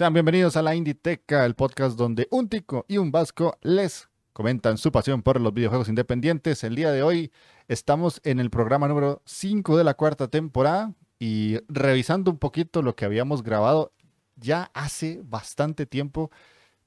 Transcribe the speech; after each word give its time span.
Sean 0.00 0.14
bienvenidos 0.14 0.56
a 0.56 0.62
la 0.62 0.74
Inditeca, 0.74 1.44
el 1.44 1.54
podcast 1.54 1.98
donde 1.98 2.26
un 2.30 2.48
tico 2.48 2.86
y 2.88 2.96
un 2.96 3.12
vasco 3.12 3.58
les 3.60 4.08
comentan 4.32 4.78
su 4.78 4.90
pasión 4.90 5.20
por 5.20 5.38
los 5.38 5.52
videojuegos 5.52 5.90
independientes. 5.90 6.64
El 6.64 6.74
día 6.74 6.90
de 6.90 7.02
hoy 7.02 7.32
estamos 7.68 8.22
en 8.24 8.40
el 8.40 8.48
programa 8.48 8.88
número 8.88 9.20
5 9.26 9.76
de 9.76 9.84
la 9.84 9.92
cuarta 9.92 10.28
temporada 10.28 10.94
y 11.18 11.58
revisando 11.68 12.30
un 12.30 12.38
poquito 12.38 12.80
lo 12.80 12.96
que 12.96 13.04
habíamos 13.04 13.42
grabado 13.42 13.92
ya 14.36 14.70
hace 14.72 15.20
bastante 15.22 15.84
tiempo 15.84 16.30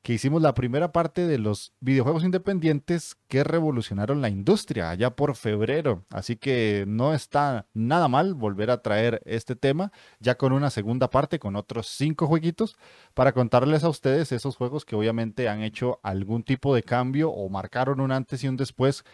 que 0.03 0.13
hicimos 0.13 0.41
la 0.41 0.53
primera 0.53 0.91
parte 0.91 1.25
de 1.25 1.39
los 1.39 1.73
videojuegos 1.79 2.25
independientes 2.25 3.15
que 3.29 3.45
revolucionaron 3.45 4.21
la 4.21 4.27
industria 4.27 4.89
allá 4.89 5.15
por 5.15 5.35
febrero. 5.35 6.03
Así 6.09 6.35
que 6.35 6.83
no 6.85 7.13
está 7.13 7.67
nada 7.73 8.09
mal 8.09 8.33
volver 8.33 8.69
a 8.69 8.81
traer 8.81 9.21
este 9.25 9.55
tema 9.55 9.93
ya 10.19 10.35
con 10.35 10.51
una 10.51 10.69
segunda 10.69 11.09
parte 11.09 11.39
con 11.39 11.55
otros 11.55 11.87
cinco 11.87 12.27
jueguitos 12.27 12.75
para 13.13 13.31
contarles 13.31 13.85
a 13.85 13.89
ustedes 13.89 14.33
esos 14.33 14.57
juegos 14.57 14.83
que 14.83 14.97
obviamente 14.97 15.47
han 15.47 15.61
hecho 15.63 16.01
algún 16.03 16.43
tipo 16.43 16.75
de 16.75 16.83
cambio 16.83 17.31
o 17.31 17.47
marcaron 17.47 18.01
un 18.01 18.11
antes 18.11 18.43
y 18.43 18.49
un 18.49 18.57
después 18.57 19.05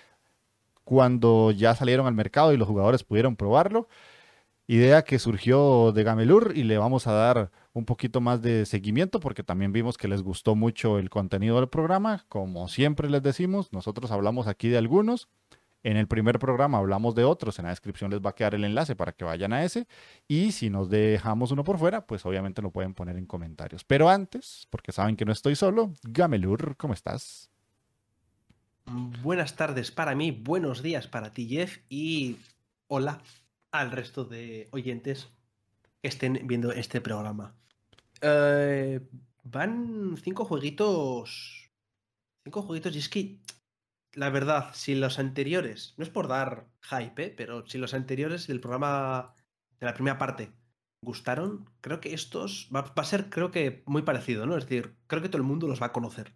cuando 0.83 1.51
ya 1.51 1.75
salieron 1.75 2.07
al 2.07 2.15
mercado 2.15 2.51
y 2.51 2.57
los 2.57 2.67
jugadores 2.67 3.03
pudieron 3.03 3.35
probarlo. 3.35 3.87
Idea 4.71 5.01
que 5.01 5.17
surgió 5.17 5.91
de 5.93 6.03
Gamelur 6.03 6.53
y 6.55 6.61
le 6.61 6.77
vamos 6.77 7.07
a 7.07 7.11
dar 7.11 7.49
un 7.73 7.85
poquito 7.85 8.21
más 8.21 8.43
de 8.43 8.67
seguimiento 8.67 9.19
porque 9.19 9.41
también 9.41 9.73
vimos 9.73 9.97
que 9.97 10.07
les 10.07 10.21
gustó 10.21 10.53
mucho 10.53 10.99
el 10.99 11.09
contenido 11.09 11.55
del 11.55 11.69
programa. 11.69 12.23
Como 12.29 12.67
siempre 12.67 13.09
les 13.09 13.23
decimos, 13.23 13.73
nosotros 13.73 14.11
hablamos 14.11 14.45
aquí 14.45 14.69
de 14.69 14.77
algunos. 14.77 15.27
En 15.81 15.97
el 15.97 16.07
primer 16.07 16.37
programa 16.37 16.77
hablamos 16.77 17.15
de 17.15 17.23
otros, 17.23 17.57
en 17.57 17.63
la 17.65 17.71
descripción 17.71 18.11
les 18.11 18.21
va 18.21 18.29
a 18.29 18.35
quedar 18.35 18.53
el 18.53 18.63
enlace 18.63 18.95
para 18.95 19.11
que 19.11 19.25
vayan 19.25 19.53
a 19.53 19.63
ese. 19.63 19.87
Y 20.27 20.51
si 20.51 20.69
nos 20.69 20.87
dejamos 20.87 21.49
uno 21.49 21.63
por 21.63 21.79
fuera, 21.79 22.05
pues 22.05 22.23
obviamente 22.27 22.61
lo 22.61 22.69
pueden 22.69 22.93
poner 22.93 23.17
en 23.17 23.25
comentarios. 23.25 23.83
Pero 23.83 24.07
antes, 24.07 24.67
porque 24.69 24.91
saben 24.91 25.15
que 25.15 25.25
no 25.25 25.31
estoy 25.31 25.55
solo, 25.55 25.93
Gamelur, 26.03 26.77
¿cómo 26.77 26.93
estás? 26.93 27.49
Buenas 29.23 29.55
tardes 29.55 29.89
para 29.89 30.13
mí, 30.13 30.29
buenos 30.29 30.83
días 30.83 31.07
para 31.07 31.31
ti, 31.31 31.47
Jeff, 31.47 31.79
y 31.89 32.37
hola 32.87 33.19
al 33.71 33.91
resto 33.91 34.25
de 34.25 34.67
oyentes 34.71 35.29
que 36.01 36.07
estén 36.07 36.41
viendo 36.43 36.71
este 36.71 37.01
programa. 37.01 37.55
Eh, 38.21 39.01
van 39.43 40.17
cinco 40.21 40.45
jueguitos. 40.45 41.71
Cinco 42.43 42.61
jueguitos, 42.63 42.95
y 42.95 42.99
es 42.99 43.09
que, 43.09 43.39
la 44.13 44.29
verdad, 44.29 44.71
si 44.73 44.95
los 44.95 45.19
anteriores, 45.19 45.93
no 45.97 46.03
es 46.03 46.09
por 46.09 46.27
dar 46.27 46.67
hype, 46.81 47.25
¿eh? 47.25 47.33
pero 47.35 47.67
si 47.67 47.77
los 47.77 47.93
anteriores 47.93 48.47
del 48.47 48.61
programa, 48.61 49.35
de 49.79 49.85
la 49.85 49.93
primera 49.93 50.17
parte, 50.17 50.51
gustaron, 51.01 51.69
creo 51.81 51.99
que 51.99 52.13
estos 52.13 52.69
va, 52.73 52.81
va 52.81 53.03
a 53.03 53.05
ser, 53.05 53.29
creo 53.29 53.51
que, 53.51 53.83
muy 53.85 54.01
parecido, 54.01 54.45
¿no? 54.45 54.57
Es 54.57 54.65
decir, 54.65 54.95
creo 55.07 55.21
que 55.21 55.29
todo 55.29 55.41
el 55.41 55.47
mundo 55.47 55.67
los 55.67 55.81
va 55.81 55.87
a 55.87 55.93
conocer. 55.93 56.33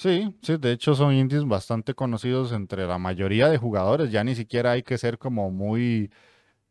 Sí, 0.00 0.32
sí, 0.42 0.56
de 0.58 0.70
hecho 0.70 0.94
son 0.94 1.12
indies 1.12 1.44
bastante 1.44 1.92
conocidos 1.94 2.52
entre 2.52 2.86
la 2.86 2.98
mayoría 2.98 3.48
de 3.48 3.58
jugadores, 3.58 4.12
ya 4.12 4.22
ni 4.22 4.36
siquiera 4.36 4.70
hay 4.72 4.84
que 4.84 4.96
ser 4.96 5.18
como 5.18 5.50
muy 5.50 6.12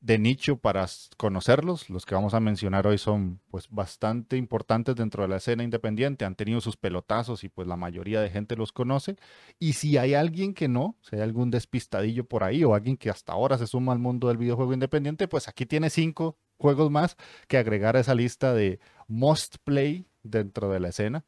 de 0.02 0.20
nicho 0.20 0.58
para 0.58 0.88
conocerlos. 1.18 1.90
Los 1.90 2.06
que 2.06 2.16
vamos 2.16 2.34
a 2.34 2.40
mencionar 2.42 2.88
hoy 2.88 2.98
son 2.98 3.42
pues 3.50 3.70
bastante 3.70 4.38
importantes 4.38 4.96
dentro 4.96 5.24
de 5.24 5.30
la 5.30 5.38
escena 5.38 5.64
independiente, 5.64 6.26
han 6.26 6.36
tenido 6.36 6.62
sus 6.62 6.78
pelotazos 6.78 7.44
y 7.44 7.50
pues 7.50 7.68
la 7.68 7.78
mayoría 7.78 8.22
de 8.22 8.30
gente 8.30 8.56
los 8.56 8.72
conoce. 8.74 9.18
Y 9.60 9.74
si 9.74 9.98
hay 9.98 10.14
alguien 10.16 10.54
que 10.54 10.68
no, 10.70 10.98
si 11.02 11.18
hay 11.18 11.24
algún 11.24 11.52
despistadillo 11.52 12.26
por 12.26 12.44
ahí 12.44 12.64
o 12.64 12.76
alguien 12.76 12.98
que 12.98 13.10
hasta 13.10 13.34
ahora 13.34 13.58
se 13.58 13.68
suma 13.68 13.94
al 13.94 14.00
mundo 14.00 14.30
del 14.30 14.38
videojuego 14.38 14.74
independiente, 14.74 15.28
pues 15.28 15.48
aquí 15.50 15.66
tiene 15.66 15.90
cinco 15.90 16.38
juegos 16.58 16.92
más 16.92 17.18
que 17.48 17.58
agregar 17.58 17.98
a 17.98 18.02
esa 18.02 18.16
lista 18.16 18.54
de 18.54 18.80
must 19.08 19.58
play 19.64 20.08
dentro 20.24 20.70
de 20.70 20.80
la 20.80 20.90
escena. 20.90 21.26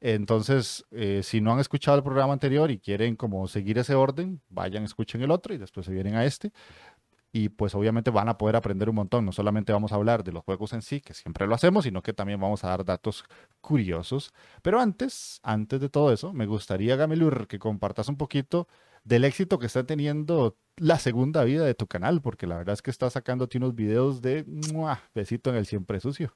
Entonces, 0.00 0.84
eh, 0.90 1.22
si 1.24 1.40
no 1.40 1.52
han 1.52 1.60
escuchado 1.60 1.96
el 1.96 2.04
programa 2.04 2.32
anterior 2.32 2.70
y 2.70 2.78
quieren 2.78 3.16
como 3.16 3.48
seguir 3.48 3.78
ese 3.78 3.94
orden, 3.94 4.40
vayan, 4.48 4.84
escuchen 4.84 5.22
el 5.22 5.30
otro 5.30 5.54
y 5.54 5.58
después 5.58 5.86
se 5.86 5.92
vienen 5.92 6.14
a 6.14 6.24
este. 6.24 6.52
Y 7.30 7.50
pues 7.50 7.74
obviamente 7.74 8.10
van 8.10 8.28
a 8.28 8.38
poder 8.38 8.56
aprender 8.56 8.88
un 8.88 8.96
montón. 8.96 9.26
No 9.26 9.32
solamente 9.32 9.72
vamos 9.72 9.92
a 9.92 9.96
hablar 9.96 10.24
de 10.24 10.32
los 10.32 10.44
juegos 10.44 10.72
en 10.72 10.82
sí, 10.82 11.00
que 11.00 11.14
siempre 11.14 11.46
lo 11.46 11.54
hacemos, 11.54 11.84
sino 11.84 12.02
que 12.02 12.12
también 12.12 12.40
vamos 12.40 12.64
a 12.64 12.68
dar 12.68 12.84
datos 12.84 13.24
curiosos. 13.60 14.32
Pero 14.62 14.80
antes, 14.80 15.40
antes 15.42 15.80
de 15.80 15.90
todo 15.90 16.12
eso, 16.12 16.32
me 16.32 16.46
gustaría, 16.46 16.96
Gamelur, 16.96 17.46
que 17.46 17.58
compartas 17.58 18.08
un 18.08 18.16
poquito 18.16 18.66
del 19.04 19.24
éxito 19.24 19.58
que 19.58 19.66
está 19.66 19.84
teniendo 19.84 20.56
la 20.76 20.98
segunda 20.98 21.44
vida 21.44 21.64
de 21.64 21.74
tu 21.74 21.86
canal, 21.86 22.22
porque 22.22 22.46
la 22.46 22.58
verdad 22.58 22.74
es 22.74 22.82
que 22.82 22.90
está 22.90 23.10
sacándote 23.10 23.58
unos 23.58 23.74
videos 23.74 24.22
de 24.22 24.44
besito 25.14 25.50
en 25.50 25.56
el 25.56 25.66
siempre 25.66 26.00
sucio. 26.00 26.34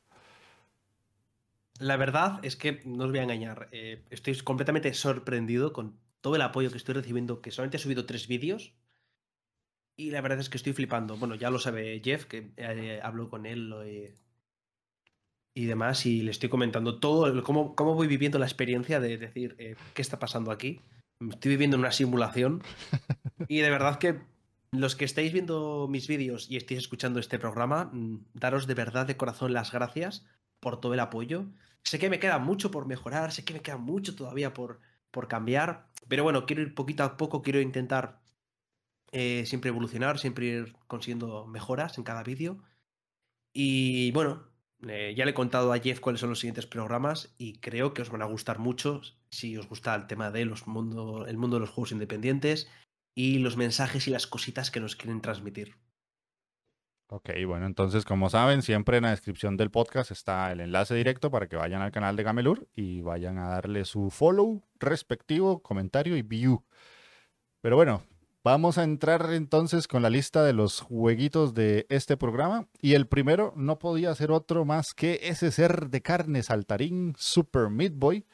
La 1.83 1.97
verdad 1.97 2.39
es 2.45 2.55
que 2.55 2.81
no 2.85 3.05
os 3.05 3.11
voy 3.11 3.19
a 3.19 3.25
engañar. 3.25 3.69
Eh, 3.73 4.05
estoy 4.11 4.37
completamente 4.39 4.95
sorprendido 4.95 5.73
con 5.73 5.99
todo 6.21 6.37
el 6.37 6.43
apoyo 6.43 6.71
que 6.71 6.77
estoy 6.77 6.95
recibiendo, 6.95 7.43
que 7.43 7.51
solamente 7.51 7.77
he 7.77 7.81
subido 7.81 8.07
tres 8.07 8.29
vídeos. 8.29 8.73
Y 9.97 10.13
la 10.13 10.21
verdad 10.21 10.39
es 10.39 10.49
que 10.49 10.59
estoy 10.59 10.75
flipando. 10.75 11.17
Bueno, 11.17 11.35
ya 11.35 11.51
lo 11.51 11.59
sabe 11.59 12.01
Jeff, 12.05 12.27
que 12.27 12.53
eh, 12.57 13.01
hablo 13.03 13.29
con 13.29 13.47
él 13.47 13.75
y 15.55 15.67
demás, 15.67 16.07
y 16.07 16.23
le 16.23 16.31
estoy 16.31 16.49
comentando 16.49 17.01
todo, 17.01 17.43
cómo, 17.43 17.75
cómo 17.75 17.95
voy 17.95 18.07
viviendo 18.07 18.39
la 18.39 18.47
experiencia 18.47 19.01
de 19.01 19.19
decir, 19.19 19.57
eh, 19.59 19.75
¿qué 19.93 20.03
está 20.03 20.21
pasando 20.21 20.53
aquí? 20.53 20.81
Estoy 21.31 21.51
viviendo 21.51 21.77
en 21.77 21.81
una 21.81 21.93
simulación. 21.93 22.63
y 23.49 23.59
de 23.59 23.71
verdad 23.71 23.99
que 23.99 24.21
los 24.71 24.95
que 24.95 25.05
estáis 25.05 25.33
viendo 25.33 25.89
mis 25.91 26.07
vídeos 26.07 26.49
y 26.49 26.57
estáis 26.57 26.79
escuchando 26.79 27.19
este 27.19 27.41
programa, 27.41 27.91
mm, 27.93 28.25
daros 28.35 28.69
de 28.69 28.75
verdad 28.75 29.07
de 29.07 29.17
corazón 29.17 29.53
las 29.53 29.73
gracias 29.73 30.25
por 30.61 30.81
todo 30.81 30.95
el 30.95 31.01
apoyo. 31.01 31.47
Sé 31.85 31.99
que 31.99 32.11
me 32.11 32.21
queda 32.21 32.39
mucho 32.39 32.71
por 32.71 32.87
mejorar, 32.87 33.33
sé 33.33 33.45
que 33.45 33.55
me 33.55 33.61
queda 33.61 33.77
mucho 33.77 34.15
todavía 34.15 34.55
por, 34.55 34.81
por 35.11 35.29
cambiar, 35.29 35.89
pero 36.09 36.23
bueno, 36.23 36.47
quiero 36.47 36.63
ir 36.63 36.75
poquito 36.75 37.05
a 37.05 37.17
poco, 37.17 37.43
quiero 37.43 37.61
intentar 37.61 38.23
eh, 39.13 39.45
siempre 39.47 39.69
evolucionar, 39.69 40.19
siempre 40.19 40.47
ir 40.47 40.77
consiguiendo 40.87 41.47
mejoras 41.47 41.99
en 41.99 42.05
cada 42.05 42.23
vídeo. 42.23 42.63
Y 43.53 44.11
bueno, 44.13 44.49
eh, 44.89 45.15
ya 45.17 45.25
le 45.25 45.33
he 45.33 45.35
contado 45.35 45.73
a 45.73 45.79
Jeff 45.79 46.01
cuáles 46.01 46.21
son 46.21 46.31
los 46.31 46.41
siguientes 46.41 46.67
programas 46.67 47.35
y 47.39 47.59
creo 47.61 47.95
que 47.95 48.03
os 48.03 48.11
van 48.11 48.23
a 48.23 48.27
gustar 48.27 48.59
mucho 48.59 49.03
si 49.31 49.57
os 49.57 49.69
gusta 49.69 49.95
el 49.95 50.07
tema 50.07 50.31
de 50.31 50.45
los 50.45 50.67
mundo, 50.67 51.27
el 51.27 51.37
mundo 51.37 51.57
de 51.57 51.61
los 51.61 51.71
juegos 51.71 51.93
independientes 51.93 52.69
y 53.15 53.39
los 53.39 53.57
mensajes 53.57 54.09
y 54.09 54.11
las 54.11 54.27
cositas 54.27 54.71
que 54.71 54.81
nos 54.81 54.97
quieren 54.97 55.21
transmitir. 55.21 55.77
Ok, 57.15 57.29
bueno, 57.47 57.67
entonces 57.67 58.07
como 58.07 58.31
saben, 58.31 58.63
siempre 58.63 58.97
en 58.97 59.03
la 59.03 59.11
descripción 59.11 59.59
del 59.59 59.71
podcast 59.71 60.11
está 60.11 60.51
el 60.51 60.61
enlace 60.61 60.95
directo 60.95 61.31
para 61.31 61.47
que 61.47 61.57
vayan 61.57 61.83
al 61.83 61.93
canal 61.93 62.17
de 62.17 62.23
Gamelur 62.23 62.67
y 62.75 63.03
vayan 63.03 63.37
a 63.37 63.49
darle 63.49 63.85
su 63.85 64.09
follow 64.09 64.63
respectivo, 64.81 65.59
comentario 65.63 66.17
y 66.17 66.23
view. 66.23 66.65
Pero 67.61 67.77
bueno, 67.77 68.03
vamos 68.43 68.79
a 68.79 68.85
entrar 68.85 69.31
entonces 69.35 69.89
con 69.89 70.01
la 70.01 70.09
lista 70.09 70.43
de 70.43 70.55
los 70.55 70.81
jueguitos 70.81 71.53
de 71.53 71.85
este 71.91 72.17
programa. 72.17 72.67
Y 72.81 72.95
el 72.95 73.07
primero 73.07 73.53
no 73.57 73.79
podía 73.79 74.15
ser 74.15 74.31
otro 74.31 74.65
más 74.65 74.95
que 74.95 75.21
ese 75.25 75.53
ser 75.53 75.91
de 75.91 76.01
carne 76.01 76.43
saltarín 76.43 77.15
Super 77.19 77.69
Meat 77.69 77.93
Boy, 77.95 78.25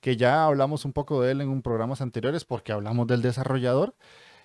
que 0.00 0.16
ya 0.16 0.46
hablamos 0.46 0.86
un 0.86 0.94
poco 0.94 1.20
de 1.20 1.32
él 1.32 1.42
en 1.42 1.50
un 1.50 1.60
programas 1.60 2.00
anteriores 2.00 2.46
porque 2.46 2.72
hablamos 2.72 3.06
del 3.06 3.20
desarrollador. 3.20 3.94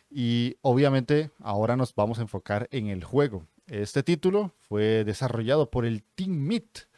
Y 0.09 0.57
obviamente 0.63 1.31
ahora 1.39 1.77
nos 1.77 1.95
vamos 1.95 2.19
a 2.19 2.23
enfocar 2.23 2.67
en 2.71 2.87
el 2.87 3.05
juego. 3.05 3.45
Este 3.69 4.01
título 4.01 4.55
fue 4.67 5.03
desarrollado 5.03 5.69
por 5.69 5.85
el 5.85 6.01
Team 6.01 6.31
Meat 6.31 6.89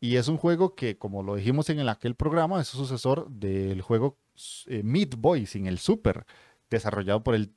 y 0.00 0.16
es 0.16 0.26
un 0.26 0.38
juego 0.38 0.74
que, 0.74 0.98
como 0.98 1.22
lo 1.22 1.36
dijimos 1.36 1.70
en 1.70 1.86
aquel 1.88 2.16
programa, 2.16 2.60
es 2.60 2.68
sucesor 2.68 3.30
del 3.30 3.80
juego 3.80 4.18
eh, 4.66 4.82
Meat 4.82 5.14
Boy 5.16 5.46
sin 5.46 5.66
el 5.66 5.78
Super, 5.78 6.26
desarrollado 6.68 7.22
por 7.22 7.34
el, 7.34 7.54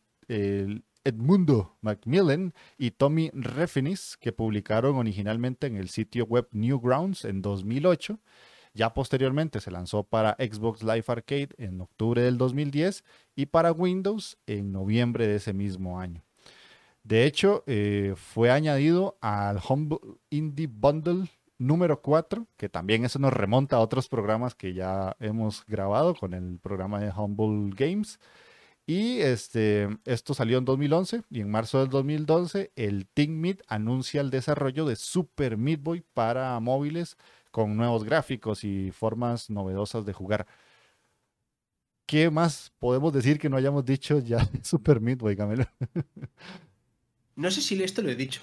Edmundo 1.05 1.77
Macmillan 1.81 2.53
y 2.77 2.91
Tommy 2.91 3.29
Refinis, 3.33 4.17
que 4.17 4.31
publicaron 4.31 4.95
originalmente 4.95 5.67
en 5.67 5.75
el 5.75 5.89
sitio 5.89 6.25
web 6.25 6.47
Newgrounds 6.51 7.25
en 7.25 7.41
2008. 7.41 8.19
Ya 8.73 8.93
posteriormente 8.93 9.59
se 9.59 9.71
lanzó 9.71 10.03
para 10.03 10.37
Xbox 10.39 10.81
Live 10.81 11.03
Arcade 11.07 11.49
en 11.57 11.81
octubre 11.81 12.21
del 12.21 12.37
2010 12.37 13.03
y 13.35 13.47
para 13.47 13.71
Windows 13.71 14.37
en 14.47 14.71
noviembre 14.71 15.27
de 15.27 15.35
ese 15.35 15.53
mismo 15.53 15.99
año. 15.99 16.23
De 17.03 17.25
hecho, 17.25 17.63
eh, 17.67 18.13
fue 18.15 18.49
añadido 18.49 19.17
al 19.21 19.59
Humble 19.67 19.99
Indie 20.29 20.67
Bundle 20.67 21.27
número 21.57 22.01
4, 22.01 22.47
que 22.57 22.69
también 22.69 23.05
eso 23.05 23.19
nos 23.19 23.33
remonta 23.33 23.77
a 23.77 23.79
otros 23.79 24.07
programas 24.07 24.55
que 24.55 24.73
ya 24.73 25.15
hemos 25.19 25.65
grabado 25.65 26.15
con 26.15 26.33
el 26.33 26.59
programa 26.59 26.99
de 26.99 27.11
Humble 27.11 27.73
Games. 27.75 28.19
Y 28.85 29.19
este, 29.19 29.87
esto 30.05 30.33
salió 30.33 30.57
en 30.57 30.65
2011 30.65 31.23
y 31.29 31.39
en 31.39 31.49
marzo 31.49 31.79
del 31.79 31.89
2012 31.89 32.73
el 32.75 33.07
Team 33.07 33.31
Meat 33.31 33.61
anuncia 33.67 34.19
el 34.19 34.29
desarrollo 34.29 34.85
de 34.85 34.97
Super 34.97 35.57
Meat 35.57 35.81
Boy 35.81 36.03
para 36.13 36.59
móviles 36.59 37.17
con 37.51 37.77
nuevos 37.77 38.03
gráficos 38.03 38.63
y 38.65 38.91
formas 38.91 39.49
novedosas 39.49 40.05
de 40.05 40.13
jugar. 40.13 40.47
¿Qué 42.05 42.29
más 42.29 42.73
podemos 42.79 43.13
decir 43.13 43.39
que 43.39 43.49
no 43.49 43.55
hayamos 43.55 43.85
dicho 43.85 44.19
ya 44.19 44.39
Super 44.63 44.99
Meat 44.99 45.19
Boy, 45.19 45.35
Camelo? 45.37 45.65
no 47.35 47.51
sé 47.51 47.61
si 47.61 47.81
esto 47.81 48.01
lo 48.01 48.09
he 48.09 48.15
dicho. 48.15 48.41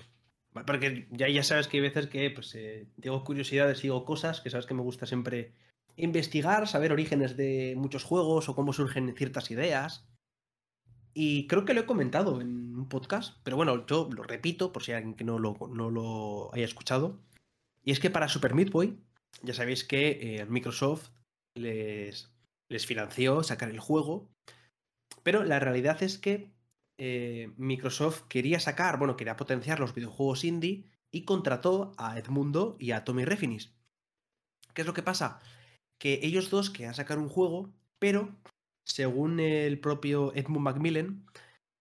Porque 0.53 1.07
ya, 1.11 1.43
sabes 1.45 1.69
que 1.69 1.77
hay 1.77 1.83
veces 1.83 2.09
que 2.09 2.31
pues, 2.31 2.55
eh, 2.57 2.89
tengo 3.01 3.23
curiosidades, 3.23 3.79
sigo 3.79 4.05
cosas, 4.05 4.41
que 4.41 4.51
sabes 4.51 4.67
que 4.67 4.75
me 4.75 4.83
gusta 4.83 5.07
siempre 5.07 5.53
investigar, 5.97 6.67
saber 6.67 6.93
orígenes 6.93 7.37
de 7.37 7.75
muchos 7.77 8.03
juegos 8.03 8.49
o 8.49 8.57
cómo 8.57 8.73
surgen 8.73 9.15
ciertas 9.17 9.51
ideas. 9.51 10.09
Y 11.15 11.47
creo 11.47 11.65
que 11.65 11.75
lo 11.75 11.83
he 11.83 11.87
comentado 11.87 12.41
en 12.41 12.77
un 12.77 12.89
podcast, 12.89 13.39
pero 13.45 13.57
bueno, 13.57 13.87
yo 13.87 14.09
lo 14.13 14.23
repito 14.23 14.73
por 14.73 14.83
si 14.83 14.93
alguien 14.93 15.15
que 15.15 15.25
no 15.25 15.39
lo, 15.39 15.57
no 15.73 15.91
lo 15.91 16.53
haya 16.53 16.65
escuchado. 16.65 17.21
Y 17.85 17.93
es 17.93 18.01
que 18.01 18.11
para 18.11 18.29
Super 18.29 18.55
Meat 18.55 18.71
Boy, 18.71 18.99
ya 19.43 19.55
sabéis 19.55 19.85
que 19.85 20.39
eh, 20.41 20.47
Microsoft 20.47 21.11
les, 21.55 22.33
les 22.69 22.87
financió 22.87 23.43
sacar 23.43 23.71
el 23.71 23.81
juego, 23.81 24.29
pero 25.23 25.45
la 25.45 25.61
realidad 25.61 26.03
es 26.03 26.19
que 26.19 26.51
eh, 27.03 27.51
Microsoft 27.57 28.25
quería 28.29 28.61
sacar, 28.61 28.99
bueno, 28.99 29.17
quería 29.17 29.39
potenciar 29.39 29.81
los 29.81 29.95
videojuegos 29.95 30.45
indie 30.45 30.85
y 31.11 31.25
contrató 31.25 31.95
a 31.97 32.19
Edmundo 32.19 32.77
y 32.79 32.91
a 32.91 33.05
Tommy 33.05 33.25
Refinis. 33.25 33.73
¿Qué 34.75 34.83
es 34.83 34.87
lo 34.87 34.93
que 34.93 35.03
pasa? 35.03 35.41
Que 35.99 36.21
ellos 36.23 36.51
dos 36.51 36.69
querían 36.69 36.95
sacar 36.95 37.19
un 37.19 37.31
juego, 37.31 37.73
pero 37.99 38.37
según 38.85 39.41
el 39.41 39.81
propio 39.81 40.35
Edmund 40.35 40.61
Macmillan, 40.61 41.25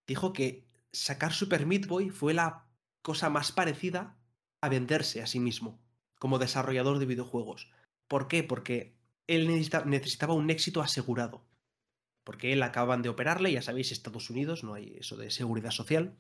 dijo 0.08 0.32
que 0.32 0.66
sacar 0.94 1.34
Super 1.34 1.66
Meat 1.66 1.88
Boy 1.88 2.12
fue 2.12 2.34
la 2.34 2.66
cosa 3.02 3.30
más 3.30 3.52
parecida 3.52 4.18
a 4.64 4.70
venderse 4.70 5.22
a 5.22 5.28
sí 5.28 5.42
mismo 5.42 5.82
como 6.18 6.40
desarrollador 6.40 6.98
de 6.98 7.06
videojuegos. 7.06 7.70
¿Por 8.08 8.30
qué? 8.30 8.44
Porque 8.44 8.96
él 9.28 9.50
necesitaba 9.50 10.34
un 10.34 10.50
éxito 10.50 10.82
asegurado 10.82 11.44
porque 12.30 12.54
él 12.54 12.62
acaban 12.62 13.02
de 13.02 13.10
operarle, 13.10 13.52
ya 13.52 13.64
sabéis, 13.64 13.92
Estados 13.92 14.30
Unidos, 14.30 14.64
no 14.64 14.76
hay 14.76 14.98
eso 15.00 15.18
de 15.18 15.32
seguridad 15.32 15.72
social, 15.72 16.16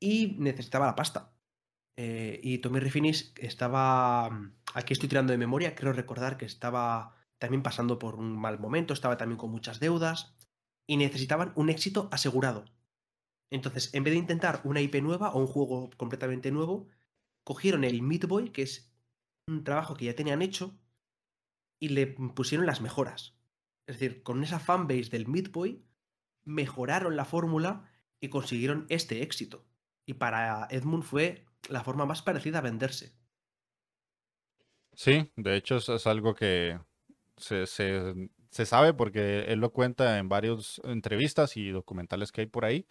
y 0.00 0.36
necesitaba 0.38 0.86
la 0.86 0.94
pasta. 0.94 1.34
Eh, 1.96 2.38
y 2.40 2.58
Tommy 2.58 2.78
Refinis 2.78 3.34
estaba, 3.38 4.26
aquí 4.74 4.92
estoy 4.92 5.08
tirando 5.08 5.32
de 5.32 5.38
memoria, 5.38 5.74
creo 5.74 5.92
recordar 5.92 6.36
que 6.36 6.44
estaba 6.44 7.16
también 7.40 7.64
pasando 7.64 7.98
por 7.98 8.14
un 8.14 8.38
mal 8.38 8.60
momento, 8.60 8.94
estaba 8.94 9.16
también 9.16 9.36
con 9.36 9.50
muchas 9.50 9.80
deudas, 9.80 10.36
y 10.86 10.98
necesitaban 10.98 11.52
un 11.56 11.68
éxito 11.68 12.08
asegurado. 12.12 12.66
Entonces, 13.50 13.92
en 13.92 14.04
vez 14.04 14.12
de 14.12 14.20
intentar 14.20 14.60
una 14.62 14.82
IP 14.82 15.02
nueva 15.02 15.30
o 15.30 15.40
un 15.40 15.48
juego 15.48 15.90
completamente 15.96 16.52
nuevo, 16.52 16.86
cogieron 17.42 17.82
el 17.82 18.02
Meat 18.02 18.26
Boy, 18.26 18.50
que 18.50 18.62
es 18.62 18.94
un 19.48 19.64
trabajo 19.64 19.96
que 19.96 20.04
ya 20.04 20.14
tenían 20.14 20.42
hecho, 20.42 20.78
y 21.80 21.88
le 21.88 22.06
pusieron 22.06 22.66
las 22.66 22.80
mejoras. 22.80 23.33
Es 23.86 23.98
decir, 23.98 24.22
con 24.22 24.42
esa 24.42 24.58
fanbase 24.58 25.10
del 25.10 25.26
Midboy 25.26 25.84
mejoraron 26.44 27.16
la 27.16 27.24
fórmula 27.24 27.90
y 28.20 28.28
consiguieron 28.28 28.86
este 28.88 29.22
éxito. 29.22 29.66
Y 30.06 30.14
para 30.14 30.66
Edmund 30.70 31.02
fue 31.02 31.44
la 31.68 31.82
forma 31.84 32.06
más 32.06 32.22
parecida 32.22 32.58
a 32.58 32.62
venderse. 32.62 33.12
Sí, 34.94 35.30
de 35.36 35.56
hecho 35.56 35.76
es, 35.76 36.06
algo 36.06 36.34
que 36.34 36.78
se, 37.36 37.66
sabe 37.66 38.94
porque 38.94 39.40
él 39.48 39.58
lo 39.58 39.72
cuenta 39.72 40.18
en 40.18 40.28
varias 40.28 40.80
entrevistas 40.84 41.56
y 41.56 41.70
documentales 41.70 42.30
que 42.30 42.42
hay 42.42 42.46
por 42.46 42.64
ahí. 42.64 42.86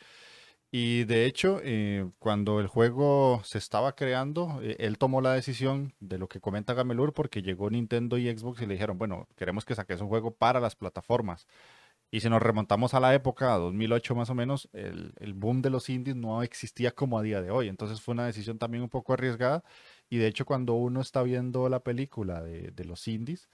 Y 0.76 1.04
de 1.04 1.28
hecho, 1.28 1.60
eh, 1.64 2.10
cuando 2.18 2.60
el 2.60 2.66
juego 2.66 3.42
se 3.44 3.60
estaba 3.60 3.96
creando, 3.96 4.60
eh, 4.64 4.76
él 4.80 4.98
tomó 4.98 5.22
la 5.22 5.34
decisión 5.34 5.94
de 6.00 6.18
lo 6.18 6.28
que 6.28 6.40
comenta 6.40 6.74
Gamelur 6.74 7.14
porque 7.14 7.44
llegó 7.44 7.70
Nintendo 7.70 8.18
y 8.18 8.36
Xbox 8.36 8.60
y 8.60 8.66
le 8.66 8.74
dijeron, 8.74 8.98
bueno, 8.98 9.28
queremos 9.36 9.66
que 9.66 9.76
saques 9.76 10.02
un 10.02 10.08
juego 10.08 10.32
para 10.36 10.60
las 10.60 10.76
plataformas. 10.76 11.46
Y 12.12 12.22
si 12.22 12.30
nos 12.30 12.42
remontamos 12.42 12.96
a 12.96 13.00
la 13.00 13.14
época, 13.14 13.54
a 13.54 13.60
2008 13.60 14.16
más 14.16 14.32
o 14.32 14.36
menos, 14.36 14.68
el, 14.74 15.14
boom 15.36 15.62
de 15.62 15.70
los 15.70 15.90
indies 15.90 16.16
no 16.16 16.42
existía 16.44 16.92
como 16.92 17.20
a 17.20 17.24
día 17.24 17.42
de 17.42 17.52
hoy. 17.52 17.70
Entonces 17.70 18.02
fue 18.02 18.14
una 18.14 18.26
decisión 18.26 18.58
también 18.58 18.84
un 18.84 18.90
poco 18.90 19.14
arriesgada. 19.14 19.64
Y 20.10 20.18
de 20.18 20.28
hecho, 20.28 20.46
cuando 20.46 20.74
uno 20.74 21.02
está 21.02 21.22
viendo 21.24 21.70
la 21.70 21.82
película 21.82 22.42
de, 22.42 22.72
de 22.72 22.86
los 22.86 23.08
indies, 23.08 23.48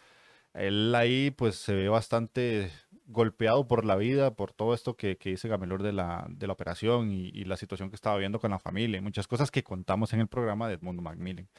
él 0.54 0.94
ahí 0.96 1.32
pues 1.32 1.56
se 1.56 1.74
ve 1.74 1.90
bastante 1.90 2.72
golpeado 3.10 3.68
por 3.68 3.86
la 3.86 3.96
vida, 3.96 4.36
por 4.36 4.54
todo 4.54 4.74
esto 4.76 4.96
que, 4.96 5.18
dice 5.20 5.48
Gamelor 5.48 5.82
de 5.82 5.92
la, 5.94 6.28
de 6.30 6.46
la 6.48 6.54
operación 6.54 7.12
y, 7.12 7.44
la 7.44 7.58
situación 7.58 7.90
que 7.90 7.96
estaba 7.96 8.18
viendo 8.18 8.40
con 8.40 8.52
la 8.52 8.60
familia 8.60 9.00
y 9.00 9.02
muchas 9.02 9.28
cosas 9.28 9.50
que 9.50 9.64
contamos 9.64 10.14
en 10.14 10.20
el 10.22 10.28
programa 10.28 10.68
de 10.68 10.76
Edmundo 10.76 11.02
Macmillan. 11.02 11.50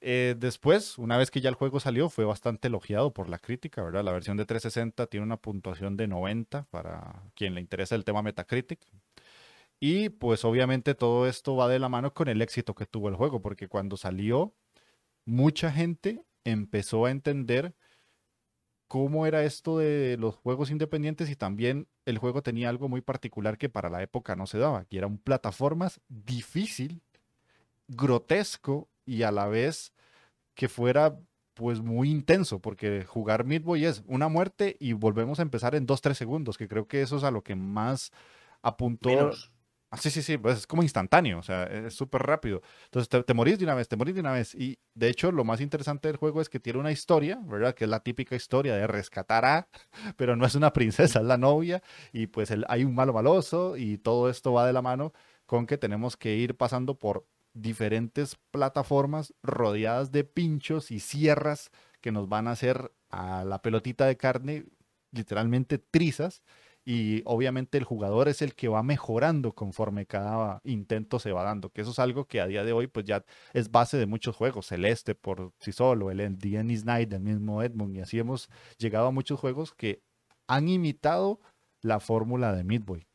Eh, 0.00 0.34
después, 0.36 0.98
una 0.98 1.16
vez 1.16 1.30
que 1.30 1.40
ya 1.40 1.48
el 1.48 1.54
juego 1.54 1.78
salió, 1.78 2.08
fue 2.08 2.24
bastante 2.24 2.66
elogiado 2.66 3.12
por 3.12 3.28
la 3.28 3.38
crítica, 3.38 3.82
¿verdad? 3.84 4.02
La 4.02 4.10
versión 4.10 4.36
de 4.36 4.44
360 4.44 5.06
tiene 5.06 5.24
una 5.24 5.36
puntuación 5.36 5.96
de 5.96 6.08
90 6.08 6.64
para 6.70 7.22
quien 7.36 7.54
le 7.54 7.60
interesa 7.60 7.94
el 7.94 8.04
tema 8.04 8.22
Metacritic. 8.22 8.80
Y 9.78 10.08
pues 10.08 10.44
obviamente 10.44 10.94
todo 10.96 11.28
esto 11.28 11.54
va 11.54 11.68
de 11.68 11.78
la 11.78 11.88
mano 11.88 12.12
con 12.12 12.28
el 12.28 12.42
éxito 12.42 12.74
que 12.74 12.86
tuvo 12.86 13.08
el 13.08 13.14
juego, 13.14 13.40
porque 13.40 13.68
cuando 13.68 13.96
salió, 13.96 14.54
mucha 15.24 15.70
gente 15.70 16.24
empezó 16.44 17.06
a 17.06 17.12
entender 17.12 17.74
cómo 18.92 19.24
era 19.24 19.42
esto 19.42 19.78
de 19.78 20.18
los 20.18 20.34
juegos 20.34 20.70
independientes 20.70 21.30
y 21.30 21.34
también 21.34 21.88
el 22.04 22.18
juego 22.18 22.42
tenía 22.42 22.68
algo 22.68 22.90
muy 22.90 23.00
particular 23.00 23.56
que 23.56 23.70
para 23.70 23.88
la 23.88 24.02
época 24.02 24.36
no 24.36 24.46
se 24.46 24.58
daba, 24.58 24.84
que 24.84 24.98
eran 24.98 25.16
plataformas 25.16 26.02
difícil, 26.10 27.00
grotesco 27.88 28.90
y 29.06 29.22
a 29.22 29.32
la 29.32 29.46
vez 29.46 29.94
que 30.54 30.68
fuera 30.68 31.18
pues 31.54 31.80
muy 31.80 32.10
intenso, 32.10 32.58
porque 32.58 33.06
jugar 33.06 33.46
Midway 33.46 33.86
es 33.86 34.02
una 34.06 34.28
muerte 34.28 34.76
y 34.78 34.92
volvemos 34.92 35.38
a 35.38 35.42
empezar 35.42 35.74
en 35.74 35.86
2-3 35.86 36.12
segundos, 36.12 36.58
que 36.58 36.68
creo 36.68 36.86
que 36.86 37.00
eso 37.00 37.16
es 37.16 37.24
a 37.24 37.30
lo 37.30 37.42
que 37.42 37.54
más 37.54 38.12
apuntó. 38.60 39.30
Ah, 39.94 39.98
sí, 39.98 40.08
sí, 40.08 40.22
sí, 40.22 40.38
pues 40.38 40.60
es 40.60 40.66
como 40.66 40.82
instantáneo, 40.82 41.38
o 41.38 41.42
sea, 41.42 41.64
es 41.64 41.92
súper 41.92 42.22
rápido. 42.22 42.62
Entonces 42.86 43.26
te, 43.26 43.34
morís 43.34 43.58
de 43.58 43.64
una 43.66 43.74
vez, 43.74 43.88
te 43.88 43.96
morís 43.96 44.14
de 44.14 44.22
una 44.22 44.32
vez. 44.32 44.54
Y 44.54 44.78
de 44.94 45.10
hecho, 45.10 45.30
lo 45.30 45.44
más 45.44 45.60
interesante 45.60 46.08
del 46.08 46.16
juego 46.16 46.40
es 46.40 46.48
que 46.48 46.58
tiene 46.58 46.78
una 46.78 46.90
historia, 46.92 47.38
¿verdad? 47.44 47.74
Que 47.74 47.84
es 47.84 47.90
la 47.90 48.00
típica 48.00 48.34
historia 48.34 48.74
de 48.74 48.86
rescatar 48.86 49.44
a, 49.44 49.68
pero 50.16 50.34
no 50.34 50.46
es 50.46 50.54
una 50.54 50.72
princesa, 50.72 51.20
es 51.20 51.26
la 51.26 51.36
novia. 51.36 51.82
Y 52.10 52.26
pues 52.28 52.50
hay 52.68 52.84
un 52.84 52.94
malo 52.94 53.12
maloso 53.12 53.76
y 53.76 53.98
todo 53.98 54.30
esto 54.30 54.54
va 54.54 54.66
de 54.66 54.72
la 54.72 54.80
mano 54.80 55.12
con 55.44 55.66
que 55.66 55.76
tenemos 55.76 56.16
que 56.16 56.36
ir 56.36 56.56
pasando 56.56 56.98
por 56.98 57.26
diferentes 57.52 58.36
plataformas 58.50 59.34
rodeadas 59.42 60.10
de 60.10 60.24
pinchos 60.24 60.90
y 60.90 61.00
sierras 61.00 61.70
que 62.00 62.12
nos 62.12 62.30
van 62.30 62.48
a 62.48 62.52
hacer 62.52 62.92
a 63.10 63.44
la 63.44 63.60
pelotita 63.60 64.06
de 64.06 64.16
carne 64.16 64.64
literalmente 65.10 65.76
trizas 65.76 66.42
y 66.84 67.22
obviamente 67.24 67.78
el 67.78 67.84
jugador 67.84 68.28
es 68.28 68.42
el 68.42 68.54
que 68.54 68.68
va 68.68 68.82
mejorando 68.82 69.54
conforme 69.54 70.06
cada 70.06 70.60
intento 70.64 71.18
se 71.18 71.32
va 71.32 71.44
dando, 71.44 71.70
que 71.70 71.82
eso 71.82 71.92
es 71.92 71.98
algo 71.98 72.26
que 72.26 72.40
a 72.40 72.46
día 72.46 72.64
de 72.64 72.72
hoy 72.72 72.88
pues 72.88 73.06
ya 73.06 73.24
es 73.52 73.70
base 73.70 73.96
de 73.98 74.06
muchos 74.06 74.36
juegos, 74.36 74.66
Celeste 74.66 75.14
por 75.14 75.52
sí 75.60 75.72
solo, 75.72 76.10
el 76.10 76.38
The 76.38 76.58
Ennis 76.58 76.84
Night, 76.84 77.12
el 77.12 77.20
mismo 77.20 77.62
Edmund, 77.62 77.96
y 77.96 78.00
así 78.00 78.18
hemos 78.18 78.48
llegado 78.78 79.06
a 79.06 79.12
muchos 79.12 79.38
juegos 79.38 79.72
que 79.74 80.02
han 80.48 80.68
imitado 80.68 81.40
la 81.82 82.00
fórmula 82.00 82.52
de 82.52 82.64
Midboy. 82.64 83.06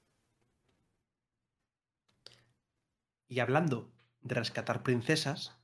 Y 3.29 3.39
hablando 3.39 3.91
de 4.21 4.35
rescatar 4.35 4.83
princesas, 4.83 5.57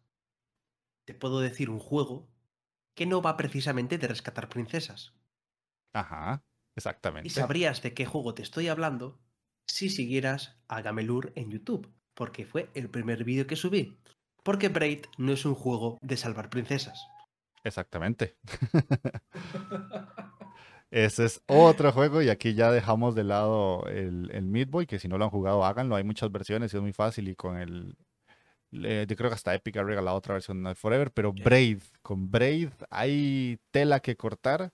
te 1.06 1.14
puedo 1.14 1.40
decir 1.40 1.70
un 1.70 1.80
juego 1.80 2.28
que 2.96 3.06
no 3.06 3.22
va 3.22 3.38
precisamente 3.38 3.98
de 3.98 4.08
rescatar 4.08 4.50
princesas. 4.50 5.14
Ajá. 5.94 6.44
Exactamente. 6.76 7.28
Y 7.28 7.32
sabrías 7.32 7.82
de 7.82 7.94
qué 7.94 8.06
juego 8.06 8.34
te 8.34 8.42
estoy 8.42 8.68
hablando 8.68 9.20
si 9.68 9.90
siguieras 9.90 10.58
a 10.68 10.82
Gamelur 10.82 11.32
en 11.36 11.52
YouTube, 11.52 11.92
porque 12.14 12.46
fue 12.46 12.70
el 12.74 12.90
primer 12.90 13.24
vídeo 13.24 13.48
que 13.48 13.56
subí. 13.56 13.98
Porque 14.44 14.70
Braid 14.70 15.06
no 15.18 15.34
es 15.34 15.46
un 15.46 15.56
juego 15.56 15.98
de 16.02 16.18
salvar 16.18 16.50
princesas. 16.50 17.08
Exactamente. 17.64 18.36
Ese 20.92 21.26
es 21.26 21.42
otro 21.48 21.92
juego 21.92 22.22
y 22.22 22.30
aquí 22.30 22.54
ya 22.54 22.72
dejamos 22.72 23.16
de 23.16 23.24
lado 23.24 23.88
el, 23.88 24.30
el 24.32 24.46
Meat 24.46 24.70
Boy, 24.70 24.86
que 24.86 25.00
si 25.00 25.08
no 25.08 25.18
lo 25.18 25.24
han 25.26 25.32
jugado 25.32 25.66
háganlo, 25.66 25.96
hay 25.96 26.04
muchas 26.04 26.32
versiones 26.32 26.72
y 26.72 26.78
es 26.78 26.84
muy 26.84 26.94
fácil 26.94 27.30
y 27.30 27.36
con 27.36 27.58
el... 27.58 27.96
yo 28.70 29.16
creo 29.16 29.30
que 29.32 29.36
hasta 29.36 29.56
Epic 29.56 29.78
ha 29.78 29.84
regalado 29.84 30.16
otra 30.16 30.36
versión 30.36 30.64
de 30.64 30.76
Forever, 30.76 31.12
pero 31.12 31.34
Braid, 31.34 31.82
con 32.04 32.30
Braid 32.30 32.70
hay 32.92 33.58
tela 33.72 34.02
que 34.02 34.16
cortar 34.16 34.72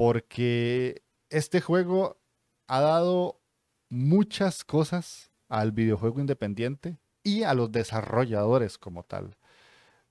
porque 0.00 1.02
este 1.28 1.60
juego 1.60 2.22
ha 2.68 2.80
dado 2.80 3.42
muchas 3.90 4.64
cosas 4.64 5.30
al 5.50 5.72
videojuego 5.72 6.20
independiente 6.20 6.96
y 7.22 7.42
a 7.42 7.52
los 7.52 7.70
desarrolladores 7.70 8.78
como 8.78 9.02
tal. 9.02 9.36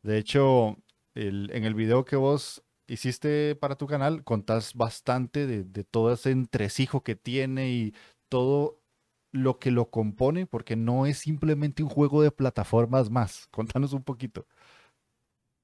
De 0.03 0.19
hecho, 0.19 0.77
en 1.15 1.63
el 1.65 1.73
video 1.73 2.05
que 2.05 2.17
vos 2.17 2.63
hiciste 2.85 3.55
para 3.55 3.77
tu 3.79 3.87
canal, 3.87 4.23
contás 4.23 4.75
bastante 4.75 5.47
de, 5.47 5.63
de 5.63 5.83
todo 5.83 6.13
ese 6.13 6.29
entresijo 6.29 7.03
que 7.03 7.15
tiene 7.15 7.71
y 7.71 7.95
todo 8.29 8.83
lo 9.31 9.57
que 9.57 9.71
lo 9.71 9.89
compone, 9.89 10.45
porque 10.45 10.75
no 10.75 11.07
es 11.07 11.17
simplemente 11.17 11.81
un 11.81 11.89
juego 11.89 12.21
de 12.21 12.29
plataformas 12.29 13.09
más. 13.09 13.47
Contanos 13.51 13.93
un 13.93 14.03
poquito. 14.03 14.45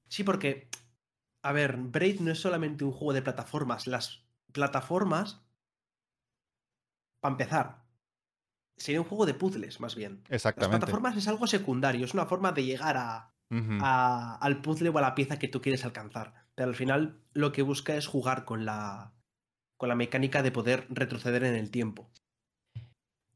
Sí, 0.08 0.24
porque, 0.24 0.66
a 1.46 1.52
ver, 1.52 1.76
Braid 1.76 2.20
no 2.20 2.32
es 2.32 2.40
solamente 2.40 2.84
un 2.84 2.90
juego 2.90 3.12
de 3.12 3.22
plataformas. 3.22 3.86
Las 3.86 4.26
plataformas, 4.52 5.46
para 7.20 7.34
empezar, 7.34 7.84
sería 8.76 9.00
un 9.00 9.06
juego 9.06 9.26
de 9.26 9.34
puzzles, 9.34 9.78
más 9.78 9.94
bien. 9.94 10.24
Exactamente. 10.28 10.72
Las 10.72 10.80
plataformas 10.80 11.16
es 11.16 11.28
algo 11.28 11.46
secundario, 11.46 12.04
es 12.04 12.14
una 12.14 12.26
forma 12.26 12.50
de 12.50 12.64
llegar 12.64 12.96
a, 12.96 13.32
al 14.40 14.60
puzzle 14.60 14.88
o 14.88 14.98
a 14.98 15.00
la 15.00 15.14
pieza 15.14 15.38
que 15.38 15.46
tú 15.46 15.60
quieres 15.60 15.84
alcanzar. 15.84 16.34
Pero 16.56 16.68
al 16.68 16.74
final 16.74 17.22
lo 17.32 17.52
que 17.52 17.62
busca 17.62 17.94
es 17.94 18.08
jugar 18.08 18.44
con 18.44 18.64
la, 18.64 19.12
con 19.76 19.88
la 19.88 19.94
mecánica 19.94 20.42
de 20.42 20.50
poder 20.50 20.88
retroceder 20.88 21.44
en 21.44 21.54
el 21.54 21.70
tiempo. 21.70 22.10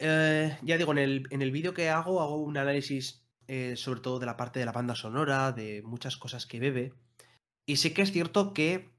Eh, 0.00 0.58
ya 0.62 0.78
digo, 0.78 0.90
en 0.90 0.98
el, 0.98 1.28
en 1.30 1.42
el 1.42 1.52
vídeo 1.52 1.74
que 1.74 1.90
hago, 1.90 2.22
hago 2.22 2.42
un 2.42 2.56
análisis 2.56 3.24
eh, 3.46 3.76
sobre 3.76 4.00
todo 4.00 4.18
de 4.18 4.26
la 4.26 4.36
parte 4.36 4.58
de 4.58 4.66
la 4.66 4.72
banda 4.72 4.96
sonora, 4.96 5.52
de 5.52 5.82
muchas 5.82 6.16
cosas 6.16 6.46
que 6.46 6.58
bebe. 6.58 6.92
Y 7.70 7.76
sí 7.76 7.94
que 7.94 8.02
es 8.02 8.10
cierto 8.10 8.52
que 8.52 8.90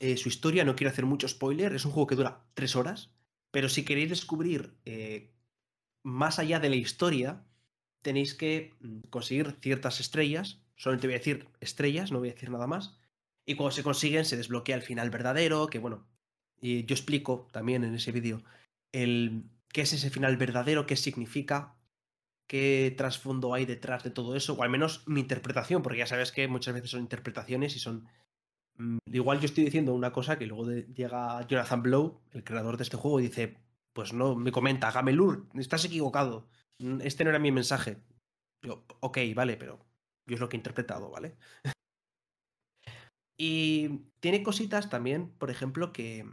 eh, 0.00 0.16
su 0.16 0.30
historia, 0.30 0.64
no 0.64 0.74
quiero 0.74 0.90
hacer 0.90 1.04
mucho 1.04 1.28
spoiler, 1.28 1.74
es 1.74 1.84
un 1.84 1.92
juego 1.92 2.06
que 2.06 2.14
dura 2.14 2.46
tres 2.54 2.74
horas, 2.76 3.10
pero 3.50 3.68
si 3.68 3.84
queréis 3.84 4.08
descubrir 4.08 4.72
más 6.02 6.38
allá 6.38 6.60
de 6.60 6.70
la 6.70 6.76
historia, 6.76 7.44
tenéis 8.00 8.32
que 8.32 8.72
mm, 8.80 9.00
conseguir 9.10 9.58
ciertas 9.60 10.00
estrellas, 10.00 10.62
solamente 10.76 11.08
voy 11.08 11.16
a 11.16 11.18
decir 11.18 11.46
estrellas, 11.60 12.10
no 12.10 12.20
voy 12.20 12.30
a 12.30 12.32
decir 12.32 12.48
nada 12.48 12.66
más, 12.66 12.96
y 13.44 13.54
cuando 13.54 13.72
se 13.72 13.82
consiguen 13.82 14.24
se 14.24 14.38
desbloquea 14.38 14.76
el 14.76 14.82
final 14.82 15.10
verdadero, 15.10 15.66
que 15.66 15.78
bueno, 15.78 16.06
y 16.62 16.86
yo 16.86 16.94
explico 16.94 17.48
también 17.52 17.84
en 17.84 17.94
ese 17.94 18.12
vídeo 18.12 18.42
el 18.92 19.44
qué 19.74 19.82
es 19.82 19.92
ese 19.92 20.08
final 20.08 20.38
verdadero, 20.38 20.86
qué 20.86 20.96
significa, 20.96 21.76
qué 22.48 22.92
trasfondo 22.96 23.54
hay 23.54 23.66
detrás 23.66 24.02
de 24.02 24.10
todo 24.10 24.34
eso, 24.34 24.54
o 24.54 24.62
al 24.62 24.70
menos 24.70 25.06
mi 25.06 25.20
interpretación, 25.20 25.82
porque 25.82 25.98
ya 25.98 26.06
sabes 26.06 26.32
que 26.32 26.48
muchas 26.48 26.74
veces 26.74 26.90
son 26.90 27.00
interpretaciones 27.00 27.76
y 27.76 27.78
son... 27.78 28.08
Mm, 28.76 28.98
igual 29.12 29.38
yo 29.40 29.46
estoy 29.46 29.64
diciendo 29.64 29.94
una 29.94 30.12
cosa 30.12 30.38
que 30.38 30.46
luego 30.46 30.70
llega 30.70 31.46
Jonathan 31.46 31.82
Blow, 31.82 32.22
el 32.32 32.44
creador 32.44 32.78
de 32.78 32.84
este 32.84 32.96
juego, 32.96 33.20
y 33.20 33.24
dice, 33.24 33.58
pues 33.92 34.12
no, 34.12 34.34
me 34.34 34.50
comenta, 34.50 34.90
Gamelur, 34.90 35.46
estás 35.54 35.84
equivocado, 35.84 36.48
mm, 36.78 37.02
este 37.02 37.24
no 37.24 37.30
era 37.30 37.38
mi 37.38 37.52
mensaje. 37.52 37.98
Yo, 38.62 38.84
ok, 39.00 39.18
vale, 39.34 39.56
pero 39.56 39.78
yo 40.26 40.34
es 40.34 40.40
lo 40.40 40.48
que 40.48 40.56
he 40.56 40.58
interpretado, 40.60 41.10
¿vale? 41.10 41.36
y 43.38 44.06
tiene 44.20 44.42
cositas 44.42 44.88
también, 44.88 45.30
por 45.38 45.50
ejemplo, 45.50 45.92
que 45.92 46.26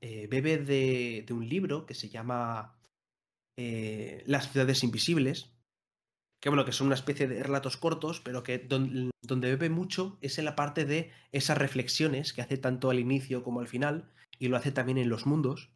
eh, 0.00 0.26
bebe 0.28 0.58
de, 0.58 1.24
de, 1.26 1.32
un 1.32 1.48
libro 1.48 1.86
que 1.86 1.94
se 1.94 2.08
llama 2.08 2.78
eh, 3.56 4.24
Las 4.26 4.50
ciudades 4.50 4.82
invisibles, 4.82 5.52
que 6.40 6.48
bueno, 6.48 6.64
que 6.64 6.72
son 6.72 6.86
una 6.86 6.96
especie 6.96 7.28
de 7.28 7.42
relatos 7.42 7.76
cortos, 7.76 8.20
pero 8.20 8.42
que 8.42 8.58
donde 8.58 9.48
bebe 9.48 9.68
mucho 9.68 10.18
es 10.22 10.38
en 10.38 10.46
la 10.46 10.56
parte 10.56 10.86
de 10.86 11.12
esas 11.32 11.58
reflexiones 11.58 12.32
que 12.32 12.40
hace 12.40 12.56
tanto 12.56 12.90
al 12.90 12.98
inicio 12.98 13.42
como 13.42 13.60
al 13.60 13.68
final, 13.68 14.10
y 14.38 14.48
lo 14.48 14.56
hace 14.56 14.72
también 14.72 14.96
en 14.96 15.10
los 15.10 15.26
mundos. 15.26 15.70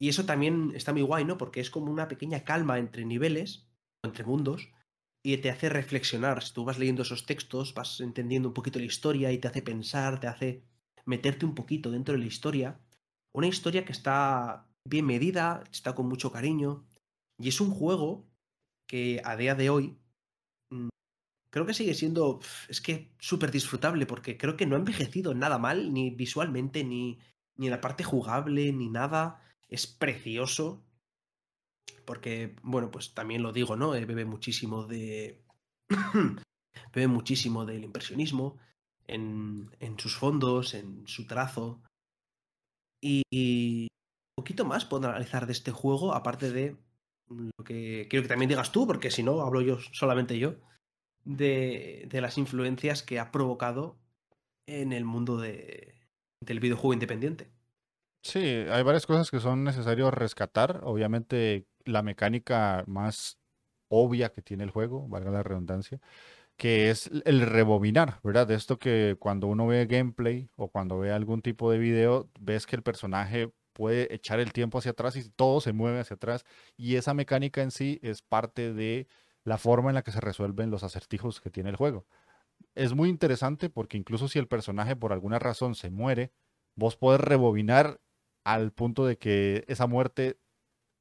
Y 0.00 0.08
eso 0.08 0.26
también 0.26 0.72
está 0.74 0.92
muy 0.92 1.02
guay, 1.02 1.24
¿no? 1.24 1.38
Porque 1.38 1.60
es 1.60 1.70
como 1.70 1.92
una 1.92 2.08
pequeña 2.08 2.42
calma 2.42 2.78
entre 2.80 3.04
niveles, 3.04 3.68
entre 4.02 4.24
mundos, 4.24 4.68
y 5.24 5.36
te 5.38 5.50
hace 5.50 5.68
reflexionar. 5.68 6.42
Si 6.42 6.52
tú 6.52 6.64
vas 6.64 6.78
leyendo 6.78 7.02
esos 7.02 7.24
textos, 7.24 7.72
vas 7.72 8.00
entendiendo 8.00 8.48
un 8.48 8.54
poquito 8.54 8.80
la 8.80 8.86
historia 8.86 9.30
y 9.30 9.38
te 9.38 9.46
hace 9.46 9.62
pensar, 9.62 10.18
te 10.18 10.26
hace 10.26 10.64
meterte 11.06 11.46
un 11.46 11.54
poquito 11.54 11.92
dentro 11.92 12.14
de 12.14 12.20
la 12.20 12.26
historia. 12.26 12.80
Una 13.32 13.46
historia 13.46 13.84
que 13.84 13.92
está 13.92 14.66
bien 14.84 15.06
medida, 15.06 15.62
está 15.70 15.94
con 15.94 16.08
mucho 16.08 16.32
cariño, 16.32 16.84
y 17.40 17.48
es 17.48 17.60
un 17.60 17.70
juego 17.70 18.26
que 18.86 19.20
a 19.24 19.36
día 19.36 19.54
de 19.54 19.70
hoy 19.70 19.96
mm, 20.70 20.88
creo 21.50 21.66
que 21.66 21.74
sigue 21.74 21.94
siendo, 21.94 22.40
es 22.68 22.80
que 22.80 23.12
súper 23.18 23.50
disfrutable, 23.50 24.06
porque 24.06 24.36
creo 24.36 24.56
que 24.56 24.66
no 24.66 24.76
ha 24.76 24.78
envejecido 24.78 25.34
nada 25.34 25.58
mal, 25.58 25.92
ni 25.92 26.10
visualmente, 26.10 26.84
ni, 26.84 27.18
ni 27.56 27.66
en 27.66 27.70
la 27.70 27.80
parte 27.80 28.04
jugable, 28.04 28.72
ni 28.72 28.88
nada. 28.88 29.40
Es 29.68 29.86
precioso. 29.86 30.84
Porque, 32.04 32.56
bueno, 32.62 32.90
pues 32.90 33.14
también 33.14 33.42
lo 33.42 33.52
digo, 33.52 33.76
¿no? 33.76 33.94
Eh, 33.94 34.04
bebe 34.04 34.24
muchísimo 34.24 34.84
de. 34.84 35.42
bebe 36.92 37.08
muchísimo 37.08 37.64
del 37.64 37.84
impresionismo 37.84 38.58
en, 39.06 39.70
en 39.80 39.98
sus 39.98 40.16
fondos, 40.16 40.74
en 40.74 41.06
su 41.06 41.26
trazo. 41.26 41.82
Y, 43.00 43.22
y, 43.30 43.88
poquito 44.36 44.64
más 44.64 44.84
puedo 44.84 45.08
analizar 45.08 45.46
de 45.46 45.52
este 45.52 45.70
juego, 45.70 46.14
aparte 46.14 46.50
de 46.50 46.76
lo 47.56 47.64
que 47.64 48.06
quiero 48.08 48.22
que 48.22 48.28
también 48.28 48.48
digas 48.48 48.72
tú, 48.72 48.86
porque 48.86 49.10
si 49.10 49.22
no, 49.22 49.40
hablo 49.40 49.60
yo 49.60 49.78
solamente 49.92 50.38
yo, 50.38 50.56
de, 51.24 52.06
de 52.08 52.20
las 52.20 52.38
influencias 52.38 53.02
que 53.02 53.18
ha 53.18 53.30
provocado 53.30 53.98
en 54.66 54.92
el 54.92 55.04
mundo 55.04 55.38
de, 55.38 55.94
del 56.40 56.60
videojuego 56.60 56.94
independiente. 56.94 57.50
Sí, 58.22 58.38
hay 58.38 58.82
varias 58.82 59.06
cosas 59.06 59.30
que 59.30 59.40
son 59.40 59.64
necesarios 59.64 60.12
rescatar. 60.14 60.80
Obviamente, 60.84 61.66
la 61.84 62.02
mecánica 62.02 62.84
más 62.86 63.38
obvia 63.88 64.30
que 64.30 64.42
tiene 64.42 64.64
el 64.64 64.70
juego, 64.70 65.06
valga 65.08 65.30
la 65.30 65.42
redundancia, 65.42 66.00
que 66.56 66.90
es 66.90 67.10
el 67.24 67.42
rebobinar, 67.42 68.20
¿verdad? 68.22 68.46
De 68.46 68.54
esto 68.54 68.78
que 68.78 69.16
cuando 69.18 69.46
uno 69.46 69.66
ve 69.66 69.86
gameplay 69.86 70.48
o 70.56 70.68
cuando 70.70 70.98
ve 70.98 71.12
algún 71.12 71.42
tipo 71.42 71.70
de 71.70 71.78
video, 71.78 72.30
ves 72.40 72.66
que 72.66 72.76
el 72.76 72.82
personaje 72.82 73.52
puede 73.74 74.14
echar 74.14 74.40
el 74.40 74.52
tiempo 74.52 74.78
hacia 74.78 74.92
atrás 74.92 75.16
y 75.16 75.28
todo 75.28 75.60
se 75.60 75.74
mueve 75.74 76.00
hacia 76.00 76.16
atrás. 76.16 76.46
Y 76.78 76.96
esa 76.96 77.12
mecánica 77.12 77.60
en 77.62 77.70
sí 77.70 78.00
es 78.02 78.22
parte 78.22 78.72
de 78.72 79.06
la 79.44 79.58
forma 79.58 79.90
en 79.90 79.94
la 79.94 80.02
que 80.02 80.12
se 80.12 80.20
resuelven 80.20 80.70
los 80.70 80.82
acertijos 80.82 81.42
que 81.42 81.50
tiene 81.50 81.68
el 81.68 81.76
juego. 81.76 82.06
Es 82.74 82.94
muy 82.94 83.10
interesante 83.10 83.68
porque 83.68 83.98
incluso 83.98 84.28
si 84.28 84.38
el 84.38 84.48
personaje 84.48 84.96
por 84.96 85.12
alguna 85.12 85.38
razón 85.38 85.74
se 85.74 85.90
muere, 85.90 86.32
vos 86.76 86.96
podés 86.96 87.20
rebobinar 87.20 88.00
al 88.44 88.72
punto 88.72 89.06
de 89.06 89.18
que 89.18 89.64
esa 89.68 89.86
muerte 89.86 90.38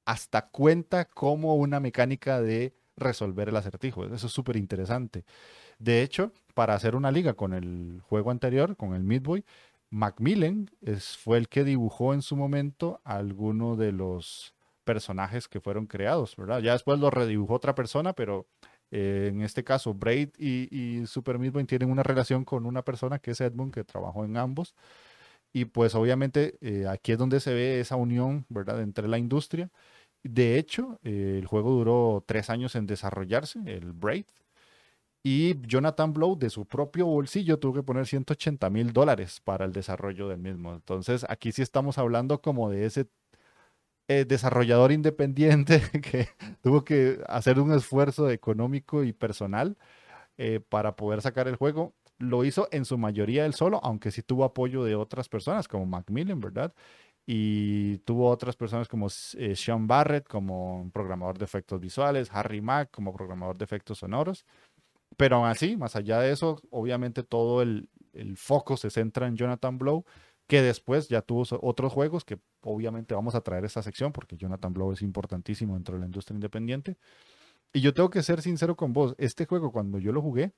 hasta 0.05 0.49
cuenta 0.49 1.05
como 1.05 1.55
una 1.55 1.79
mecánica 1.79 2.41
de 2.41 2.75
resolver 2.95 3.49
el 3.49 3.55
acertijo. 3.55 4.05
Eso 4.05 4.27
es 4.27 4.33
súper 4.33 4.57
interesante. 4.57 5.25
De 5.79 6.01
hecho, 6.01 6.31
para 6.53 6.75
hacer 6.75 6.95
una 6.95 7.11
liga 7.11 7.33
con 7.33 7.53
el 7.53 8.01
juego 8.01 8.31
anterior, 8.31 8.75
con 8.77 8.93
el 8.93 9.03
Midboy, 9.03 9.43
Macmillan 9.93 10.71
fue 11.19 11.37
el 11.37 11.47
que 11.47 11.63
dibujó 11.63 12.15
en 12.15 12.23
su 12.23 12.35
momento 12.35 12.99
alguno 13.03 13.75
de 13.75 13.91
los 13.91 14.55
personajes 14.83 15.47
que 15.47 15.61
fueron 15.61 15.85
creados, 15.85 16.35
¿verdad? 16.35 16.61
Ya 16.61 16.73
después 16.73 16.99
lo 16.99 17.11
redibujó 17.11 17.53
otra 17.53 17.75
persona, 17.75 18.13
pero 18.13 18.47
eh, 18.89 19.29
en 19.31 19.41
este 19.43 19.63
caso 19.63 19.93
Braid 19.93 20.29
y, 20.39 21.05
Super 21.05 21.37
Meat 21.37 21.67
tienen 21.67 21.91
una 21.91 22.01
relación 22.01 22.43
con 22.43 22.65
una 22.65 22.83
persona 22.83 23.19
que 23.19 23.31
es 23.31 23.41
Edmund, 23.41 23.71
que 23.71 23.83
trabajó 23.83 24.25
en 24.25 24.35
ambos. 24.35 24.73
Y 25.53 25.65
pues 25.65 25.93
obviamente 25.93 26.57
eh, 26.61 26.87
aquí 26.87 27.11
es 27.11 27.19
donde 27.19 27.39
se 27.39 27.53
ve 27.53 27.79
esa 27.79 27.95
unión, 27.95 28.47
¿verdad?, 28.49 28.81
entre 28.81 29.07
la 29.07 29.19
industria. 29.19 29.69
De 30.23 30.57
hecho, 30.57 30.99
eh, 31.03 31.37
el 31.39 31.45
juego 31.45 31.69
duró 31.71 32.23
tres 32.25 32.49
años 32.49 32.75
en 32.75 32.87
desarrollarse, 32.87 33.59
el 33.67 33.93
Braid, 33.93 34.25
y 35.23 35.59
Jonathan 35.67 36.13
Blow, 36.13 36.37
de 36.37 36.49
su 36.49 36.65
propio 36.65 37.05
bolsillo, 37.07 37.57
tuvo 37.59 37.75
que 37.75 37.83
poner 37.83 38.05
180 38.07 38.69
mil 38.69 38.91
dólares 38.93 39.39
para 39.41 39.65
el 39.65 39.71
desarrollo 39.71 40.27
del 40.27 40.39
mismo. 40.39 40.73
Entonces, 40.73 41.25
aquí 41.29 41.51
sí 41.53 41.61
estamos 41.61 41.97
hablando 41.97 42.41
como 42.41 42.69
de 42.69 42.85
ese 42.85 43.07
eh, 44.09 44.25
desarrollador 44.25 44.91
independiente 44.91 45.81
que 46.01 46.27
tuvo 46.61 46.83
que 46.83 47.19
hacer 47.27 47.59
un 47.59 47.71
esfuerzo 47.73 48.29
económico 48.29 49.03
y 49.03 49.13
personal 49.13 49.77
eh, 50.37 50.59
para 50.69 50.95
poder 50.95 51.21
sacar 51.21 51.47
el 51.47 51.55
juego. 51.57 51.93
Lo 52.19 52.45
hizo 52.45 52.67
en 52.71 52.85
su 52.85 52.97
mayoría 52.97 53.45
él 53.45 53.53
solo, 53.53 53.79
aunque 53.83 54.11
sí 54.11 54.23
tuvo 54.23 54.45
apoyo 54.45 54.83
de 54.83 54.95
otras 54.95 55.29
personas, 55.29 55.67
como 55.67 55.85
Macmillan, 55.85 56.39
¿verdad? 56.41 56.73
Y 57.25 57.99
tuvo 57.99 58.29
otras 58.29 58.55
personas 58.57 58.87
como 58.89 59.07
eh, 59.37 59.55
Sean 59.55 59.87
Barrett, 59.87 60.27
como 60.27 60.89
programador 60.93 61.37
de 61.37 61.45
efectos 61.45 61.79
visuales, 61.79 62.29
Harry 62.33 62.61
Mack, 62.61 62.91
como 62.91 63.13
programador 63.13 63.57
de 63.57 63.65
efectos 63.65 63.99
sonoros. 63.99 64.45
Pero 65.17 65.37
aún 65.37 65.47
así, 65.47 65.77
más 65.77 65.95
allá 65.95 66.19
de 66.19 66.31
eso, 66.31 66.61
obviamente 66.69 67.23
todo 67.23 67.61
el, 67.61 67.89
foco 68.35 68.77
se 68.77 68.89
centra 68.89 69.27
en 69.27 69.35
Jonathan 69.35 69.77
Blow, 69.77 70.05
que 70.47 70.61
después 70.61 71.09
ya 71.09 71.21
tuvo 71.21 71.45
otros 71.61 71.91
juegos 71.91 72.23
que 72.25 72.39
obviamente 72.61 73.15
vamos 73.15 73.33
a 73.33 73.41
traer 73.41 73.65
esta 73.65 73.81
sección 73.81 74.11
porque 74.11 74.37
Jonathan 74.37 74.73
Blow 74.73 74.91
es 74.91 75.01
importantísimo 75.01 75.73
dentro 75.73 75.95
de 75.95 76.01
la 76.01 76.05
industria 76.05 76.35
independiente. 76.35 76.97
Y 77.73 77.81
yo 77.81 77.93
tengo 77.93 78.09
que 78.09 78.21
ser 78.21 78.41
sincero 78.41 78.75
con 78.75 78.93
vos, 78.93 79.15
este 79.17 79.45
juego 79.45 79.71
cuando 79.71 79.97
yo 79.97 80.11
lo 80.11 80.21
jugué, 80.21 80.53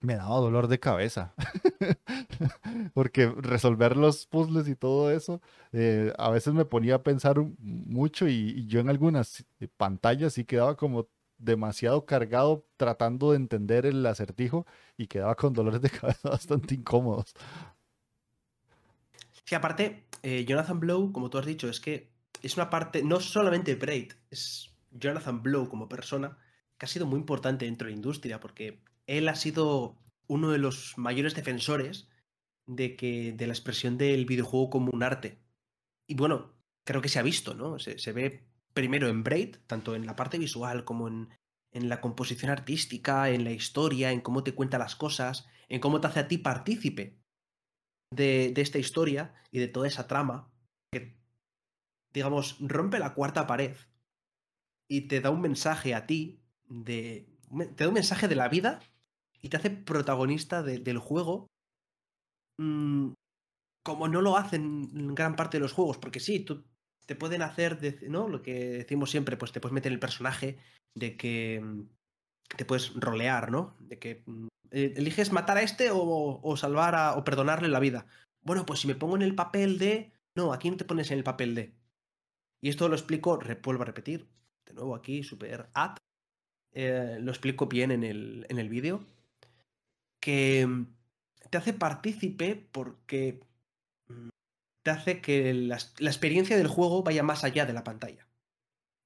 me 0.00 0.16
daba 0.16 0.36
dolor 0.36 0.66
de 0.68 0.80
cabeza. 0.80 1.34
porque 2.94 3.32
resolver 3.36 3.96
los 3.96 4.26
puzzles 4.26 4.68
y 4.68 4.76
todo 4.76 5.10
eso, 5.10 5.40
eh, 5.72 6.12
a 6.18 6.30
veces 6.30 6.54
me 6.54 6.64
ponía 6.64 6.96
a 6.96 7.02
pensar 7.02 7.36
mucho 7.58 8.28
y, 8.28 8.66
yo 8.66 8.80
en 8.80 8.88
algunas 8.88 9.44
pantallas 9.76 10.34
sí 10.34 10.44
quedaba 10.44 10.76
como 10.76 11.08
demasiado 11.40 12.06
cargado 12.06 12.66
tratando 12.76 13.30
de 13.30 13.38
entender 13.38 13.86
el 13.86 14.04
acertijo 14.06 14.66
y 14.96 15.06
quedaba 15.06 15.34
con 15.34 15.52
dolores 15.52 15.80
de 15.80 15.90
cabeza 15.90 16.28
bastante 16.30 16.74
incómodos. 16.74 17.34
Sí, 19.44 19.54
aparte, 19.54 20.04
eh, 20.22 20.44
Jonathan 20.44 20.78
Blow, 20.78 21.12
como 21.12 21.30
tú 21.30 21.38
has 21.38 21.46
dicho, 21.46 21.68
es 21.68 21.80
que 21.80 22.12
es 22.42 22.56
una 22.56 22.70
parte, 22.70 23.02
no 23.02 23.20
solamente 23.20 23.74
Braid, 23.74 24.12
es 24.30 24.70
Jonathan 24.90 25.42
Blow 25.42 25.68
como 25.68 25.88
persona, 25.88 26.38
que 26.78 26.86
ha 26.86 26.88
sido 26.88 27.06
muy 27.06 27.18
importante 27.18 27.64
dentro 27.64 27.86
de 27.86 27.92
la 27.92 27.96
industria, 27.96 28.40
porque 28.40 28.82
él 29.06 29.28
ha 29.28 29.34
sido 29.34 29.98
uno 30.26 30.50
de 30.50 30.58
los 30.58 30.96
mayores 30.96 31.34
defensores 31.34 32.08
de 32.66 32.96
que 32.96 33.32
de 33.32 33.46
la 33.46 33.52
expresión 33.52 33.98
del 33.98 34.26
videojuego 34.26 34.70
como 34.70 34.90
un 34.92 35.02
arte. 35.02 35.38
Y 36.06 36.14
bueno, 36.14 36.54
creo 36.84 37.02
que 37.02 37.08
se 37.08 37.18
ha 37.18 37.22
visto, 37.22 37.54
¿no? 37.54 37.78
Se, 37.78 38.12
ve 38.12 38.44
primero 38.72 39.08
en 39.08 39.22
Braid, 39.22 39.56
tanto 39.66 39.94
en 39.94 40.06
la 40.06 40.16
parte 40.16 40.38
visual 40.38 40.84
como 40.84 41.08
en, 41.08 41.28
en, 41.72 41.88
la 41.88 42.00
composición 42.00 42.50
artística, 42.50 43.30
en 43.30 43.44
la 43.44 43.52
historia, 43.52 44.12
en 44.12 44.20
cómo 44.20 44.42
te 44.42 44.54
cuenta 44.54 44.78
las 44.78 44.96
cosas, 44.96 45.48
en 45.68 45.80
cómo 45.80 46.00
te 46.00 46.06
hace 46.08 46.20
a 46.20 46.28
ti 46.28 46.38
partícipe 46.38 47.18
de, 48.10 48.52
de 48.52 48.62
esta 48.62 48.78
historia 48.78 49.34
y 49.50 49.58
de 49.58 49.68
toda 49.68 49.88
esa 49.88 50.06
trama 50.06 50.50
que, 50.92 51.16
digamos, 52.12 52.56
rompe 52.60 52.98
la 52.98 53.14
cuarta 53.14 53.46
pared 53.46 53.76
y 54.88 55.02
te 55.02 55.20
da 55.20 55.30
un 55.30 55.40
mensaje 55.40 55.94
a 55.94 56.06
ti 56.06 56.42
de. 56.68 57.28
Te 57.76 57.84
da 57.84 57.88
un 57.88 57.94
mensaje 57.94 58.28
de 58.28 58.36
la 58.36 58.48
vida 58.48 58.80
y 59.40 59.48
te 59.48 59.56
hace 59.56 59.70
protagonista 59.70 60.62
del 60.62 60.98
juego. 60.98 61.46
Mm, 62.58 63.12
como 63.82 64.08
no 64.08 64.20
lo 64.20 64.36
hacen 64.36 64.90
en 64.94 65.14
gran 65.14 65.36
parte 65.36 65.56
de 65.56 65.62
los 65.62 65.72
juegos, 65.72 65.98
porque 65.98 66.20
sí, 66.20 66.40
tú 66.40 66.64
te 67.10 67.16
pueden 67.16 67.42
hacer, 67.42 67.76
¿no? 68.08 68.28
Lo 68.28 68.40
que 68.40 68.54
decimos 68.54 69.10
siempre, 69.10 69.36
pues 69.36 69.50
te 69.50 69.58
puedes 69.58 69.74
meter 69.74 69.90
el 69.90 69.98
personaje 69.98 70.58
de 70.94 71.16
que 71.16 71.60
mm, 71.60 71.88
te 72.56 72.64
puedes 72.64 72.94
rolear, 72.94 73.50
¿no? 73.50 73.74
De 73.80 73.98
que 73.98 74.22
mm, 74.26 74.46
eh, 74.70 74.94
eliges 74.96 75.32
matar 75.32 75.56
a 75.56 75.62
este 75.62 75.90
o, 75.90 76.40
o 76.40 76.56
salvar 76.56 76.94
a, 76.94 77.16
o 77.16 77.24
perdonarle 77.24 77.66
la 77.66 77.80
vida. 77.80 78.06
Bueno, 78.42 78.64
pues 78.64 78.78
si 78.78 78.86
me 78.86 78.94
pongo 78.94 79.16
en 79.16 79.22
el 79.22 79.34
papel 79.34 79.80
de. 79.80 80.12
No, 80.36 80.52
aquí 80.52 80.70
no 80.70 80.76
te 80.76 80.84
pones 80.84 81.10
en 81.10 81.18
el 81.18 81.24
papel 81.24 81.56
de. 81.56 81.74
Y 82.60 82.68
esto 82.68 82.88
lo 82.88 82.94
explico, 82.94 83.40
vuelvo 83.64 83.82
a 83.82 83.86
repetir, 83.86 84.28
de 84.66 84.74
nuevo 84.74 84.94
aquí, 84.94 85.24
super 85.24 85.68
ad, 85.74 85.96
eh, 86.70 87.18
lo 87.20 87.32
explico 87.32 87.66
bien 87.66 87.90
en 87.90 88.04
el, 88.04 88.46
en 88.48 88.60
el 88.60 88.68
vídeo, 88.68 89.04
que 90.20 90.64
mm, 90.64 90.86
te 91.50 91.58
hace 91.58 91.72
partícipe 91.72 92.54
porque 92.70 93.40
te 94.82 94.90
hace 94.90 95.20
que 95.20 95.52
la, 95.54 95.76
experiencia 95.76 96.56
del 96.56 96.68
juego 96.68 97.02
vaya 97.02 97.22
más 97.22 97.44
allá 97.44 97.66
de 97.66 97.72
la 97.72 97.84
pantalla. 97.84 98.26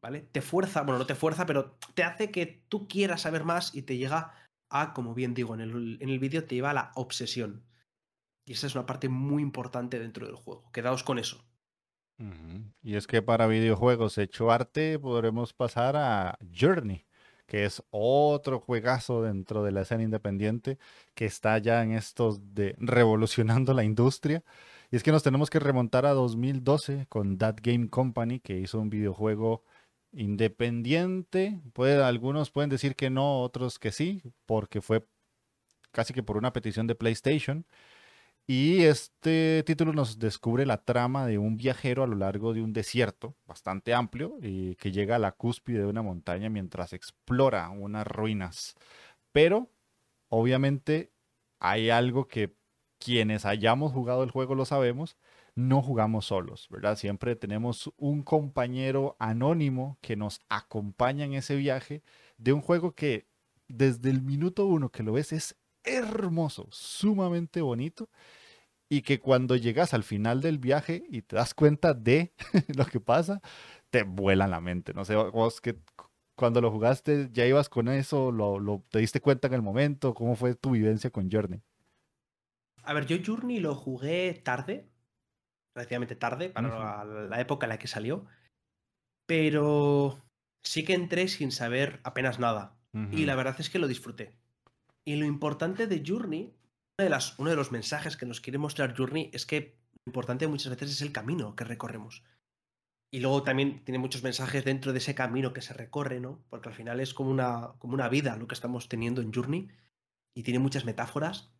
¿Vale? 0.03 0.21
Te 0.21 0.43
fuerza, 0.43 0.83
bueno, 0.83 0.99
no 0.99 1.07
te 1.07 1.15
fuerza, 1.15 1.47
pero 1.47 1.79
te 1.95 2.05
hace 2.05 2.31
que 2.31 2.63
tú 2.69 2.87
quieras 2.89 3.23
saber 3.23 3.45
más 3.45 3.75
y 3.75 3.83
te 3.83 3.97
llega 3.97 4.35
a, 4.69 4.93
como 4.93 5.15
bien 5.15 5.33
digo 5.33 5.55
en 5.55 5.63
el, 5.63 5.99
en 6.01 6.09
el 6.11 6.19
vídeo, 6.19 6.45
te 6.45 6.57
lleva 6.57 6.71
a 6.71 6.75
la 6.75 6.93
obsesión. 6.95 7.65
Y 8.45 8.53
esa 8.53 8.67
es 8.67 8.75
una 8.75 8.85
parte 8.85 9.09
muy 9.09 9.43
importante 9.43 9.99
dentro 9.99 10.27
del 10.27 10.37
juego. 10.37 10.71
Quedaos 10.73 11.03
con 11.03 11.19
eso. 11.19 11.43
Y 12.83 12.95
es 12.95 13.07
que 13.07 13.23
para 13.23 13.47
videojuegos 13.47 14.19
hecho 14.19 14.53
arte 14.53 14.99
podremos 14.99 15.53
pasar 15.53 15.97
a 15.97 16.39
Journey, 16.57 17.07
que 17.47 17.65
es 17.65 17.83
otro 17.91 18.61
juegazo 18.61 19.23
dentro 19.23 19.65
de 19.65 19.73
la 19.73 19.83
escena 19.83 20.05
independiente 20.05 20.79
que 21.15 21.27
está 21.27 21.59
ya 21.59 21.83
en 21.83 21.93
estos 21.93 22.55
de 22.55 22.77
revolucionando 22.79 23.75
la 23.75 23.85
industria. 23.85 24.45
Y 24.91 24.97
es 24.97 25.03
que 25.03 25.13
nos 25.13 25.23
tenemos 25.23 25.51
que 25.51 25.59
remontar 25.59 26.07
a 26.07 26.13
2012 26.13 27.07
con 27.09 27.39
That 27.39 27.57
Game 27.63 27.89
Company, 27.89 28.41
que 28.41 28.59
hizo 28.59 28.79
un 28.81 28.91
videojuego 28.91 29.63
independiente. 30.13 31.61
Algunos 32.03 32.51
pueden 32.51 32.71
decir 32.71 32.97
que 32.97 33.11
no, 33.11 33.41
otros 33.41 33.79
que 33.79 33.93
sí, 33.93 34.23
porque 34.47 34.81
fue 34.81 35.07
casi 35.91 36.13
que 36.15 36.23
por 36.23 36.37
una 36.37 36.53
petición 36.53 36.87
de 36.87 36.95
PlayStation. 36.95 37.67
Y 38.47 38.83
este 38.83 39.63
título 39.65 39.95
nos 39.95 40.19
descubre 40.19 40.67
la 40.67 40.85
trama 40.85 41.27
de 41.27 41.39
un 41.39 41.57
viajero 41.57 42.03
a 42.03 42.07
lo 42.07 42.15
largo 42.15 42.53
de 42.53 42.61
un 42.61 42.75
desierto 42.75 43.35
bastante 43.47 43.95
amplio 43.95 44.37
y 44.43 44.77
que 44.77 44.93
llega 44.93 45.17
a 45.17 45.19
la 45.19 45.33
cúspide 45.33 45.79
de 45.79 45.87
una 45.87 46.03
montaña 46.03 46.51
mientras 46.51 46.93
explora 46.93 47.71
unas 47.71 48.07
ruinas. 48.07 48.75
Pero, 49.33 49.71
obviamente, 50.29 51.11
hay 51.59 51.89
algo 51.89 52.29
que 52.29 52.55
quienes 53.05 53.45
hayamos 53.45 53.93
jugado 53.93 54.23
el 54.25 54.31
juego 54.31 54.55
lo 54.55 54.65
sabemos, 54.65 55.17
no 55.55 55.83
jugamos 55.83 56.27
solos, 56.27 56.69
¿verdad? 56.71 56.97
Siempre 56.97 57.37
tenemos 57.37 57.93
un 57.97 58.23
compañero 58.23 59.17
anónimo 59.19 59.99
que 60.01 60.17
nos 60.17 60.41
acompaña 60.49 61.25
en 61.25 61.35
ese 61.35 61.57
viaje 61.57 62.03
de 62.39 62.53
un 62.53 62.63
juego 62.63 62.93
que 62.93 63.27
desde 63.69 64.11
el 64.11 64.23
minuto 64.23 64.67
uno 64.67 64.91
que 64.91 65.03
lo 65.03 65.13
ves 65.13 65.33
es 65.33 65.57
hermoso, 65.85 66.67
sumamente 66.71 67.61
bonito 67.61 68.09
y 68.89 69.03
que 69.03 69.21
cuando 69.21 69.57
llegas 69.57 69.93
al 69.93 70.03
final 70.03 70.41
del 70.41 70.59
viaje 70.59 71.05
y 71.09 71.23
te 71.23 71.37
das 71.37 71.53
cuenta 71.53 71.95
de 71.95 72.33
lo 72.77 72.87
que 72.87 73.01
pasa, 73.01 73.41
te 73.91 74.03
vuela 74.03 74.47
la 74.49 74.61
mente. 74.61 74.95
No 74.95 75.05
sé, 75.05 75.15
vos 75.15 75.61
que 75.61 75.77
cuando 76.37 76.61
lo 76.61 76.71
jugaste 76.71 77.29
ya 77.33 77.47
ibas 77.47 77.69
con 77.69 77.89
eso, 77.89 78.33
lo, 78.33 78.83
te 78.91 78.99
diste 78.99 79.21
cuenta 79.21 79.49
en 79.49 79.55
el 79.55 79.63
momento, 79.63 80.15
¿cómo 80.15 80.37
fue 80.37 80.55
tu 80.55 80.71
vivencia 80.71 81.11
con 81.11 81.31
Journey? 81.31 81.63
A 82.85 82.93
ver, 82.93 83.07
yo 83.07 83.17
Journey 83.25 83.61
lo 83.61 83.75
jugué 83.75 84.35
tarde, 84.35 84.89
relativamente 85.75 86.17
tarde, 86.17 86.51
para 86.51 87.05
la 87.05 87.41
época 87.41 87.67
en 87.67 87.71
la 87.71 87.79
que 87.79 87.89
salió, 87.89 88.27
pero 89.27 90.23
sí 90.63 90.85
que 90.85 90.95
entré 90.95 91.29
sin 91.29 91.53
saber 91.53 92.01
apenas 92.05 92.39
nada. 92.39 92.77
Y 93.11 93.27
la 93.27 93.35
verdad 93.35 93.57
es 93.59 93.71
que 93.71 93.81
lo 93.81 93.89
disfruté. 93.89 94.37
Y 95.05 95.17
lo 95.17 95.27
importante 95.27 95.89
de 95.89 96.05
Journey, 96.07 96.55
de 96.97 97.11
las, 97.11 97.37
uno 97.41 97.51
de 97.51 97.57
los 97.57 97.73
mensajes 97.73 98.17
que 98.17 98.25
nos 98.25 98.41
quiere 98.41 98.59
mostrar 98.59 98.97
Journey 98.97 99.31
es 99.33 99.47
que 99.47 99.77
lo 100.05 100.11
importante 100.11 100.47
muchas 100.47 100.71
veces 100.71 100.93
es 100.93 101.03
el 101.03 101.11
camino 101.11 101.57
que 101.57 101.65
recorremos. 101.65 102.23
Y 103.13 103.21
luego 103.21 103.43
también 103.43 103.85
tiene 103.85 103.99
muchos 103.99 104.23
mensajes 104.23 104.65
dentro 104.65 104.93
de 104.93 104.99
ese 104.99 105.15
camino 105.15 105.53
que 105.53 105.61
se 105.61 105.73
recorre, 105.73 106.21
¿no? 106.21 106.45
Porque 106.51 106.69
al 106.69 106.75
final 106.75 107.01
es 107.01 107.15
como 107.15 107.31
una, 107.31 107.73
como 107.79 107.95
una 107.95 108.09
vida 108.09 108.37
lo 108.37 108.47
que 108.47 108.55
estamos 108.55 108.89
teniendo 108.89 109.23
en 109.23 109.33
Journey. 109.33 109.69
Y 110.37 110.43
tiene 110.43 110.59
muchas 110.59 110.85
metáforas. 110.85 111.53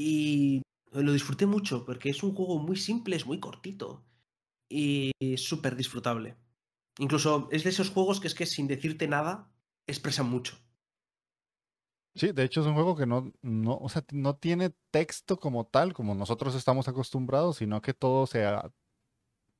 Y 0.00 0.62
lo 0.92 1.12
disfruté 1.12 1.44
mucho 1.46 1.84
porque 1.84 2.08
es 2.08 2.22
un 2.22 2.32
juego 2.32 2.60
muy 2.60 2.76
simple, 2.76 3.16
es 3.16 3.26
muy 3.26 3.40
cortito. 3.40 4.04
Y 4.70 5.10
súper 5.36 5.74
disfrutable. 5.74 6.36
Incluso 7.00 7.48
es 7.50 7.64
de 7.64 7.70
esos 7.70 7.90
juegos 7.90 8.20
que 8.20 8.28
es 8.28 8.34
que 8.36 8.46
sin 8.46 8.68
decirte 8.68 9.08
nada 9.08 9.50
expresan 9.88 10.30
mucho. 10.30 10.56
Sí, 12.14 12.30
de 12.30 12.44
hecho 12.44 12.60
es 12.60 12.68
un 12.68 12.74
juego 12.74 12.94
que 12.94 13.06
no, 13.06 13.32
no, 13.42 13.76
o 13.76 13.88
sea, 13.88 14.04
no 14.12 14.36
tiene 14.36 14.72
texto 14.92 15.36
como 15.36 15.66
tal, 15.66 15.94
como 15.94 16.14
nosotros 16.14 16.54
estamos 16.54 16.86
acostumbrados, 16.86 17.56
sino 17.56 17.82
que 17.82 17.92
todo 17.92 18.28
se, 18.28 18.46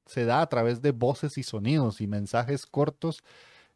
se 0.06 0.24
da 0.24 0.40
a 0.40 0.48
través 0.48 0.82
de 0.82 0.92
voces 0.92 1.36
y 1.36 1.42
sonidos 1.42 2.00
y 2.00 2.06
mensajes 2.06 2.64
cortos 2.64 3.24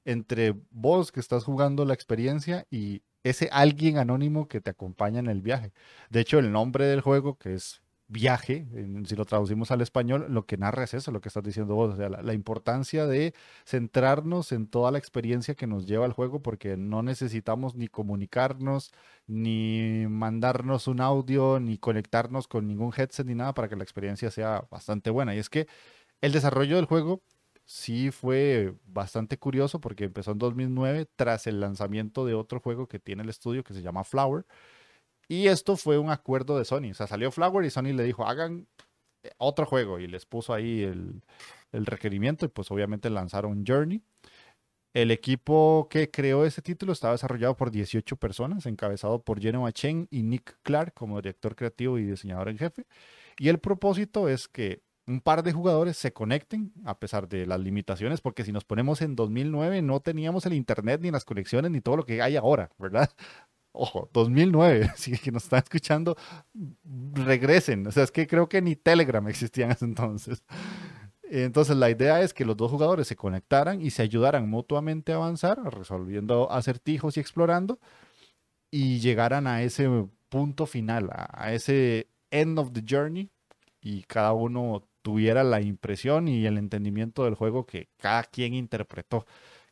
entre 0.04 0.54
vos 0.70 1.10
que 1.10 1.18
estás 1.18 1.42
jugando 1.42 1.84
la 1.84 1.94
experiencia 1.94 2.68
y 2.70 3.02
ese 3.24 3.48
alguien 3.52 3.98
anónimo 3.98 4.48
que 4.48 4.60
te 4.60 4.70
acompaña 4.70 5.20
en 5.20 5.28
el 5.28 5.42
viaje. 5.42 5.72
De 6.10 6.20
hecho, 6.20 6.38
el 6.38 6.52
nombre 6.52 6.86
del 6.86 7.00
juego, 7.00 7.36
que 7.38 7.54
es 7.54 7.82
viaje, 8.12 8.66
si 9.06 9.16
lo 9.16 9.24
traducimos 9.24 9.70
al 9.70 9.80
español, 9.80 10.26
lo 10.28 10.44
que 10.44 10.58
narra 10.58 10.84
es 10.84 10.94
eso, 10.94 11.10
lo 11.12 11.20
que 11.20 11.28
estás 11.28 11.42
diciendo 11.42 11.74
vos, 11.74 11.94
o 11.94 11.96
sea, 11.96 12.10
la, 12.10 12.34
importancia 12.34 13.06
de 13.06 13.34
centrarnos 13.64 14.52
en 14.52 14.66
toda 14.66 14.90
la 14.90 14.98
experiencia 14.98 15.54
que 15.54 15.66
nos 15.66 15.86
lleva 15.86 16.04
al 16.04 16.12
juego, 16.12 16.42
porque 16.42 16.76
no 16.76 17.02
necesitamos 17.02 17.74
ni 17.74 17.88
comunicarnos, 17.88 18.92
ni 19.26 20.04
mandarnos 20.08 20.88
un 20.88 21.00
audio, 21.00 21.58
ni 21.58 21.78
conectarnos 21.78 22.48
con 22.48 22.66
ningún 22.68 22.92
headset, 22.94 23.26
ni 23.26 23.34
nada 23.34 23.54
para 23.54 23.68
que 23.68 23.76
la 23.76 23.84
experiencia 23.84 24.30
sea 24.30 24.66
bastante 24.70 25.10
buena. 25.10 25.34
Y 25.34 25.38
es 25.38 25.48
que 25.48 25.66
el 26.20 26.32
desarrollo 26.32 26.76
del 26.76 26.86
juego 26.86 27.22
sí 27.64 28.10
fue 28.10 28.74
bastante 28.84 29.38
curioso 29.38 29.80
porque 29.80 30.04
empezó 30.04 30.32
en 30.32 30.38
2009 30.38 31.06
tras 31.16 31.46
el 31.46 31.60
lanzamiento 31.60 32.26
de 32.26 32.34
otro 32.34 32.60
juego 32.60 32.88
que 32.88 32.98
tiene 32.98 33.22
el 33.22 33.28
estudio 33.28 33.64
que 33.64 33.74
se 33.74 33.82
llama 33.82 34.04
Flower 34.04 34.46
y 35.32 35.48
esto 35.48 35.76
fue 35.76 35.98
un 35.98 36.10
acuerdo 36.10 36.58
de 36.58 36.64
Sony. 36.66 36.90
O 36.90 36.94
sea, 36.94 37.06
salió 37.06 37.30
Flower 37.30 37.64
y 37.64 37.70
Sony 37.70 37.94
le 37.94 38.02
dijo, 38.02 38.26
hagan 38.26 38.66
eh, 39.22 39.30
otro 39.38 39.66
juego. 39.66 39.98
Y 39.98 40.06
les 40.06 40.26
puso 40.26 40.52
ahí 40.54 40.82
el, 40.82 41.22
requerimiento 41.72 42.44
y 42.44 42.48
pues 42.48 42.70
obviamente 42.70 43.08
lanzaron 43.10 43.64
Journey. 43.66 44.02
El 44.94 45.10
equipo 45.10 45.88
que 45.90 46.10
creó 46.10 46.44
ese 46.44 46.60
título 46.60 46.92
estaba 46.92 47.14
desarrollado 47.14 47.56
por 47.56 47.70
18 47.70 48.16
personas, 48.16 48.66
encabezado 48.66 49.22
por 49.22 49.40
Genoa 49.40 49.72
Chen 49.72 50.06
y 50.10 50.22
Nick 50.22 50.58
Clark 50.62 50.92
como 50.92 51.16
director 51.16 51.56
creativo 51.56 51.98
y 51.98 52.04
diseñador 52.04 52.50
en 52.50 52.58
jefe. 52.58 52.84
Y 53.38 53.48
el 53.48 53.58
propósito 53.58 54.28
es 54.28 54.48
que 54.48 54.82
un 55.06 55.20
par 55.20 55.42
de 55.42 55.52
jugadores 55.52 55.96
se 55.96 56.12
conecten 56.12 56.72
a 56.84 56.98
pesar 56.98 57.28
de 57.28 57.46
las 57.46 57.60
limitaciones, 57.60 58.20
porque 58.20 58.44
si 58.44 58.52
nos 58.52 58.64
ponemos 58.64 59.02
en 59.02 59.16
2009 59.16 59.82
no 59.82 60.00
teníamos 60.00 60.46
el 60.46 60.54
internet 60.54 61.00
ni 61.02 61.10
las 61.10 61.24
conexiones 61.24 61.70
ni 61.70 61.80
todo 61.80 61.96
lo 61.96 62.06
que 62.06 62.22
hay 62.22 62.36
ahora, 62.36 62.70
¿verdad? 62.78 63.10
Ojo, 63.72 64.10
2009, 64.12 64.92
si 64.96 65.12
que 65.18 65.32
nos 65.32 65.44
están 65.44 65.62
escuchando, 65.62 66.16
regresen. 67.14 67.86
O 67.86 67.92
sea, 67.92 68.04
es 68.04 68.12
que 68.12 68.26
creo 68.26 68.48
que 68.48 68.60
ni 68.60 68.76
Telegram 68.76 69.26
existía 69.28 69.64
en 69.64 69.72
ese 69.72 69.84
entonces. 69.86 70.44
Entonces 71.24 71.76
la 71.76 71.88
idea 71.88 72.20
es 72.20 72.34
que 72.34 72.44
los 72.44 72.56
dos 72.58 72.70
jugadores 72.70 73.08
se 73.08 73.16
conectaran 73.16 73.80
y 73.80 73.90
se 73.90 74.02
ayudaran 74.02 74.48
mutuamente 74.50 75.12
a 75.12 75.16
avanzar, 75.16 75.58
resolviendo 75.74 76.52
acertijos 76.52 77.16
y 77.16 77.20
explorando, 77.20 77.78
y 78.70 79.00
llegaran 79.00 79.46
a 79.46 79.62
ese 79.62 79.88
punto 80.28 80.66
final, 80.66 81.08
a, 81.10 81.52
ese 81.54 82.08
end 82.30 82.58
of 82.58 82.72
the 82.72 82.82
journey, 82.86 83.30
y 83.80 84.02
cada 84.02 84.34
uno 84.34 84.82
tuviera 85.02 85.44
la 85.44 85.60
impresión 85.60 86.28
y 86.28 86.46
el 86.46 86.58
entendimiento 86.58 87.24
del 87.24 87.34
juego 87.34 87.66
que 87.66 87.88
cada 87.98 88.24
quien 88.24 88.54
interpretó. 88.54 89.26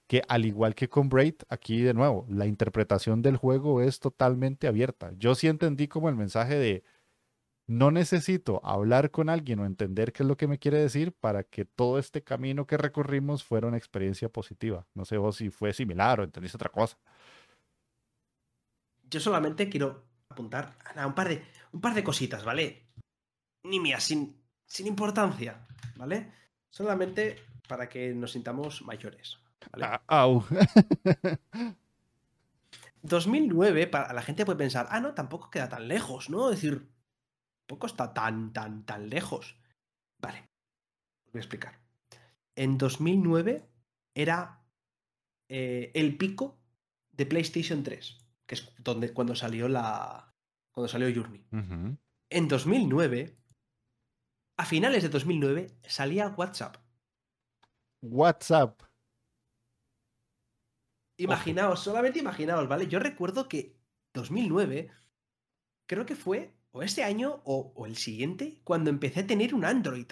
Que 0.07 0.23
al 0.29 0.45
igual 0.45 0.75
que 0.75 0.89
con 0.89 1.09
Braid, 1.09 1.37
aquí 1.49 1.81
de 1.83 1.95
nuevo, 1.95 2.27
la 2.29 2.47
interpretación 2.47 3.23
del 3.23 3.37
juego 3.37 3.81
es 3.81 4.01
totalmente 4.01 4.67
abierta. 4.67 5.13
Yo 5.17 5.35
sí 5.37 5.47
entendí 5.47 5.87
como 5.87 6.09
el 6.09 6.17
mensaje 6.17 6.57
de 6.59 6.83
no 7.71 7.93
necesito 7.93 8.61
hablar 8.65 9.13
con 9.13 9.29
alguien 9.29 9.61
o 9.61 9.65
entender 9.65 10.13
qué 10.13 10.25
es 10.25 10.29
lo 10.29 10.37
que 10.37 10.49
me 10.49 10.59
quiere 10.59 10.79
decir 10.79 11.13
para 11.13 11.45
que 11.45 11.65
todo 11.65 12.01
este 12.01 12.25
camino 12.25 12.67
que 12.67 12.77
recorrimos 12.77 13.45
fuera 13.45 13.69
una 13.69 13.77
experiencia 13.77 14.29
positiva. 14.29 14.89
No 14.95 15.05
sé 15.05 15.19
vos 15.19 15.37
si 15.37 15.51
fue 15.51 15.73
similar 15.73 16.19
o 16.19 16.25
entendiste 16.25 16.57
otra 16.57 16.71
cosa. 16.71 16.99
Yo 19.09 19.21
solamente 19.21 19.69
quiero 19.69 20.03
apuntar 20.29 20.77
a 20.97 21.07
un 21.07 21.15
par 21.15 21.29
de, 21.29 21.45
un 21.71 21.81
par 21.81 21.95
de 21.95 22.03
cositas, 22.03 22.45
¿vale? 22.45 22.89
Ni 23.63 23.79
mías, 23.79 24.03
sin, 24.03 24.40
sin 24.71 24.87
importancia, 24.87 25.67
¿vale? 25.97 26.33
Solamente 26.71 27.37
para 27.69 27.89
que 27.89 28.15
nos 28.15 28.33
sintamos 28.33 28.83
mayores. 28.83 29.39
¿vale? 29.73 29.99
2009, 33.03 33.83
ah, 33.83 33.91
para, 33.91 34.13
la 34.13 34.23
gente 34.23 34.45
puede 34.47 34.59
pensar, 34.59 34.87
ah, 34.91 35.01
no, 35.01 35.13
tampoco 35.13 35.51
queda 35.51 35.69
tan 35.69 35.89
lejos, 35.89 36.31
¿no? 36.31 36.51
Es 36.51 36.57
decir, 36.57 36.89
tampoco 37.67 37.89
está 37.89 38.15
tan, 38.15 38.53
tan, 38.53 38.87
tan 38.87 39.11
lejos. 39.11 39.59
Vale, 40.21 40.49
voy 41.33 41.41
a 41.41 41.43
explicar. 41.43 41.81
En 42.55 42.79
2009 42.79 43.69
era 44.15 44.63
eh, 45.49 45.91
el 45.95 46.17
pico 46.17 46.61
de 47.11 47.27
PlayStation 47.27 47.83
3, 47.83 48.19
que 48.47 48.55
es 48.55 48.73
donde, 48.79 49.13
cuando 49.13 49.35
salió 49.35 49.69
la. 49.69 50.33
Cuando 50.71 50.87
salió 50.87 51.13
Journey. 51.13 51.45
En 52.31 52.47
2009, 52.47 53.37
a 54.61 54.65
finales 54.67 55.03
de 55.03 55.09
2009, 55.09 55.71
salía 55.89 56.29
WhatsApp. 56.37 56.77
WhatsApp. 58.03 58.83
Imaginaos, 61.17 61.81
solamente 61.81 62.19
imaginaos, 62.19 62.69
¿vale? 62.69 62.87
Yo 62.87 62.99
recuerdo 62.99 63.49
que 63.49 63.79
2009, 64.13 64.91
creo 65.87 66.05
que 66.05 66.15
fue 66.15 66.53
o 66.73 66.83
este 66.83 67.03
año 67.03 67.41
o, 67.47 67.87
el 67.87 67.97
siguiente, 67.97 68.61
cuando 68.63 68.91
empecé 68.91 69.21
a 69.21 69.27
tener 69.27 69.55
un 69.55 69.65
Android. 69.65 70.09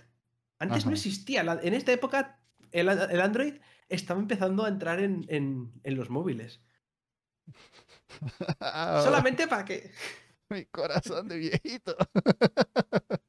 Antes 0.58 0.86
no 0.86 0.92
existía. 0.92 1.42
en 1.42 1.74
esta 1.74 1.92
época, 1.92 2.40
el, 2.72 2.88
Android 2.88 3.60
estaba 3.90 4.18
empezando 4.18 4.64
a 4.64 4.68
entrar 4.68 4.98
en, 4.98 5.72
los 5.84 6.08
móviles. 6.08 6.62
Solamente 8.60 9.46
para 9.46 9.66
que. 9.66 9.92
Mi 10.48 10.64
corazón 10.64 11.28
de 11.28 11.36
viejito. 11.36 11.94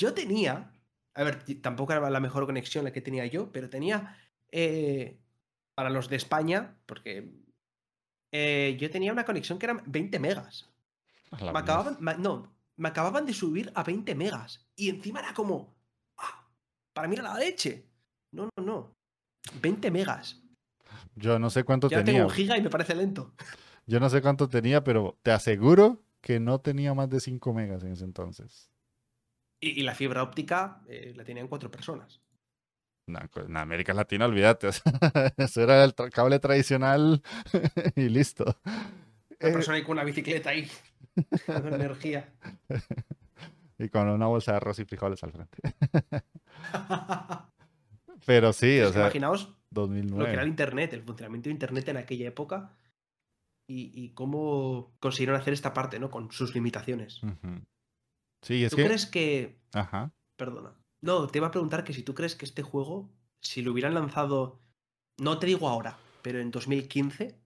yo 0.00 0.14
tenía. 0.14 0.72
A 1.14 1.24
ver, 1.24 1.44
tampoco 1.60 1.92
era 1.92 2.08
la 2.08 2.20
mejor 2.20 2.46
conexión 2.46 2.84
la 2.84 2.92
que 2.92 3.02
tenía 3.02 3.26
yo, 3.26 3.52
pero 3.52 3.68
tenía. 3.68 4.16
Eh, 4.50 5.20
para 5.74 5.90
los 5.90 6.08
de 6.08 6.16
España, 6.16 6.76
porque. 6.86 7.30
Eh, 8.32 8.76
yo 8.80 8.90
tenía 8.90 9.12
una 9.12 9.24
conexión 9.24 9.58
que 9.58 9.66
era 9.66 9.82
20 9.84 10.18
megas. 10.18 10.70
Me 11.40 11.58
acababan, 11.58 11.98
no, 12.18 12.52
me 12.76 12.88
acababan 12.88 13.26
de 13.26 13.34
subir 13.34 13.70
a 13.74 13.82
20 13.82 14.14
megas. 14.14 14.66
Y 14.74 14.88
encima 14.88 15.20
era 15.20 15.34
como. 15.34 15.76
¡Ah! 16.16 16.48
Para 16.92 17.06
mí 17.06 17.14
era 17.14 17.24
la 17.24 17.38
leche. 17.38 17.86
No, 18.32 18.48
no, 18.56 18.64
no. 18.64 18.92
20 19.60 19.90
megas. 19.90 20.42
Yo 21.14 21.38
no 21.38 21.50
sé 21.50 21.64
cuánto 21.64 21.88
ya 21.88 21.98
tenía. 21.98 22.20
tengo 22.20 22.28
un 22.28 22.34
giga 22.34 22.56
y 22.56 22.62
me 22.62 22.70
parece 22.70 22.94
lento. 22.94 23.34
Yo 23.86 24.00
no 24.00 24.08
sé 24.08 24.22
cuánto 24.22 24.48
tenía, 24.48 24.84
pero 24.84 25.18
te 25.22 25.32
aseguro 25.32 26.02
que 26.20 26.38
no 26.38 26.60
tenía 26.60 26.94
más 26.94 27.10
de 27.10 27.20
5 27.20 27.52
megas 27.52 27.82
en 27.82 27.92
ese 27.92 28.04
entonces. 28.04 28.70
Y, 29.60 29.82
la 29.82 29.94
fibra 29.94 30.22
óptica 30.22 30.82
eh, 30.88 31.12
la 31.14 31.24
tenían 31.24 31.48
cuatro 31.48 31.70
personas. 31.70 32.20
Pues, 33.32 33.46
en 33.46 33.56
América 33.56 33.92
Latina, 33.92 34.26
olvídate. 34.26 34.68
Eso 35.36 35.62
era 35.62 35.84
el 35.84 35.94
cable 35.94 36.38
tradicional 36.38 37.22
y 37.96 38.08
listo. 38.08 38.44
Una 38.64 39.50
eh, 39.50 39.52
persona 39.52 39.76
ahí 39.76 39.82
con 39.82 39.92
una 39.92 40.04
bicicleta 40.04 40.50
ahí. 40.50 40.70
con 41.46 41.74
energía. 41.74 42.32
Y 43.78 43.88
con 43.88 44.08
una 44.08 44.26
bolsa 44.26 44.52
de 44.52 44.56
arroz 44.58 44.78
y 44.78 44.84
frijoles 44.84 45.22
al 45.24 45.32
frente. 45.32 45.58
Pero 48.26 48.52
sí, 48.52 48.80
o 48.80 48.92
sea. 48.92 49.02
Imaginaos 49.02 49.54
2009. 49.70 50.18
lo 50.18 50.26
que 50.26 50.32
era 50.32 50.42
el 50.42 50.48
Internet, 50.48 50.92
el 50.92 51.02
funcionamiento 51.02 51.48
de 51.48 51.52
Internet 51.52 51.88
en 51.88 51.96
aquella 51.96 52.28
época 52.28 52.76
y, 53.72 54.10
cómo 54.14 54.96
consiguieron 54.98 55.40
hacer 55.40 55.52
esta 55.52 55.72
parte, 55.72 56.00
¿no? 56.00 56.10
Con 56.10 56.32
sus 56.32 56.54
limitaciones. 56.54 57.20
Sí, 58.42 58.64
es 58.64 58.70
¿Tú 58.70 58.76
crees 58.76 59.06
que. 59.06 59.58
Ajá. 59.72 60.12
Perdona. 60.36 60.74
No, 61.00 61.26
te 61.26 61.38
iba 61.38 61.48
a 61.48 61.50
preguntar 61.50 61.84
que 61.84 61.94
si 61.94 62.02
tú 62.02 62.14
crees 62.14 62.34
que 62.34 62.44
este 62.44 62.62
juego, 62.62 63.10
si 63.40 63.62
lo 63.62 63.72
hubieran 63.72 63.94
lanzado, 63.94 64.60
no 65.18 65.38
te 65.38 65.46
digo 65.46 65.68
ahora, 65.68 65.98
pero 66.22 66.40
en 66.40 66.50
2015, 66.50 67.38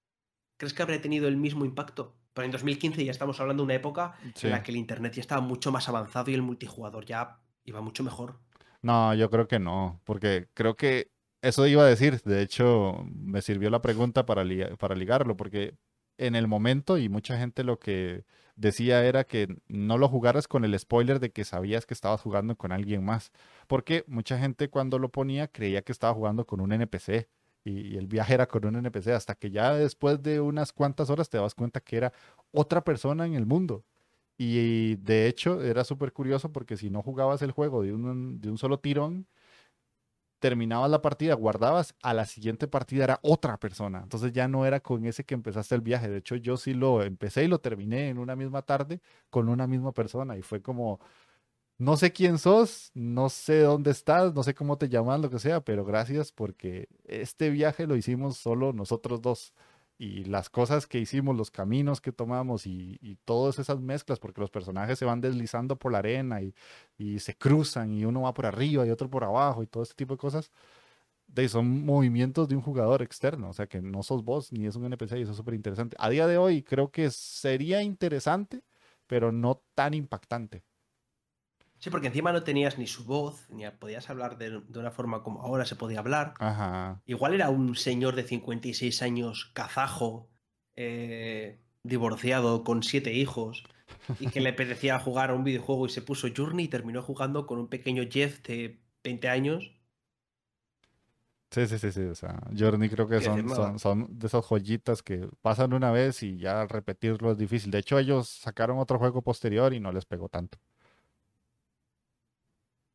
¿crees 0.57 0.75
que 0.75 0.83
habría 0.83 1.01
tenido 1.01 1.29
el 1.29 1.37
mismo 1.37 1.65
impacto? 1.65 2.17
Pero 2.33 2.47
en 2.47 2.51
2015 2.51 3.05
ya 3.05 3.13
estamos 3.13 3.41
hablando 3.41 3.63
de 3.63 3.67
una 3.67 3.75
época 3.75 4.17
en 4.43 4.51
la 4.51 4.63
que 4.63 4.73
el 4.73 4.77
Internet 4.77 5.15
ya 5.15 5.21
estaba 5.21 5.41
mucho 5.41 5.71
más 5.71 5.89
avanzado 5.89 6.31
y 6.31 6.35
el 6.35 6.43
multijugador 6.43 7.05
ya 7.05 7.39
iba 7.65 7.81
mucho 7.81 8.03
mejor. 8.03 8.41
No, 8.83 9.15
yo 9.15 9.31
creo 9.31 9.47
que 9.47 9.61
no, 9.61 10.01
porque 10.05 10.49
creo 10.53 10.77
que 10.77 11.13
eso 11.43 11.67
iba 11.67 11.85
a 11.85 11.87
decir. 11.87 12.21
De 12.23 12.43
hecho, 12.43 13.05
me 13.15 13.41
sirvió 13.41 13.71
la 13.71 13.83
pregunta 13.83 14.27
para, 14.27 14.45
para 14.77 14.97
ligarlo, 14.97 15.37
porque 15.37 15.77
en 16.19 16.35
el 16.35 16.47
momento 16.49 16.99
y 16.99 17.09
mucha 17.09 17.39
gente 17.39 17.65
lo 17.65 17.79
que 17.79 18.25
decía 18.57 19.05
era 19.05 19.25
que 19.25 19.49
no 19.69 19.99
lo 19.99 20.09
jugaras 20.09 20.47
con 20.49 20.65
el 20.65 20.79
spoiler 20.79 21.21
de 21.21 21.33
que 21.33 21.45
sabías 21.45 21.87
que 21.87 21.95
estabas 21.95 22.21
jugando 22.21 22.57
con 22.57 22.73
alguien 22.73 23.05
más, 23.05 23.33
porque 23.67 24.05
mucha 24.07 24.39
gente 24.39 24.69
cuando 24.69 24.99
lo 24.99 25.09
ponía 25.11 25.49
creía 25.49 25.83
que 25.83 25.93
estaba 25.93 26.15
jugando 26.15 26.47
con 26.47 26.61
un 26.61 26.73
NPC 26.73 27.29
y, 27.65 27.97
el 27.97 28.07
viaje 28.07 28.35
era 28.35 28.47
con 28.47 28.65
un 28.67 28.77
NPC 28.77 29.09
hasta 29.09 29.35
que 29.35 29.51
ya 29.51 29.75
después 29.75 30.23
de 30.23 30.41
unas 30.41 30.73
cuantas 30.73 31.11
horas 31.11 31.31
te 31.31 31.39
das 31.39 31.55
cuenta 31.55 31.81
que 31.81 31.97
era 31.97 32.13
otra 32.53 32.85
persona 32.85 33.27
en 33.27 33.35
el 33.35 33.47
mundo. 33.47 33.85
Y 34.37 34.97
de 34.97 35.29
hecho 35.29 35.63
era 35.63 35.85
súper 35.85 36.13
curioso 36.13 36.53
porque 36.53 36.77
si 36.77 36.91
no 36.91 37.03
jugabas 37.03 37.43
el 37.43 37.53
juego 37.53 37.83
de 37.83 37.93
un, 37.93 38.41
de 38.41 38.51
un 38.51 38.59
solo 38.59 38.79
tirón, 38.81 39.27
terminabas 40.45 40.91
la 40.91 41.01
partida, 41.01 41.33
guardabas, 41.33 41.95
a 42.03 42.13
la 42.13 42.27
siguiente 42.27 42.69
partida 42.69 43.05
era 43.05 43.19
otra 43.23 43.59
persona. 43.59 44.01
Entonces 44.03 44.31
ya 44.35 44.47
no 44.47 44.67
era 44.67 44.81
con 44.81 45.07
ese 45.07 45.25
que 45.25 45.33
empezaste 45.33 45.75
el 45.75 45.81
viaje. 45.81 46.11
De 46.11 46.19
hecho, 46.19 46.37
yo 46.37 46.59
sí 46.59 46.75
lo 46.75 47.03
empecé 47.03 47.45
y 47.45 47.49
lo 47.49 47.61
terminé 47.61 48.11
en 48.11 48.19
una 48.19 48.37
misma 48.37 48.61
tarde 48.61 49.01
con 49.31 49.49
una 49.49 49.67
misma 49.67 49.93
persona. 49.93 50.37
Y 50.37 50.43
fue 50.43 50.61
como, 50.61 51.01
no 51.79 51.97
sé 51.97 52.13
quién 52.13 52.39
sos, 52.39 52.91
no 52.95 53.31
sé 53.31 53.61
dónde 53.61 53.91
estás, 53.91 54.35
no 54.35 54.43
sé 54.43 54.55
cómo 54.55 54.77
te 54.79 54.91
llamas, 54.91 55.19
lo 55.21 55.31
que 55.31 55.39
sea, 55.39 55.63
pero 55.63 55.83
gracias 55.87 56.31
porque 56.31 56.89
este 57.05 57.49
viaje 57.49 57.87
lo 57.87 57.97
hicimos 57.97 58.37
solo 58.37 58.75
nosotros 58.75 59.23
dos. 59.23 59.55
Y 59.97 60.25
las 60.25 60.51
cosas 60.51 60.87
que 60.87 60.99
hicimos, 60.99 61.37
los 61.37 61.51
caminos 61.51 62.01
que 62.01 62.13
tomamos 62.13 62.67
y, 62.67 63.19
todas 63.25 63.59
esas 63.59 63.81
mezclas, 63.81 64.19
porque 64.19 64.41
los 64.41 64.51
personajes 64.51 64.99
se 64.99 65.05
van 65.05 65.21
deslizando 65.21 65.77
por 65.77 65.93
la 65.93 65.99
arena 65.99 66.43
y, 66.43 66.55
y, 66.99 67.21
se 67.21 67.37
cruzan 67.37 67.93
y 67.93 68.05
uno 68.05 68.23
va 68.23 68.35
por 68.35 68.47
arriba 68.47 68.87
y 68.87 68.91
otro 68.91 69.09
por 69.09 69.25
abajo 69.25 69.63
y 69.63 69.67
todo 69.67 69.83
este 69.85 69.95
tipo 69.95 70.15
de 70.15 70.19
cosas, 70.19 70.51
de, 71.29 71.49
son 71.49 71.85
movimientos 71.85 72.49
de 72.49 72.57
un 72.57 72.63
jugador 72.63 73.03
externo, 73.03 73.51
o 73.51 73.53
sea 73.53 73.67
que 73.67 73.81
no 73.83 74.03
sos 74.03 74.25
vos 74.25 74.53
ni 74.53 74.67
es 74.67 74.77
un 74.77 74.85
NPC 74.87 75.19
y 75.19 75.23
eso 75.23 75.33
es 75.33 75.37
súper 75.37 75.55
interesante. 75.55 75.97
A 76.01 76.11
día 76.11 76.27
de 76.27 76.39
hoy 76.39 76.63
creo 76.63 76.91
que 76.91 77.11
sería 77.11 77.83
interesante, 77.83 78.63
pero 79.07 79.33
no 79.33 79.63
tan 79.75 79.95
impactante. 79.95 80.65
Sí, 81.85 81.91
porque 81.91 82.07
encima 82.07 82.33
no 82.33 82.45
tenías 82.45 82.79
ni 82.79 82.87
su 82.87 83.05
voz, 83.05 83.47
ni 83.51 83.69
podías 83.73 84.09
hablar 84.09 84.39
de, 84.39 84.57
una 84.75 84.91
forma 84.91 85.23
como 85.23 85.43
ahora 85.43 85.67
se 85.67 85.77
podía 85.77 85.99
hablar. 85.99 86.33
Igual 87.05 87.35
era 87.35 87.51
un 87.51 87.77
señor 87.77 88.17
de 88.17 88.23
56 88.23 89.03
años, 89.03 89.51
kazajo, 89.53 90.31
eh, 90.77 91.61
divorciado, 91.83 92.65
con 92.65 92.83
siete 92.83 93.13
hijos, 93.13 93.65
y 94.19 94.29
que 94.29 94.41
le 94.41 94.49
apetecía 94.57 94.99
jugar 94.99 95.29
a 95.29 95.35
un 95.35 95.45
videojuego 95.45 95.85
y 95.85 95.91
se 95.91 96.01
puso 96.01 96.29
Journey 96.35 96.65
y 96.65 96.69
terminó 96.69 97.03
jugando 97.03 97.47
con 97.47 97.59
un 97.59 97.69
pequeño 97.69 98.05
Jeff 98.11 98.41
de 98.45 98.81
20 99.03 99.29
años. 99.29 99.79
Sí, 101.51 101.67
sí, 101.67 101.79
sí, 101.79 101.93
sí. 101.93 102.01
O 102.01 102.15
sea, 102.15 102.41
Journey 102.59 102.89
creo 102.89 103.07
que 103.07 103.21
son, 103.21 103.79
son, 103.79 104.19
de 104.19 104.27
esas 104.27 104.43
joyitas 104.43 105.03
que 105.03 105.29
pasan 105.43 105.75
una 105.75 105.91
vez 105.91 106.23
y 106.23 106.39
ya 106.39 106.67
repetirlo 106.67 107.33
es 107.33 107.37
difícil. 107.37 107.71
De 107.71 107.81
hecho, 107.81 107.99
ellos 107.99 108.31
sacaron 108.31 108.79
otro 108.79 108.99
juego 108.99 109.21
posterior 109.21 109.75
y 109.75 109.81
no 109.81 109.93
les 109.93 110.07
pegó 110.07 110.31
tanto. 110.31 110.57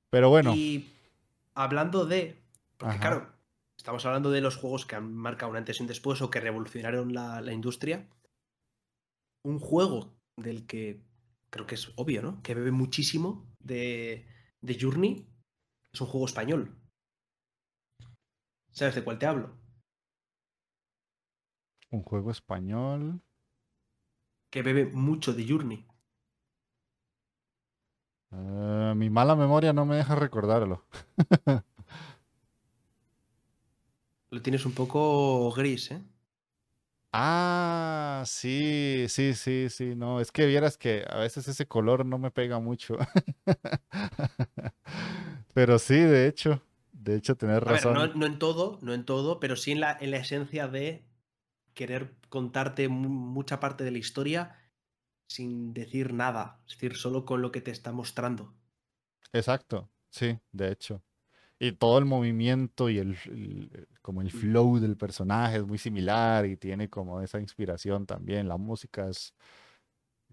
Pero 0.09 0.29
bueno. 0.29 0.55
Y 0.55 0.89
hablando 1.53 2.05
de. 2.05 2.41
Porque 2.77 2.99
claro, 2.99 3.33
estamos 3.77 4.05
hablando 4.05 4.31
de 4.31 4.41
los 4.41 4.55
juegos 4.55 4.85
que 4.85 4.95
han 4.95 5.13
marcado 5.13 5.51
un 5.51 5.57
antes 5.57 5.79
y 5.79 5.83
un 5.83 5.87
después 5.87 6.21
o 6.21 6.29
que 6.29 6.39
revolucionaron 6.39 7.13
la, 7.13 7.51
industria. 7.51 8.07
un 9.43 9.59
juego 9.59 10.15
del 10.37 10.65
que 10.65 11.01
creo 11.49 11.67
que 11.67 11.75
es 11.75 11.91
obvio, 11.97 12.21
¿no? 12.21 12.41
Que 12.41 12.55
bebe 12.55 12.71
muchísimo 12.71 13.45
de, 13.59 14.25
de 14.61 14.77
Journey. 14.79 15.27
Es 15.93 16.01
un 16.01 16.07
juego 16.07 16.25
español. 16.25 16.75
¿Sabes 18.71 18.95
de 18.95 19.03
cuál 19.03 19.19
te 19.19 19.25
hablo? 19.25 19.57
Un 21.91 22.03
juego 22.03 22.31
español. 22.31 23.21
Que 24.51 24.61
bebe 24.61 24.85
mucho 24.85 25.33
de 25.33 25.47
Journey. 25.47 25.88
Eh, 28.31 28.93
mi 28.95 29.09
mala 29.09 29.35
memoria 29.35 29.73
no 29.73 29.85
me 29.85 29.97
deja 29.97 30.15
recordarlo. 30.15 30.83
Lo 34.31 34.41
tienes 34.41 34.65
un 34.65 34.73
poco 34.73 35.51
gris, 35.51 35.91
¿eh? 35.91 36.01
Ah, 37.11 38.21
sí, 38.27 39.05
sí, 39.09 39.33
sí, 39.33 39.67
sí, 39.69 39.95
no, 39.95 40.21
es 40.21 40.31
que 40.31 40.45
vieras 40.45 40.77
que 40.77 41.03
a 41.09 41.17
veces 41.17 41.47
ese 41.47 41.67
color 41.67 42.05
no 42.05 42.19
me 42.19 42.29
pega 42.29 42.59
mucho. 42.59 42.97
Pero 45.55 45.79
sí, 45.79 45.95
de 45.95 46.27
hecho, 46.27 46.61
de 46.93 47.15
hecho, 47.15 47.35
tener 47.35 47.63
razón. 47.63 47.95
no, 47.95 48.07
no, 48.13 48.25
en 48.27 48.37
todo, 48.37 48.77
no 48.83 48.93
en 48.93 49.05
todo, 49.05 49.39
pero 49.39 49.55
sí 49.55 49.71
en 49.71 49.79
la, 49.79 49.97
en 49.99 50.11
la 50.11 50.17
esencia 50.17 50.67
de 50.67 51.03
querer 51.73 52.13
contarte 52.29 52.89
mucha 52.89 53.59
parte 53.59 53.83
de 53.83 53.91
la 53.91 53.97
historia 53.97 54.55
sin 55.29 55.73
decir 55.73 56.11
nada, 56.11 56.59
es 56.67 56.73
decir, 56.73 56.95
solo 56.95 57.23
con 57.23 57.41
lo 57.41 57.51
que 57.51 57.61
te 57.61 57.71
está 57.71 57.91
mostrando. 57.91 58.53
Exacto, 59.31 59.89
sí, 60.09 60.39
de 60.51 60.71
hecho. 60.71 61.03
Y 61.59 61.73
todo 61.73 61.99
el 61.99 62.05
movimiento 62.05 62.89
y 62.89 62.97
el, 62.97 63.17
como 64.01 64.21
el 64.21 64.27
mm. 64.27 64.31
flow 64.31 64.79
del 64.79 64.97
personaje 64.97 65.57
es 65.57 65.65
muy 65.67 65.77
similar 65.77 66.45
y 66.45 66.57
tiene 66.57 66.89
como 66.89 67.21
esa 67.21 67.39
inspiración 67.39 68.05
también. 68.05 68.47
La 68.47 68.57
música 68.57 69.07
es... 69.07 69.33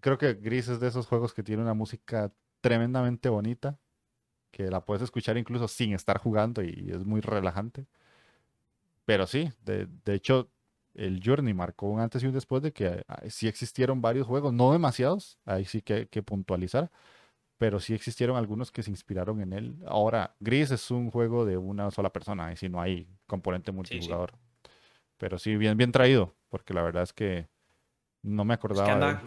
Creo 0.00 0.18
que 0.18 0.34
Gris 0.34 0.68
es 0.68 0.80
de 0.80 0.88
esos 0.88 1.06
juegos 1.06 1.34
que 1.34 1.42
tiene 1.42 1.62
una 1.62 1.74
música 1.74 2.32
tremendamente 2.60 3.28
bonita, 3.28 3.78
que 4.50 4.70
la 4.70 4.84
puedes 4.84 5.02
escuchar 5.02 5.36
incluso 5.36 5.68
sin 5.68 5.92
estar 5.92 6.18
jugando 6.18 6.62
y 6.62 6.90
es 6.90 7.04
muy 7.04 7.20
relajante. 7.20 7.86
Pero 9.04 9.26
sí, 9.26 9.52
de, 9.64 9.88
de 10.04 10.14
hecho, 10.14 10.50
el 10.96 11.20
Journey 11.24 11.54
marcó 11.54 11.86
un 11.86 12.00
antes 12.00 12.22
y 12.22 12.26
un 12.26 12.32
después 12.32 12.62
de 12.62 12.72
que 12.72 13.04
ah, 13.08 13.22
sí 13.28 13.48
existieron 13.48 14.00
varios 14.00 14.26
juegos, 14.26 14.52
no 14.52 14.72
demasiados, 14.72 15.38
ahí 15.44 15.64
sí 15.64 15.82
que 15.82 15.94
hay 15.94 16.06
que 16.06 16.22
puntualizar, 16.22 16.90
pero 17.58 17.80
sí 17.80 17.94
existieron 17.94 18.36
algunos 18.36 18.72
que 18.72 18.82
se 18.82 18.90
inspiraron 18.90 19.40
en 19.40 19.52
él. 19.52 19.76
Ahora, 19.86 20.34
Gris 20.40 20.70
es 20.70 20.90
un 20.90 21.10
juego 21.10 21.44
de 21.44 21.56
una 21.56 21.90
sola 21.90 22.12
persona, 22.12 22.52
y 22.52 22.56
si 22.56 22.68
no 22.68 22.80
hay 22.80 23.08
componente 23.26 23.72
multijugador. 23.72 24.32
Pero 25.16 25.38
sí, 25.38 25.56
bien, 25.56 25.76
bien 25.76 25.92
traído, 25.92 26.34
porque 26.48 26.74
la 26.74 26.82
verdad 26.82 27.02
es 27.02 27.12
que 27.12 27.48
no 28.22 28.44
me 28.44 28.54
acordaba. 28.54 28.82
Es 28.82 28.86
que, 28.86 28.92
anda... 28.92 29.22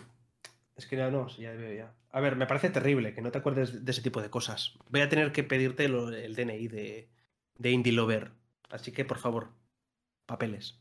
es 0.76 0.86
que 0.88 0.98
no, 0.98 1.28
ya 1.38 1.52
veo 1.54 1.74
ya. 1.74 1.94
A 2.12 2.20
ver, 2.20 2.36
me 2.36 2.48
parece 2.48 2.70
terrible 2.70 3.14
que 3.14 3.22
no 3.22 3.32
te 3.32 3.38
acuerdes 3.38 3.86
de 3.86 3.92
ese 3.92 4.02
tipo 4.02 4.22
de 4.22 4.30
cosas. 4.30 4.74
Voy 4.90 5.02
a 5.02 5.10
tener 5.10 5.32
que 5.32 5.44
pedirte 5.44 5.86
el 5.86 6.36
DNI 6.36 6.68
de, 6.68 7.10
de 7.58 7.72
Indie 7.72 7.94
Lover. 7.94 8.32
Así 8.70 8.92
que, 8.92 9.06
por 9.06 9.20
favor, 9.20 9.50
papeles. 10.26 10.80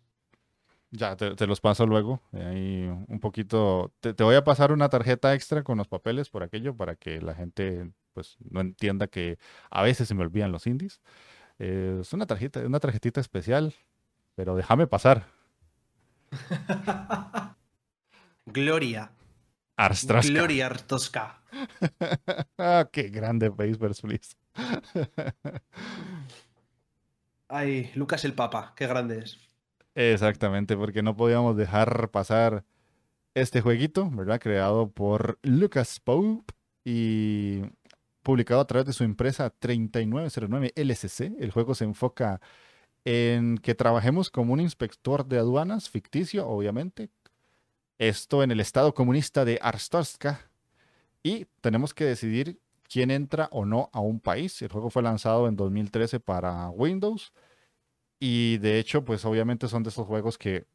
Ya, 0.91 1.17
te, 1.17 1.47
los 1.47 1.61
paso 1.61 1.87
luego. 1.87 2.23
Ahí 2.33 2.89
un 3.09 3.21
poquito. 3.21 3.93
Te, 4.01 4.13
voy 4.23 4.37
a 4.37 4.45
pasar 4.45 4.73
una 4.73 4.89
tarjeta 4.89 5.35
extra 5.35 5.63
con 5.63 5.77
los 5.79 5.89
papeles 5.89 6.31
por 6.31 6.43
aquello 6.43 6.75
para 6.77 6.97
que 6.97 7.21
la 7.21 7.35
gente 7.35 7.91
pues 8.15 8.37
no 8.51 8.61
entienda 8.61 9.07
que 9.07 9.39
a 9.71 9.83
veces 9.83 10.09
se 10.09 10.15
me 10.15 10.23
olvidan 10.23 10.51
los 10.51 10.67
indies. 10.67 11.01
Eh, 11.59 11.99
es 12.01 12.13
una 12.13 12.27
tarjeta, 12.27 12.61
una 12.61 12.81
tarjetita 12.81 13.21
especial, 13.21 13.75
pero 14.35 14.57
déjame 14.57 14.87
pasar. 14.87 15.27
Gloria. 18.47 19.13
Arstraska. 19.77 20.33
Gloria 20.33 20.67
Artosca. 20.67 21.43
ah, 22.59 22.89
qué 22.93 23.09
grande 23.11 23.51
Papers, 23.51 24.01
Please. 24.01 24.37
Ay, 27.49 27.91
Lucas 27.95 28.25
el 28.25 28.35
Papa, 28.35 28.73
qué 28.77 28.87
grande 28.87 29.21
es. 29.21 29.48
Exactamente, 29.99 30.77
porque 30.77 31.03
no 31.03 31.17
podíamos 31.17 31.57
dejar 31.57 32.11
pasar 32.13 32.65
este 33.35 33.61
jueguito, 33.61 34.09
¿verdad? 34.13 34.41
Creado 34.41 34.89
por 34.93 35.41
Lucas 35.43 35.99
Pope 35.99 36.55
y 36.85 37.63
publicado 38.23 38.61
a 38.61 38.67
través 38.69 38.87
de 38.87 38.93
su 38.93 39.03
empresa 39.03 39.51
3909 39.51 40.73
LCC. 40.77 41.33
El 41.41 41.51
juego 41.51 41.75
se 41.75 41.83
enfoca 41.83 42.41
en 43.05 43.59
que 43.59 43.75
trabajemos 43.75 44.31
como 44.31 44.53
un 44.53 44.61
inspector 44.61 45.27
de 45.27 45.39
aduanas, 45.39 45.91
ficticio, 45.91 46.47
obviamente. 46.47 47.11
Esto 47.99 48.45
en 48.45 48.53
el 48.53 48.61
estado 48.61 48.95
comunista 48.95 49.45
de 49.45 49.59
Arstorska. 49.61 50.49
Y 51.25 51.47
tenemos 51.61 51.93
que 51.93 52.05
decidir 52.05 52.61
quién 52.89 53.11
entra 53.11 53.49
o 53.51 53.65
no 53.65 53.91
a 53.93 53.99
un 53.99 54.21
país. 54.21 54.63
El 54.63 54.69
juego 54.69 54.91
fue 54.91 55.03
lanzado 55.03 55.49
en 55.49 55.57
2013 55.57 56.21
para 56.21 56.69
Windows 56.71 57.33
y 58.21 58.59
de 58.59 58.79
hecho, 58.79 59.05
pues 59.05 59.25
obviamente 59.25 59.69
son 59.69 59.83
de 59.83 59.91
esos 59.91 60.07
juegos 60.07 60.39
que 60.39 60.67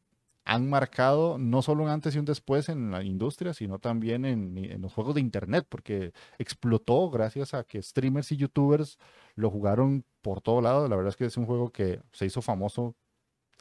han 0.44 0.68
marcado 0.68 1.38
no 1.38 1.62
solo 1.62 1.84
un 1.84 1.88
antes 1.88 2.14
y 2.14 2.18
un 2.18 2.24
después 2.26 2.68
en 2.68 2.90
la 2.90 3.02
industria, 3.02 3.54
sino 3.54 3.78
también 3.78 4.24
en, 4.24 4.80
los 4.80 4.92
juegos 4.92 5.14
de 5.14 5.22
internet, 5.22 5.66
porque 5.68 6.12
explotó 6.38 7.10
gracias 7.10 7.54
a 7.54 7.64
que 7.64 7.82
streamers 7.82 8.30
y 8.32 8.36
youtubers 8.36 8.98
lo 9.36 9.50
jugaron 9.50 10.04
por 10.20 10.42
todo 10.42 10.60
lado. 10.60 10.86
La 10.88 10.96
verdad 10.96 11.10
es 11.10 11.16
que 11.16 11.24
es 11.24 11.36
un 11.36 11.46
juego 11.46 11.70
que 11.70 12.00
se 12.12 12.26
hizo 12.26 12.42
famoso 12.42 12.94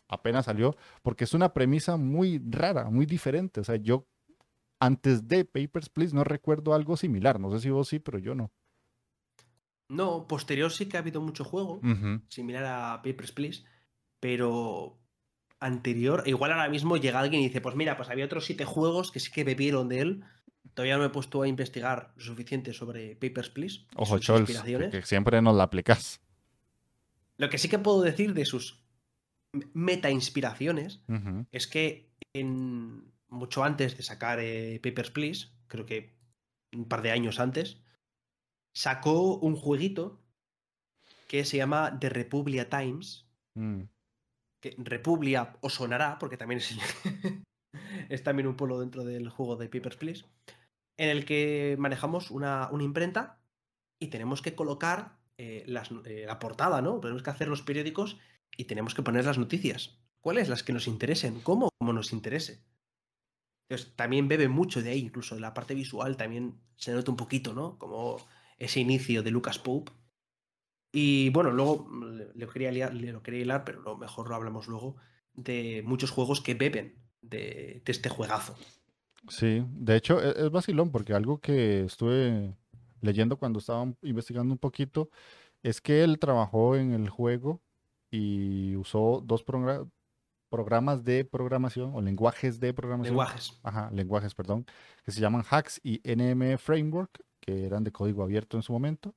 apenas 0.10 0.46
salió, 0.46 0.76
porque 1.02 1.24
es 1.24 1.34
una 1.34 1.54
premisa 1.54 1.96
muy 1.98 2.42
rara, 2.50 2.90
muy 2.90 3.06
diferente. 3.06 3.62
O 3.62 3.64
sea, 3.64 3.78
yo 3.78 4.06
antes 4.80 5.28
de 5.28 5.46
Papers, 5.46 5.90
Please 5.90 6.14
no 6.14 6.26
recuerdo 6.26 6.74
algo 6.74 6.98
similar. 6.98 7.40
No 7.40 7.50
sé 7.52 7.62
si 7.62 7.70
vos 7.70 7.88
sí, 7.88 8.00
pero 8.00 8.20
yo 8.20 8.36
no. 8.36 8.52
No, 9.88 10.28
posterior 10.28 10.72
sí 10.72 10.88
que 10.88 10.98
ha 10.98 11.00
habido 11.00 11.22
mucho 11.22 11.46
juego 11.46 11.80
similar 12.28 12.66
a 12.66 13.02
Papers, 13.02 13.32
Please 13.32 13.64
pero 14.24 15.02
anterior, 15.60 16.24
igual 16.26 16.54
ahora 16.54 16.70
mismo 16.70 16.96
llega 16.96 17.20
alguien 17.20 17.42
y 17.42 17.48
dice, 17.50 17.60
pues 17.60 17.76
mira, 17.76 17.98
pues 17.98 18.08
había 18.10 18.24
otros 18.24 18.46
siete 18.46 18.64
juegos 18.64 19.12
que 19.12 19.20
sí 19.20 19.34
que 19.34 19.44
bebieron 19.44 19.90
de 19.90 20.00
él. 20.00 20.24
Todavía 20.74 20.96
no 20.96 21.02
me 21.02 21.08
he 21.08 21.10
puesto 21.10 21.42
a 21.42 21.48
investigar 21.50 22.14
lo 22.16 22.24
suficiente 22.24 22.72
sobre 22.72 23.18
Papers, 23.18 23.50
Please. 23.50 23.82
Ojo, 23.98 24.20
Chols, 24.20 24.62
que 24.64 25.02
siempre 25.02 25.42
nos 25.42 25.58
la 25.58 25.64
aplicas. 25.64 26.22
Lo 27.36 27.50
que 27.50 27.58
sí 27.58 27.68
que 27.68 27.80
puedo 27.80 28.02
decir 28.02 28.34
de 28.34 28.46
sus 28.46 28.86
meta 29.74 30.10
inspiraciones 30.10 31.02
es 31.52 31.68
que 31.68 32.10
en, 32.32 33.12
mucho 33.28 33.66
antes 33.66 33.98
de 33.98 34.04
sacar 34.04 34.40
eh, 34.40 34.80
Papers, 34.82 35.12
Please, 35.12 35.48
creo 35.68 35.86
que 35.86 36.16
un 36.72 36.88
par 36.88 37.02
de 37.02 37.12
años 37.12 37.42
antes, 37.42 37.84
sacó 38.74 39.36
un 39.36 39.58
jueguito 39.58 40.24
que 41.28 41.44
se 41.44 41.58
llama 41.58 42.00
The 42.00 42.08
Republia 42.08 42.70
Times, 42.70 43.28
mm 43.56 43.82
que 44.64 44.74
Republia 44.78 45.58
os 45.60 45.74
sonará, 45.74 46.18
porque 46.20 46.38
también 46.38 46.62
es, 48.10 48.24
también 48.24 48.48
un 48.48 48.56
pueblo 48.56 48.80
dentro 48.80 49.04
del 49.04 49.28
juego 49.28 49.58
de 49.58 49.68
Papers, 49.68 49.98
Please, 49.98 50.26
en 50.98 51.10
el 51.10 51.26
que 51.26 51.76
manejamos 51.78 52.32
una, 52.32 52.70
imprenta 52.80 53.42
y 54.00 54.08
tenemos 54.08 54.42
que 54.42 54.56
colocar 54.56 55.20
eh, 55.38 55.66
eh, 56.06 56.24
la 56.26 56.40
portada, 56.40 56.82
¿no? 56.82 57.02
Tenemos 57.02 57.24
que 57.24 57.30
hacer 57.30 57.50
los 57.50 57.62
periódicos 57.62 58.18
y 58.56 58.64
tenemos 58.64 58.96
que 58.96 59.04
poner 59.04 59.26
las 59.26 59.38
noticias. 59.38 60.00
¿Cuáles? 60.22 60.48
Las 60.48 60.64
que 60.64 60.72
nos 60.72 60.88
interesen. 60.88 61.42
¿Cómo? 61.42 61.70
Como 61.78 61.92
nos 61.92 62.14
interese. 62.14 62.64
Entonces, 63.68 63.94
también 63.98 64.30
bebe 64.30 64.48
mucho 64.48 64.82
de 64.82 64.92
ahí, 64.92 65.00
incluso 65.00 65.38
la 65.38 65.54
parte 65.54 65.76
visual 65.76 66.16
también 66.16 66.62
se 66.78 66.94
nota 66.94 67.12
un 67.12 67.18
poquito, 67.18 67.54
¿no? 67.54 67.78
Como 67.78 68.26
ese 68.60 68.80
inicio 68.80 69.24
de 69.24 69.32
Lucas 69.32 69.60
Pope 69.60 69.92
y 70.96 71.32
bueno, 71.32 71.50
luego 71.50 71.90
le, 72.36 72.48
quería 72.48 72.92
lo 72.92 73.24
quería 73.24 73.42
hilar, 73.42 73.66
pero 73.66 73.82
lo 73.82 73.98
mejor 73.98 74.30
lo 74.30 74.36
hablamos 74.36 74.68
luego, 74.68 74.96
de 75.34 75.82
muchos 75.84 76.12
juegos 76.12 76.40
que 76.40 76.54
beben 76.54 76.94
de, 77.20 77.82
este 77.84 78.10
juegazo. 78.10 78.56
Sí, 79.28 79.66
de 79.70 79.96
hecho 79.96 80.22
e, 80.22 80.46
es, 80.46 80.52
vacilón 80.52 80.92
porque 80.92 81.14
algo 81.14 81.40
que 81.40 81.86
estuve 81.86 82.56
leyendo 83.02 83.38
cuando 83.38 83.58
estaba 83.58 83.92
investigando 84.04 84.54
un 84.54 84.60
poquito 84.60 85.10
es 85.64 85.82
que 85.82 86.04
él 86.04 86.20
trabajó 86.20 86.76
en 86.76 86.94
el 86.94 87.10
juego 87.10 87.60
y 88.12 88.76
usó 88.76 89.24
dos 89.26 89.44
programas 89.44 91.04
de 91.04 91.26
programación 91.26 91.96
o 91.96 92.02
lenguajes 92.04 92.60
de 92.60 92.72
programación. 92.72 93.14
Lenguajes. 93.14 93.60
Ajá, 93.64 93.90
lenguajes, 93.92 94.36
perdón, 94.36 94.68
que 95.04 95.12
se 95.12 95.22
llaman 95.22 95.44
Hacks 95.50 95.82
y 95.84 96.02
NM 96.04 96.60
Framework, 96.60 97.26
que 97.40 97.66
eran 97.66 97.84
de 97.84 97.92
código 97.92 98.22
abierto 98.22 98.58
en 98.58 98.64
su 98.64 98.74
momento. 98.74 99.16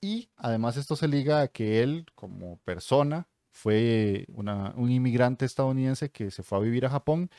Y 0.00 0.30
además 0.36 0.76
esto 0.76 0.96
se 0.96 1.08
liga 1.08 1.42
a 1.42 1.48
que 1.48 1.82
él 1.82 2.06
como 2.14 2.58
persona 2.64 3.28
fue 3.52 4.26
un 4.28 4.90
inmigrante 4.90 5.44
estadounidense 5.44 6.10
que 6.10 6.30
se 6.30 6.42
fue 6.42 6.58
a 6.58 6.62
vivir 6.62 6.86
a 6.86 6.90
Japón 6.90 7.30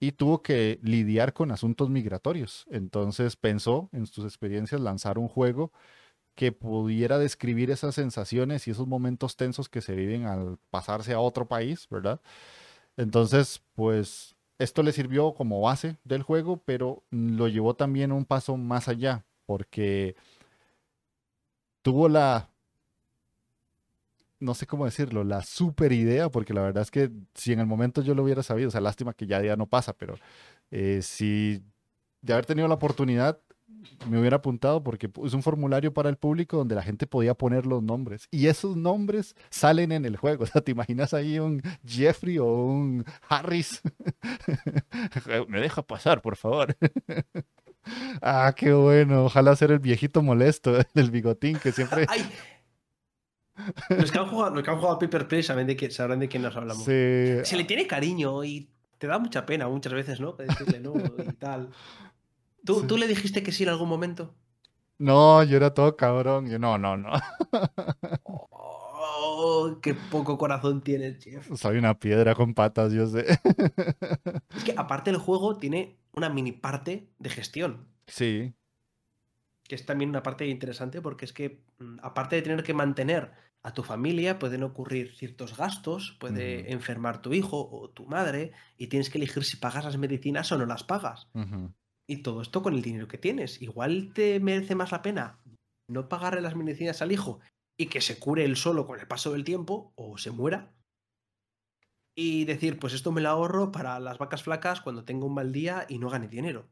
y 0.00 0.12
tuvo 0.12 0.42
que 0.42 0.80
lidiar 0.82 1.32
con 1.32 1.52
asuntos 1.52 1.90
migratorios. 1.90 2.66
Entonces 2.70 3.36
pensó 3.36 3.88
en 3.92 4.06
sus 4.06 4.24
experiencias 4.24 4.80
lanzar 4.80 5.18
un 5.18 5.28
juego 5.28 5.72
que 6.34 6.50
pudiera 6.50 7.18
describir 7.18 7.70
esas 7.70 7.94
sensaciones 7.94 8.66
y 8.66 8.72
esos 8.72 8.88
momentos 8.88 9.36
tensos 9.36 9.68
que 9.68 9.82
se 9.82 9.94
viven 9.94 10.24
al 10.24 10.58
pasarse 10.70 11.12
a 11.12 11.20
otro 11.20 11.46
país, 11.46 11.86
¿verdad? 11.90 12.20
Entonces, 12.96 13.62
pues 13.74 14.34
esto 14.58 14.82
le 14.82 14.92
sirvió 14.92 15.34
como 15.34 15.60
base 15.60 15.98
del 16.04 16.22
juego, 16.22 16.62
pero 16.64 17.04
lo 17.10 17.48
llevó 17.48 17.74
también 17.74 18.12
un 18.12 18.24
paso 18.24 18.56
más 18.56 18.88
allá, 18.88 19.26
porque 19.46 20.16
tuvo 21.82 22.08
la, 22.08 22.48
no 24.40 24.54
sé 24.54 24.66
cómo 24.66 24.84
decirlo, 24.84 25.24
la 25.24 25.42
super 25.42 25.92
idea, 25.92 26.28
porque 26.28 26.54
la 26.54 26.62
verdad 26.62 26.82
es 26.82 26.90
que 26.90 27.10
si 27.34 27.52
en 27.52 27.60
el 27.60 27.66
momento 27.66 28.02
yo 28.02 28.14
lo 28.14 28.22
hubiera 28.24 28.42
sabido, 28.42 28.68
o 28.68 28.70
sea, 28.70 28.80
lástima 28.80 29.14
que 29.14 29.26
ya, 29.26 29.42
ya 29.42 29.56
no 29.56 29.66
pasa, 29.66 29.92
pero 29.92 30.16
eh, 30.70 31.00
si 31.02 31.62
de 32.22 32.32
haber 32.32 32.46
tenido 32.46 32.68
la 32.68 32.74
oportunidad, 32.74 33.40
me 34.08 34.18
hubiera 34.18 34.36
apuntado 34.36 34.82
porque 34.82 35.10
es 35.24 35.34
un 35.34 35.42
formulario 35.42 35.92
para 35.92 36.08
el 36.08 36.16
público 36.16 36.56
donde 36.56 36.74
la 36.74 36.82
gente 36.82 37.06
podía 37.06 37.34
poner 37.34 37.66
los 37.66 37.82
nombres 37.82 38.28
y 38.30 38.46
esos 38.46 38.76
nombres 38.76 39.34
salen 39.50 39.92
en 39.92 40.04
el 40.04 40.16
juego. 40.16 40.42
O 40.42 40.46
sea, 40.46 40.60
¿te 40.60 40.72
imaginas 40.72 41.14
ahí 41.14 41.38
un 41.38 41.62
Jeffrey 41.86 42.38
o 42.38 42.46
un 42.46 43.04
Harris? 43.28 43.80
me 45.48 45.60
deja 45.60 45.82
pasar, 45.82 46.20
por 46.20 46.36
favor. 46.36 46.76
ah, 48.20 48.52
qué 48.56 48.72
bueno. 48.72 49.24
Ojalá 49.24 49.56
ser 49.56 49.72
el 49.72 49.78
viejito 49.78 50.22
molesto 50.22 50.72
del 50.94 51.10
bigotín 51.10 51.58
que 51.58 51.72
siempre... 51.72 52.06
Ay. 52.08 52.28
Los 53.90 54.10
que 54.10 54.18
han 54.18 54.28
jugado, 54.28 54.54
los 54.54 54.64
que 54.64 54.70
han 54.70 54.76
jugado 54.76 54.96
a 54.96 54.98
Paper 54.98 55.28
Play 55.28 55.42
saben 55.42 55.66
de, 55.66 55.90
sabrán 55.90 56.18
de 56.18 56.28
quién 56.28 56.42
nos 56.42 56.56
hablamos. 56.56 56.84
Se 56.84 57.44
le 57.52 57.64
tiene 57.64 57.86
cariño 57.86 58.42
y 58.44 58.68
te 59.02 59.08
da 59.08 59.18
mucha 59.18 59.44
pena 59.44 59.66
muchas 59.66 59.92
veces, 59.92 60.20
¿no? 60.20 60.32
Decirle 60.32 60.78
no 60.78 60.94
y 60.96 61.32
tal. 61.38 61.70
¿Tú, 62.64 62.96
le 62.96 63.08
dijiste 63.08 63.42
que 63.42 63.50
sí 63.50 63.64
en 63.64 63.70
algún 63.70 63.88
momento? 63.88 64.32
No, 64.98 65.42
yo 65.42 65.56
era 65.56 65.74
todo 65.74 65.96
cabrón. 65.96 66.48
Yo 66.48 66.60
no, 66.60 66.78
no, 66.78 66.96
no. 66.96 67.10
Oh, 69.62 69.80
qué 69.80 69.94
poco 69.94 70.36
corazón 70.38 70.82
tienes, 70.82 71.22
Jeff. 71.22 71.48
Soy 71.56 71.78
una 71.78 71.98
piedra 71.98 72.34
con 72.34 72.54
patas, 72.54 72.92
yo 72.92 73.06
sé. 73.06 73.26
Es 74.56 74.64
que 74.64 74.74
aparte 74.76 75.10
el 75.10 75.18
juego 75.18 75.56
tiene 75.56 75.96
una 76.12 76.28
mini 76.28 76.52
parte 76.52 77.08
de 77.18 77.30
gestión. 77.30 77.86
Sí. 78.06 78.54
Que 79.64 79.74
es 79.76 79.86
también 79.86 80.10
una 80.10 80.22
parte 80.22 80.46
interesante 80.46 81.00
porque 81.00 81.24
es 81.24 81.32
que, 81.32 81.62
mm, 81.78 81.98
aparte 82.02 82.36
de 82.36 82.42
tener 82.42 82.62
que 82.62 82.74
mantener 82.74 83.30
a 83.62 83.72
tu 83.72 83.84
familia, 83.84 84.40
pueden 84.40 84.64
ocurrir 84.64 85.14
ciertos 85.14 85.56
gastos, 85.56 86.16
puede 86.18 86.72
enfermar 86.72 87.22
tu 87.22 87.32
hijo 87.32 87.68
o 87.70 87.88
tu 87.90 88.06
madre 88.06 88.52
y 88.76 88.88
tienes 88.88 89.08
que 89.08 89.18
elegir 89.18 89.44
si 89.44 89.56
pagas 89.56 89.84
las 89.84 89.96
medicinas 89.96 90.50
o 90.50 90.58
no 90.58 90.66
las 90.66 90.82
pagas. 90.82 91.28
Y 92.08 92.22
todo 92.22 92.42
esto 92.42 92.60
con 92.62 92.74
el 92.74 92.82
dinero 92.82 93.06
que 93.06 93.18
tienes. 93.18 93.62
Igual 93.62 94.12
te 94.12 94.40
merece 94.40 94.74
más 94.74 94.90
la 94.90 95.02
pena 95.02 95.38
no 95.92 96.08
pagarle 96.08 96.40
las 96.40 96.56
medicinas 96.56 97.02
al 97.02 97.12
hijo 97.12 97.40
y 97.76 97.86
que 97.86 98.00
se 98.00 98.18
cure 98.18 98.44
él 98.44 98.56
solo 98.56 98.86
con 98.86 99.00
el 99.00 99.08
paso 99.08 99.32
del 99.32 99.44
tiempo 99.44 99.92
o 99.96 100.18
se 100.18 100.30
muera. 100.30 100.72
Y 102.14 102.44
decir, 102.44 102.78
pues 102.78 102.92
esto 102.92 103.10
me 103.10 103.22
lo 103.22 103.30
ahorro 103.30 103.72
para 103.72 103.98
las 103.98 104.18
vacas 104.18 104.42
flacas 104.42 104.80
cuando 104.80 105.04
tenga 105.04 105.26
un 105.26 105.34
mal 105.34 105.52
día 105.52 105.86
y 105.88 105.98
no 105.98 106.10
gane 106.10 106.28
dinero. 106.28 106.68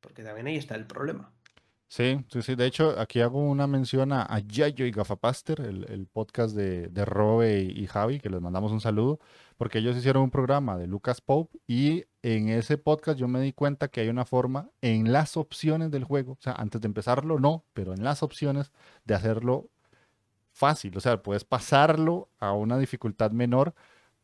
Porque 0.00 0.22
también 0.22 0.48
ahí 0.48 0.56
está 0.56 0.74
el 0.74 0.86
problema. 0.86 1.32
Sí, 1.88 2.24
sí, 2.32 2.42
sí. 2.42 2.56
De 2.56 2.66
hecho, 2.66 2.98
aquí 2.98 3.20
hago 3.20 3.38
una 3.38 3.68
mención 3.68 4.12
a, 4.12 4.26
Yayo 4.40 4.86
y 4.86 4.90
Gafapaster, 4.90 5.60
el, 5.60 6.08
podcast 6.12 6.56
de, 6.56 6.88
de 6.88 7.04
Robe 7.04 7.62
y, 7.62 7.86
Javi, 7.86 8.18
que 8.18 8.28
les 8.28 8.40
mandamos 8.40 8.72
un 8.72 8.80
saludo, 8.80 9.20
porque 9.56 9.78
ellos 9.78 9.96
hicieron 9.96 10.24
un 10.24 10.30
programa 10.30 10.76
de 10.76 10.88
Lucas 10.88 11.20
Pope 11.20 11.58
y 11.68 12.04
en 12.22 12.48
ese 12.48 12.76
podcast 12.76 13.18
yo 13.18 13.28
me 13.28 13.40
di 13.40 13.52
cuenta 13.52 13.86
que 13.88 14.00
hay 14.00 14.08
una 14.08 14.24
forma 14.24 14.68
en 14.80 15.12
las 15.12 15.36
opciones 15.36 15.92
del 15.92 16.02
juego, 16.02 16.32
o 16.32 16.38
sea, 16.40 16.54
antes 16.54 16.80
de 16.80 16.86
empezarlo 16.86 17.38
no, 17.38 17.64
pero 17.72 17.94
en 17.94 18.02
las 18.02 18.22
opciones 18.24 18.72
de 19.04 19.14
hacerlo 19.14 19.70
fácil, 20.56 20.96
o 20.96 21.00
sea, 21.00 21.22
puedes 21.22 21.44
pasarlo 21.44 22.30
a 22.38 22.52
una 22.52 22.78
dificultad 22.78 23.30
menor 23.30 23.74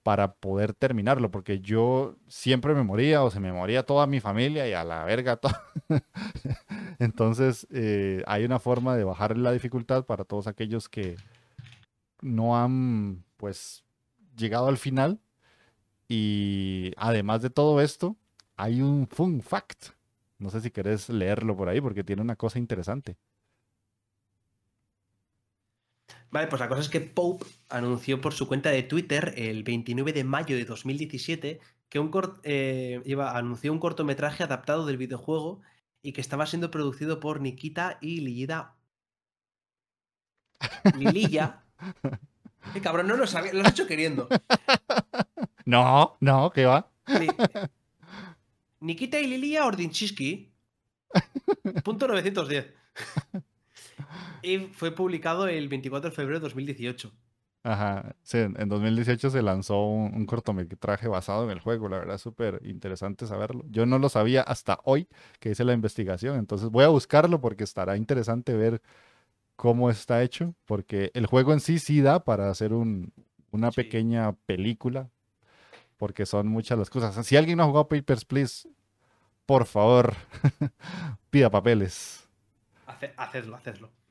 para 0.02 0.34
poder 0.34 0.72
terminarlo, 0.72 1.30
porque 1.30 1.60
yo 1.60 2.16
siempre 2.26 2.74
me 2.74 2.82
moría 2.82 3.22
o 3.22 3.30
se 3.30 3.38
me 3.38 3.52
moría 3.52 3.84
toda 3.84 4.06
mi 4.06 4.18
familia 4.18 4.66
y 4.66 4.72
a 4.72 4.82
la 4.82 5.04
verga 5.04 5.36
todo. 5.36 5.52
Entonces, 6.98 7.66
eh, 7.70 8.22
hay 8.26 8.44
una 8.44 8.58
forma 8.58 8.96
de 8.96 9.04
bajar 9.04 9.36
la 9.36 9.52
dificultad 9.52 10.06
para 10.06 10.24
todos 10.24 10.46
aquellos 10.46 10.88
que 10.88 11.16
no 12.22 12.58
han, 12.58 13.24
pues, 13.36 13.84
llegado 14.34 14.68
al 14.68 14.78
final. 14.78 15.20
Y 16.08 16.92
además 16.96 17.42
de 17.42 17.50
todo 17.50 17.80
esto, 17.80 18.16
hay 18.56 18.80
un 18.80 19.06
fun 19.06 19.42
fact. 19.42 19.90
No 20.38 20.50
sé 20.50 20.60
si 20.62 20.70
querés 20.70 21.08
leerlo 21.10 21.56
por 21.56 21.68
ahí 21.68 21.80
porque 21.80 22.04
tiene 22.04 22.22
una 22.22 22.36
cosa 22.36 22.58
interesante. 22.58 23.16
Vale, 26.32 26.46
pues 26.46 26.60
la 26.60 26.68
cosa 26.68 26.80
es 26.80 26.88
que 26.88 27.02
Pope 27.02 27.44
anunció 27.68 28.22
por 28.22 28.32
su 28.32 28.48
cuenta 28.48 28.70
de 28.70 28.82
Twitter 28.82 29.34
el 29.36 29.64
29 29.64 30.14
de 30.14 30.24
mayo 30.24 30.56
de 30.56 30.64
2017 30.64 31.60
que 31.90 31.98
un 31.98 32.10
eh, 32.42 33.02
iba, 33.04 33.36
anunció 33.36 33.70
un 33.70 33.78
cortometraje 33.78 34.42
adaptado 34.42 34.86
del 34.86 34.96
videojuego 34.96 35.60
y 36.00 36.14
que 36.14 36.22
estaba 36.22 36.46
siendo 36.46 36.70
producido 36.70 37.20
por 37.20 37.42
Nikita 37.42 37.98
y 38.00 38.22
Lillida. 38.22 38.76
Lililla. 40.96 41.64
Qué 42.72 42.80
cabrón, 42.80 43.08
no 43.08 43.16
lo 43.16 43.26
sabía, 43.26 43.52
lo 43.52 43.60
has 43.60 43.72
hecho 43.72 43.86
queriendo. 43.86 44.26
No, 45.66 46.16
no, 46.20 46.50
¿qué 46.50 46.64
va? 46.64 46.90
Nikita 48.80 49.20
y 49.20 49.26
Lilia 49.26 49.66
Ordinchiski. 49.66 50.50
Punto 51.84 52.08
910. 52.08 52.72
Y 54.42 54.58
fue 54.72 54.90
publicado 54.90 55.46
el 55.46 55.68
24 55.68 56.10
de 56.10 56.16
febrero 56.16 56.40
de 56.40 56.44
2018. 56.44 57.12
Ajá, 57.64 58.16
sí, 58.24 58.38
en 58.38 58.68
2018 58.68 59.30
se 59.30 59.40
lanzó 59.40 59.86
un, 59.86 60.26
cortometraje 60.26 61.06
basado 61.06 61.44
en 61.44 61.50
el 61.50 61.60
juego, 61.60 61.88
la 61.88 61.98
verdad 61.98 62.16
es 62.16 62.22
súper 62.22 62.60
interesante 62.64 63.24
saberlo. 63.26 63.64
Yo 63.68 63.86
no 63.86 64.00
lo 64.00 64.08
sabía 64.08 64.42
hasta 64.42 64.80
hoy 64.84 65.06
que 65.38 65.50
hice 65.50 65.64
la 65.64 65.72
investigación, 65.72 66.38
entonces 66.38 66.70
voy 66.70 66.84
a 66.84 66.88
buscarlo 66.88 67.40
porque 67.40 67.62
estará 67.62 67.96
interesante 67.96 68.54
ver 68.54 68.82
cómo 69.54 69.90
está 69.90 70.24
hecho, 70.24 70.56
porque 70.64 71.12
el 71.14 71.26
juego 71.26 71.52
en 71.52 71.60
sí 71.60 71.78
sí 71.78 72.00
da 72.00 72.24
para 72.24 72.50
hacer 72.50 72.72
una 72.72 73.70
pequeña 73.70 74.32
película, 74.44 75.08
porque 75.98 76.26
son 76.26 76.48
muchas 76.48 76.78
las 76.78 76.90
cosas. 76.90 77.24
Si 77.24 77.36
alguien 77.36 77.58
no 77.58 77.62
ha 77.62 77.66
jugado 77.66 77.86
Papers, 77.88 78.24
Please, 78.24 78.68
por 79.46 79.66
favor, 79.66 80.14
pida 81.30 81.48
papeles. 81.48 82.28
hacedlo, 83.16 83.54
hacedlo. 83.54 84.01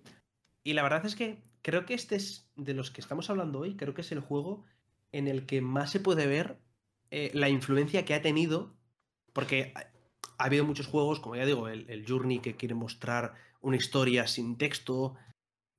Y 0.63 0.73
la 0.73 0.83
verdad 0.83 1.05
es 1.05 1.15
que 1.15 1.41
creo 1.61 1.85
que 1.85 1.93
este 1.93 2.15
es, 2.15 2.49
de 2.55 2.73
los 2.73 2.91
que 2.91 3.01
estamos 3.01 3.29
hablando 3.29 3.59
hoy, 3.59 3.75
creo 3.75 3.93
que 3.93 4.01
es 4.01 4.11
el 4.11 4.19
juego 4.19 4.65
en 5.11 5.27
el 5.27 5.45
que 5.45 5.61
más 5.61 5.91
se 5.91 5.99
puede 5.99 6.27
ver 6.27 6.57
eh, 7.09 7.31
la 7.33 7.49
influencia 7.49 8.05
que 8.05 8.13
ha 8.13 8.21
tenido, 8.21 8.73
porque 9.33 9.73
ha, 9.75 9.85
habido 10.37 10.65
muchos 10.65 10.87
juegos, 10.87 11.19
como 11.19 11.35
ya 11.35 11.45
digo, 11.45 11.67
el, 11.67 12.05
Journey 12.07 12.39
que 12.39 12.55
quiere 12.55 12.75
mostrar 12.75 13.33
una 13.61 13.75
historia 13.75 14.27
sin 14.27 14.57
texto, 14.57 15.15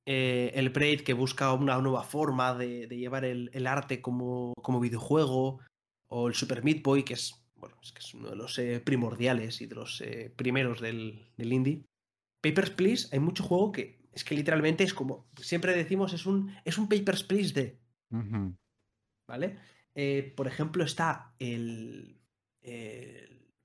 eh, 0.05 0.51
el 0.55 0.69
Braid 0.69 1.01
que 1.01 1.13
busca 1.13 1.51
una 1.53 1.77
nueva 1.79 2.03
forma 2.03 2.53
de, 2.53 2.87
llevar 2.87 3.25
el, 3.25 3.67
arte 3.67 4.01
como, 4.01 4.53
como, 4.61 4.79
videojuego, 4.79 5.59
o 6.07 6.27
el 6.27 6.35
Super 6.35 6.63
Meat 6.63 6.83
Boy, 6.83 7.03
que 7.03 7.15
es, 7.15 7.33
bueno, 7.55 7.75
es, 7.81 7.91
que 7.91 7.99
es 7.99 8.13
uno 8.13 8.29
de 8.29 8.35
los 8.35 8.59
eh, 8.59 8.79
primordiales 8.79 9.61
y 9.61 9.65
de 9.65 9.75
los 9.75 10.03
primeros 10.35 10.81
del, 10.81 11.31
del 11.35 11.53
indie. 11.53 11.81
Papers, 12.41 12.71
Please, 12.71 13.07
hay 13.11 13.19
mucho 13.19 13.43
juego 13.43 13.71
que 13.71 14.02
es 14.13 14.23
que 14.23 14.35
literalmente 14.35 14.83
es 14.83 14.93
como, 14.93 15.27
siempre 15.35 15.75
decimos, 15.75 16.13
es 16.13 16.25
un, 16.25 16.55
es 16.65 16.77
un 16.77 16.87
Papers, 16.87 17.23
Please 17.23 17.53
de. 17.53 17.79
¿Vale? 19.27 19.57
Eh, 19.95 20.33
por 20.35 20.47
ejemplo, 20.47 20.83
está 20.83 21.33
el, 21.39 22.19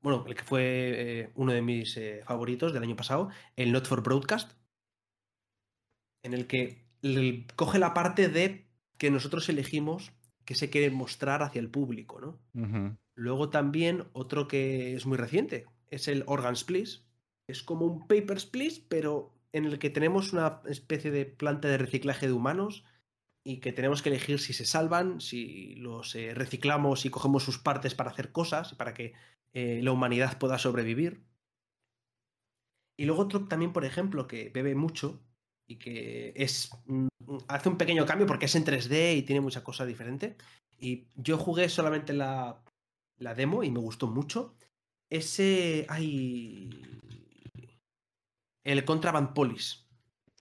Bueno, 0.00 0.24
el 0.26 0.34
que 0.34 0.44
fue 0.44 0.62
eh, 0.62 1.30
uno 1.34 1.52
de 1.52 1.62
mis 1.62 1.96
eh, 1.96 2.22
favoritos 2.24 2.72
del 2.72 2.82
año 2.82 2.96
pasado, 2.96 3.30
el 3.56 3.72
Not 3.72 3.86
for 3.86 4.02
Broadcast, 4.02 4.52
en 6.22 6.34
el 6.34 6.46
que 6.46 6.86
coge 7.56 7.78
la 7.78 7.94
parte 7.94 8.28
de 8.28 8.66
que 8.96 9.10
nosotros 9.10 9.48
elegimos 9.48 10.12
que 10.44 10.54
se 10.54 10.70
quiere 10.70 10.90
mostrar 10.90 11.42
hacia 11.42 11.60
el 11.60 11.70
público, 11.70 12.20
¿no? 12.20 12.96
Luego 13.14 13.50
también 13.50 14.08
otro 14.12 14.48
que 14.48 14.94
es 14.94 15.04
muy 15.04 15.18
reciente, 15.18 15.66
es 15.88 16.08
el 16.08 16.24
Organs 16.26 16.64
Please. 16.64 17.02
Es 17.46 17.62
como 17.62 17.86
un 17.86 18.06
Papers, 18.06 18.46
Please, 18.46 18.82
pero 18.88 19.37
en 19.58 19.66
el 19.66 19.78
que 19.78 19.90
tenemos 19.90 20.32
una 20.32 20.62
especie 20.66 21.10
de 21.10 21.26
planta 21.26 21.68
de 21.68 21.78
reciclaje 21.78 22.26
de 22.26 22.32
humanos 22.32 22.84
y 23.44 23.60
que 23.60 23.72
tenemos 23.72 24.02
que 24.02 24.10
elegir 24.10 24.38
si 24.38 24.52
se 24.52 24.64
salvan, 24.64 25.20
si 25.20 25.74
los 25.76 26.14
eh, 26.14 26.34
reciclamos 26.34 27.04
y 27.04 27.10
cogemos 27.10 27.42
sus 27.42 27.58
partes 27.58 27.94
para 27.94 28.10
hacer 28.10 28.32
cosas, 28.32 28.74
para 28.74 28.94
que 28.94 29.14
eh, 29.52 29.80
la 29.82 29.92
humanidad 29.92 30.38
pueda 30.38 30.58
sobrevivir. 30.58 31.22
Y 32.96 33.04
luego 33.04 33.22
otro 33.22 33.46
también, 33.46 33.72
por 33.72 33.84
ejemplo, 33.84 34.26
que 34.26 34.50
bebe 34.50 34.74
mucho 34.74 35.20
y 35.66 35.76
que 35.76 36.32
es 36.36 36.70
hace 37.46 37.68
un 37.68 37.78
pequeño 37.78 38.06
cambio 38.06 38.26
porque 38.26 38.46
es 38.46 38.54
en 38.54 38.64
3D 38.64 39.16
y 39.16 39.22
tiene 39.22 39.40
mucha 39.40 39.62
cosa 39.62 39.86
diferente. 39.86 40.36
Y 40.78 41.06
yo 41.14 41.38
jugué 41.38 41.68
solamente 41.68 42.12
la, 42.12 42.62
la 43.18 43.34
demo 43.34 43.62
y 43.64 43.70
me 43.70 43.80
gustó 43.80 44.06
mucho. 44.06 44.54
Ese. 45.10 45.86
Hay 45.88 46.70
el 48.68 48.84
Contraband 48.84 49.32
Police. 49.34 49.78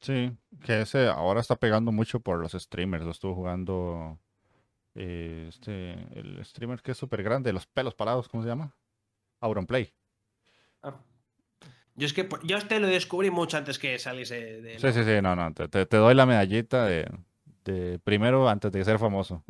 Sí, 0.01 0.31
que 0.63 0.81
ese 0.81 1.07
ahora 1.07 1.39
está 1.41 1.55
pegando 1.55 1.91
mucho 1.91 2.19
por 2.19 2.39
los 2.39 2.51
streamers. 2.53 3.03
Lo 3.05 3.11
estuvo 3.11 3.33
jugando 3.35 4.19
eh, 4.95 5.45
este, 5.49 5.93
el 6.19 6.43
streamer 6.45 6.81
que 6.81 6.91
es 6.91 6.97
súper 6.97 7.23
grande, 7.23 7.51
los 7.53 7.65
pelos 7.65 7.95
parados, 7.95 8.27
¿cómo 8.29 8.43
se 8.43 8.49
llama? 8.49 8.75
Auronplay. 9.39 9.91
Ah. 10.83 10.95
Yo 11.95 12.05
es 12.05 12.13
que 12.13 12.29
yo 12.43 12.57
este 12.57 12.79
lo 12.79 12.87
descubrí 12.87 13.31
mucho 13.31 13.57
antes 13.57 13.79
que 13.79 13.97
saliese 13.97 14.61
de. 14.61 14.79
Sí, 14.79 14.91
sí, 14.91 15.03
sí, 15.03 15.21
no, 15.21 15.35
no, 15.35 15.51
te, 15.53 15.67
te- 15.67 15.85
te 15.87 15.97
doy 15.97 16.13
la 16.13 16.27
medallita 16.27 16.85
de, 16.85 17.09
de 17.65 17.97
primero 17.97 18.47
antes 18.49 18.71
de 18.71 18.85
ser 18.85 18.99
famoso. 18.99 19.43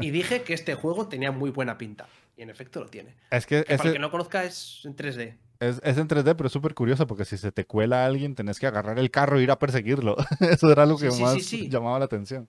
Y 0.00 0.10
dije 0.10 0.42
que 0.42 0.52
este 0.52 0.74
juego 0.74 1.08
tenía 1.08 1.32
muy 1.32 1.50
buena 1.50 1.78
pinta. 1.78 2.06
Y 2.36 2.42
en 2.42 2.50
efecto 2.50 2.80
lo 2.80 2.88
tiene. 2.88 3.14
Es 3.30 3.46
que 3.46 3.64
Que 3.64 3.76
para 3.76 3.88
el 3.88 3.94
que 3.94 3.98
no 4.00 4.10
conozca 4.10 4.44
es 4.44 4.82
en 4.84 4.96
3D. 4.96 5.36
Es, 5.68 5.80
es 5.84 5.98
en 5.98 6.08
3D, 6.08 6.34
pero 6.36 6.46
es 6.46 6.52
súper 6.52 6.74
curioso 6.74 7.06
porque 7.06 7.24
si 7.24 7.36
se 7.38 7.52
te 7.52 7.66
cuela 7.66 8.04
alguien, 8.06 8.34
tenés 8.34 8.58
que 8.58 8.66
agarrar 8.66 8.98
el 8.98 9.10
carro 9.10 9.38
e 9.38 9.42
ir 9.42 9.50
a 9.50 9.58
perseguirlo. 9.58 10.16
Eso 10.40 10.70
era 10.72 10.86
lo 10.86 10.98
que 10.98 11.10
sí, 11.10 11.22
más 11.22 11.42
sí. 11.42 11.68
llamaba 11.68 11.98
la 11.98 12.04
atención. 12.06 12.48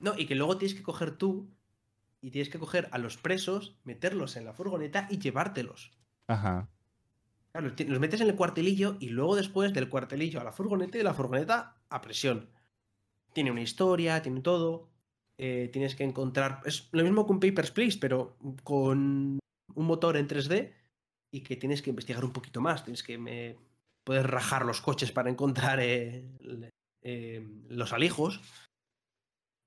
No, 0.00 0.14
y 0.16 0.26
que 0.26 0.34
luego 0.34 0.58
tienes 0.58 0.76
que 0.76 0.82
coger 0.82 1.16
tú 1.16 1.48
y 2.20 2.30
tienes 2.30 2.48
que 2.50 2.58
coger 2.58 2.88
a 2.92 2.98
los 2.98 3.16
presos, 3.16 3.76
meterlos 3.84 4.36
en 4.36 4.44
la 4.44 4.52
furgoneta 4.52 5.06
y 5.10 5.18
llevártelos. 5.18 5.92
Ajá. 6.28 6.68
Claro, 7.52 7.68
los 7.68 7.80
los 7.88 8.00
metes 8.00 8.20
en 8.20 8.28
el 8.28 8.36
cuartelillo 8.36 8.96
y 9.00 9.08
luego 9.08 9.36
después 9.36 9.72
del 9.72 9.88
cuartelillo 9.88 10.40
a 10.40 10.44
la 10.44 10.52
furgoneta 10.52 10.96
y 10.96 11.00
de 11.00 11.04
la 11.04 11.14
furgoneta 11.14 11.76
a 11.88 12.00
presión. 12.00 12.50
Tiene 13.32 13.50
una 13.50 13.62
historia, 13.62 14.22
tiene 14.22 14.40
todo. 14.40 14.88
eh, 15.38 15.70
tienes 15.72 15.94
que 15.94 16.04
encontrar. 16.04 16.60
Es 16.64 16.88
lo 16.92 17.04
mismo 17.04 17.26
que 17.26 17.32
un 17.32 17.40
Papers, 17.40 17.70
Please, 17.70 17.98
pero 18.00 18.36
con 18.64 19.38
un 19.74 19.86
motor 19.86 20.16
en 20.16 20.26
3D 20.28 20.72
y 21.30 21.42
que 21.42 21.56
tienes 21.56 21.82
que 21.82 21.90
investigar 21.90 22.24
un 22.24 22.32
poquito 22.32 22.60
más. 22.60 22.84
Tienes 22.84 23.02
que 23.02 23.18
me, 23.18 23.56
puedes 24.04 24.24
rajar 24.24 24.64
los 24.64 24.80
coches 24.80 25.12
para 25.12 25.30
encontrar 25.30 25.80
eh, 25.80 26.24
eh, 27.02 27.46
los 27.68 27.92
alijos. 27.92 28.40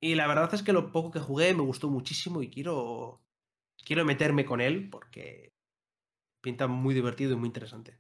Y 0.02 0.16
la 0.16 0.28
verdad 0.28 0.54
es 0.54 0.64
que 0.64 0.74
lo 0.74 0.92
poco 0.92 1.12
que 1.12 1.20
jugué 1.20 1.54
me 1.54 1.62
gustó 1.62 1.90
muchísimo 1.90 2.42
y 2.42 2.50
quiero, 2.50 3.22
quiero 3.86 4.04
meterme 4.04 4.46
con 4.46 4.60
él 4.60 4.90
porque 4.90 5.52
pinta 6.42 6.68
muy 6.68 6.96
divertido 6.96 7.34
y 7.34 7.36
muy 7.36 7.48
interesante. 7.48 8.00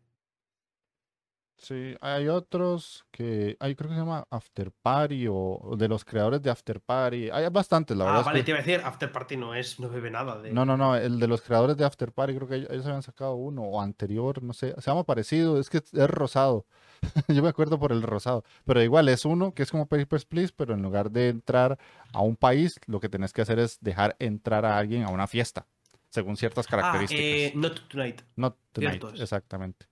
Sí, 1.62 1.96
hay 2.02 2.28
otros 2.28 3.06
que, 3.12 3.56
hay 3.60 3.76
creo 3.76 3.90
que 3.90 3.94
se 3.96 4.00
llama 4.02 4.26
After 4.32 4.72
Party 4.72 5.28
o, 5.30 5.76
de 5.78 5.88
los 5.88 6.04
creadores 6.04 6.42
de 6.42 6.50
After 6.50 6.82
Party. 6.82 7.30
Hay 7.30 7.48
bastantes, 7.50 7.96
la 7.96 8.06
Ah, 8.06 8.08
verdad. 8.08 8.22
es 8.22 8.26
vale, 8.26 8.40
que- 8.40 8.44
te 8.46 8.52
iba 8.52 8.60
a 8.60 8.64
decir, 8.64 8.82
After 8.84 9.12
Party 9.12 9.38
no 9.38 9.54
es, 9.54 9.80
no 9.80 9.88
bebe 9.88 10.10
nada 10.10 10.42
de. 10.42 10.52
No, 10.52 10.66
no, 10.66 10.76
no, 10.76 10.96
el 10.96 11.20
de 11.20 11.28
los 11.28 11.42
creadores 11.44 11.78
de 11.78 11.86
After 11.86 12.12
Party, 12.12 12.34
creo 12.36 12.48
que 12.48 12.56
ellos, 12.56 12.86
habían 12.88 13.04
sacado 13.04 13.36
uno 13.36 13.62
o 13.62 13.80
anterior, 13.80 14.42
no 14.42 14.54
sé, 14.54 14.74
se 14.80 14.82
llama 14.90 15.04
parecido, 15.04 15.60
es 15.60 15.70
que 15.70 15.78
es 15.78 15.92
rosado. 16.10 16.66
Yo 17.28 17.44
me 17.44 17.50
acuerdo 17.50 17.78
por 17.78 17.92
el 17.92 18.02
rosado, 18.02 18.44
pero 18.66 18.82
igual 18.82 19.08
es 19.10 19.24
uno 19.24 19.54
que 19.54 19.62
es 19.62 19.70
como 19.70 19.86
Papers, 19.86 20.26
Please, 20.26 20.52
pero 20.58 20.74
en 20.74 20.82
lugar 20.82 21.12
de 21.12 21.30
entrar 21.30 21.78
a 22.12 22.22
un 22.22 22.36
país, 22.38 22.80
lo 22.88 23.00
que 23.00 23.08
tenés 23.10 23.34
que 23.34 23.44
hacer 23.44 23.60
es 23.60 23.78
dejar 23.82 24.16
entrar 24.18 24.66
a 24.66 24.80
alguien 24.80 25.04
a 25.04 25.10
una 25.10 25.28
fiesta, 25.28 25.68
según 26.10 26.38
ciertas 26.38 26.66
Ah, 26.66 26.72
características. 26.72 27.24
eh, 27.24 27.54
Not 27.56 27.88
Tonight. 27.88 28.22
Not 28.36 28.58
Tonight, 28.72 29.04
exactamente. 29.20 29.86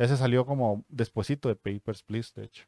Ese 0.00 0.16
salió 0.16 0.46
como 0.46 0.82
despuesito 0.88 1.48
de 1.50 1.56
Papers, 1.56 2.02
Please, 2.02 2.32
de 2.34 2.46
hecho. 2.46 2.64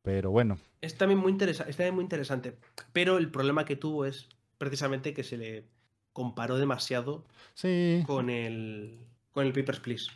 Pero 0.00 0.30
bueno, 0.30 0.56
Es 0.80 0.96
también 0.96 1.20
muy, 1.20 1.30
interesa 1.30 1.64
es 1.64 1.76
también 1.76 1.94
muy 1.94 2.02
interesante. 2.04 2.56
Pero 2.94 3.18
el 3.18 3.30
problema 3.30 3.66
que 3.66 3.76
tuvo 3.76 4.06
es 4.06 4.26
precisamente 4.56 5.12
que 5.12 5.22
se 5.22 5.36
le 5.36 5.68
comparó 6.14 6.56
demasiado 6.56 7.26
sí, 7.52 8.02
con 8.06 8.30
el, 8.30 9.06
con 9.32 9.44
el 9.46 9.52
Papers, 9.52 9.80
Please. 9.80 10.06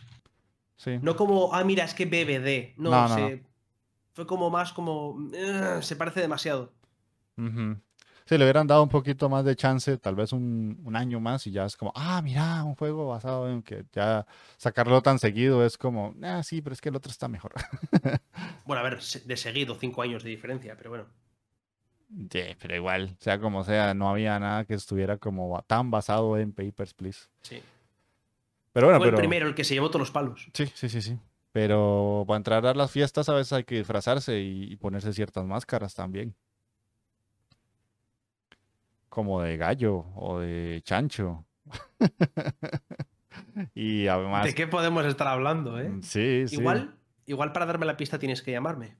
sí. 0.76 0.98
No 1.02 1.14
como, 1.16 1.52
ah, 1.54 1.62
mira, 1.62 1.84
es 1.84 1.92
que 1.92 2.06
BBD. 2.06 2.72
No, 2.78 2.90
No, 2.90 3.08
no, 3.08 3.14
se- 3.14 3.44
fue 4.14 4.26
como 4.26 4.48
más 4.48 4.72
como, 4.72 5.10
"Ugh, 5.10 5.82
se 5.82 5.96
parece 5.96 6.20
demasiado. 6.20 6.72
Si 8.26 8.38
le 8.38 8.44
hubieran 8.44 8.66
dado 8.66 8.82
un 8.82 8.88
poquito 8.88 9.28
más 9.28 9.44
de 9.44 9.54
chance, 9.54 9.98
tal 9.98 10.14
vez 10.14 10.32
un, 10.32 10.80
un 10.82 10.96
año 10.96 11.20
más 11.20 11.46
y 11.46 11.50
ya 11.50 11.66
es 11.66 11.76
como, 11.76 11.92
ah, 11.94 12.22
mira, 12.22 12.64
un 12.64 12.74
juego 12.74 13.06
basado 13.08 13.50
en 13.50 13.62
que 13.62 13.84
ya 13.92 14.26
sacarlo 14.56 15.02
tan 15.02 15.18
seguido 15.18 15.64
es 15.64 15.76
como, 15.76 16.14
ah, 16.22 16.42
sí, 16.42 16.62
pero 16.62 16.72
es 16.72 16.80
que 16.80 16.88
el 16.88 16.96
otro 16.96 17.10
está 17.10 17.28
mejor. 17.28 17.52
Bueno, 18.66 18.80
a 18.80 18.84
ver, 18.88 18.98
de 19.00 19.36
seguido, 19.36 19.74
cinco 19.74 20.00
años 20.00 20.22
de 20.22 20.30
diferencia, 20.30 20.74
pero 20.74 20.88
bueno. 20.88 21.04
Sí, 22.30 22.42
pero 22.58 22.74
igual, 22.74 23.14
sea 23.18 23.38
como 23.38 23.62
sea, 23.62 23.92
no 23.92 24.08
había 24.08 24.38
nada 24.38 24.64
que 24.64 24.72
estuviera 24.72 25.18
como 25.18 25.62
tan 25.66 25.90
basado 25.90 26.38
en 26.38 26.52
Papers, 26.52 26.94
Please. 26.94 27.28
Sí. 27.42 27.62
Pero 28.72 28.86
bueno, 28.86 29.00
Fue 29.00 29.08
pero... 29.08 29.18
el 29.18 29.20
primero 29.20 29.46
el 29.46 29.54
que 29.54 29.64
se 29.64 29.74
llevó 29.74 29.88
todos 29.88 30.00
los 30.00 30.10
palos. 30.10 30.48
Sí, 30.54 30.66
sí, 30.74 30.88
sí, 30.88 31.02
sí. 31.02 31.18
Pero 31.52 32.24
para 32.26 32.38
entrar 32.38 32.66
a 32.66 32.72
las 32.72 32.90
fiestas 32.90 33.28
a 33.28 33.34
veces 33.34 33.52
hay 33.52 33.64
que 33.64 33.76
disfrazarse 33.76 34.40
y 34.40 34.74
ponerse 34.76 35.12
ciertas 35.12 35.44
máscaras 35.44 35.94
también. 35.94 36.34
Como 39.14 39.40
de 39.42 39.56
gallo 39.56 40.06
o 40.16 40.40
de 40.40 40.82
chancho. 40.84 41.46
y 43.72 44.08
además... 44.08 44.44
¿De 44.44 44.56
qué 44.56 44.66
podemos 44.66 45.06
estar 45.06 45.28
hablando, 45.28 45.78
eh? 45.78 45.88
Mm, 45.88 46.02
Sí, 46.02 46.48
sí. 46.48 46.56
Igual, 46.56 46.96
igual 47.24 47.52
para 47.52 47.64
darme 47.64 47.86
la 47.86 47.96
pista 47.96 48.18
tienes 48.18 48.42
que 48.42 48.50
llamarme. 48.50 48.96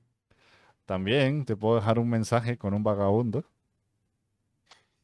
También 0.85 1.43
te 1.43 1.57
puedo 1.57 1.75
dejar 1.75 1.99
un 1.99 2.09
mensaje 2.09 2.57
con 2.57 2.73
un 2.73 2.81
vagabundo. 2.81 3.43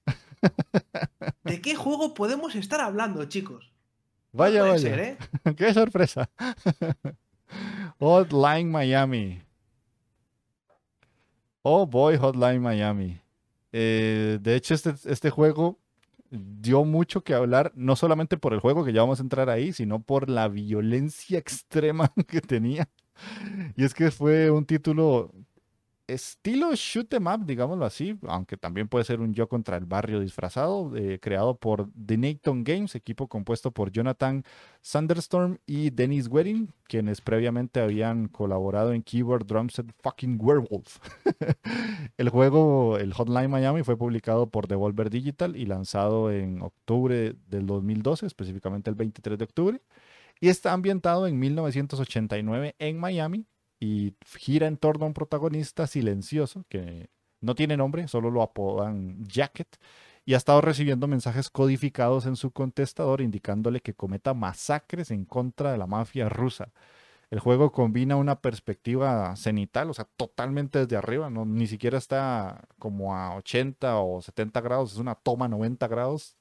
¿De 1.44 1.62
qué 1.62 1.76
juego 1.76 2.14
podemos 2.14 2.56
estar 2.56 2.80
hablando, 2.80 3.26
chicos? 3.26 3.70
Vaya, 4.32 4.64
vaya. 4.64 4.80
ser, 4.80 5.00
¿eh? 5.00 5.18
¡Qué 5.58 5.74
sorpresa! 5.74 6.30
Hotline 8.00 8.72
Miami. 8.72 9.42
Oh 11.64 11.86
boy, 11.86 12.16
Hotline 12.16 12.62
Miami. 12.62 13.21
Eh, 13.72 14.40
de 14.42 14.56
hecho, 14.56 14.74
este, 14.74 14.94
este 15.06 15.30
juego 15.30 15.80
dio 16.30 16.86
mucho 16.86 17.24
que 17.24 17.34
hablar, 17.34 17.72
no 17.76 17.96
solamente 17.96 18.38
por 18.38 18.54
el 18.54 18.60
juego, 18.60 18.86
que 18.86 18.94
ya 18.94 19.02
vamos 19.02 19.20
a 19.20 19.24
entrar 19.24 19.50
ahí, 19.50 19.74
sino 19.74 20.02
por 20.02 20.30
la 20.30 20.48
violencia 20.48 21.38
extrema 21.40 22.14
que 22.28 22.42
tenía. 22.42 22.90
Y 23.76 23.84
es 23.84 23.94
que 23.94 24.12
fue 24.12 24.50
un 24.52 24.66
título 24.66 25.34
estilo 26.08 26.74
shoot 26.76 27.14
'em 27.14 27.28
up, 27.28 27.46
digámoslo 27.46 27.86
así, 27.86 28.18
aunque 28.28 28.58
también 28.58 28.88
puede 28.88 29.06
ser 29.06 29.22
un 29.22 29.34
yo 29.34 29.48
contra 29.48 29.78
el 29.78 29.86
barrio 29.86 30.20
disfrazado, 30.20 30.96
eh, 30.96 31.20
creado 31.20 31.58
por 31.58 31.90
The 31.94 32.18
Nathan 32.18 32.64
Games, 32.64 32.96
equipo 32.96 33.28
compuesto 33.28 33.72
por 33.72 33.92
Jonathan 33.92 34.44
Sanderstorm 34.82 35.60
y 35.66 35.90
Dennis 35.92 36.28
Wedding, 36.28 36.74
quienes 36.88 37.22
previamente 37.22 37.80
habían 37.80 38.28
colaborado 38.28 38.94
en 38.94 39.04
Keyboard 39.04 39.46
Drums 39.46 39.80
and 39.80 39.94
Fucking 40.02 40.38
Werewolf. 40.42 41.00
el 42.18 42.30
juego, 42.30 42.98
el 42.98 43.14
Hotline 43.14 43.50
Miami, 43.50 43.84
fue 43.84 43.98
publicado 43.98 44.50
por 44.50 44.68
Devolver 44.68 45.10
Digital 45.10 45.56
y 45.56 45.66
lanzado 45.66 46.32
en 46.32 46.62
octubre 46.62 47.36
del 47.48 47.66
2012, 47.66 48.26
específicamente 48.26 48.90
el 48.90 48.96
23 48.96 49.38
de 49.38 49.44
octubre, 49.44 49.82
y 50.40 50.50
está 50.50 50.74
ambientado 50.74 51.28
en 51.28 51.40
1989 51.40 52.76
en 52.80 53.00
Miami 53.00 53.46
y 53.82 54.16
gira 54.38 54.68
en 54.68 54.78
torno 54.78 55.06
a 55.06 55.08
un 55.08 55.16
protagonista 55.16 55.88
silencioso 55.88 56.64
que 56.70 57.10
no 57.42 57.56
tiene 57.56 57.76
nombre, 57.76 58.08
solo 58.08 58.30
lo 58.30 58.44
apodan 58.44 59.26
Jacket, 59.26 59.78
y 60.24 60.36
ha 60.36 60.38
estado 60.38 60.62
recibiendo 60.62 61.08
mensajes 61.08 61.50
codificados 61.50 62.28
en 62.28 62.36
su 62.36 62.52
contestador 62.52 63.22
indicándole 63.22 63.82
que 63.82 63.96
cometa 63.96 64.36
masacres 64.36 65.10
en 65.10 65.26
contra 65.26 65.72
de 65.72 65.80
la 65.80 65.88
mafia 65.88 66.30
rusa. 66.30 66.72
El 67.32 67.40
juego 67.40 67.72
combina 67.72 68.18
una 68.18 68.40
perspectiva 68.40 69.36
cenital, 69.36 69.90
o 69.90 69.94
sea, 69.96 70.06
totalmente 70.16 70.80
desde 70.80 70.98
arriba, 70.98 71.32
no, 71.32 71.46
ni 71.46 71.66
siquiera 71.66 71.98
está 71.98 72.68
como 72.78 73.16
a 73.16 73.36
80 73.38 73.98
o 74.00 74.22
70 74.22 74.62
grados, 74.62 74.94
es 74.94 75.00
una 75.00 75.16
toma 75.16 75.48
90 75.48 75.88
grados, 75.88 76.38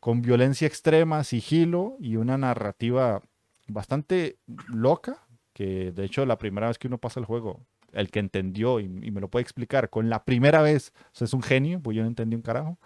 con 0.00 0.22
violencia 0.22 0.66
extrema, 0.66 1.24
sigilo 1.24 1.96
y 2.00 2.16
una 2.16 2.38
narrativa 2.38 3.22
bastante 3.68 4.38
loca, 4.68 5.26
de 5.64 6.04
hecho 6.04 6.24
la 6.26 6.38
primera 6.38 6.68
vez 6.68 6.78
que 6.78 6.86
uno 6.88 6.98
pasa 6.98 7.20
el 7.20 7.26
juego, 7.26 7.60
el 7.92 8.10
que 8.10 8.20
entendió 8.20 8.80
y, 8.80 8.88
me 8.88 9.20
lo 9.20 9.28
puede 9.28 9.42
explicar 9.42 9.90
con 9.90 10.08
la 10.10 10.24
primera 10.24 10.62
vez, 10.62 10.92
o 11.20 11.24
es 11.24 11.32
un 11.34 11.42
genio, 11.42 11.80
pues 11.80 11.96
yo 11.96 12.02
no 12.02 12.08
entendí 12.08 12.36
un 12.36 12.42
carajo. 12.42 12.78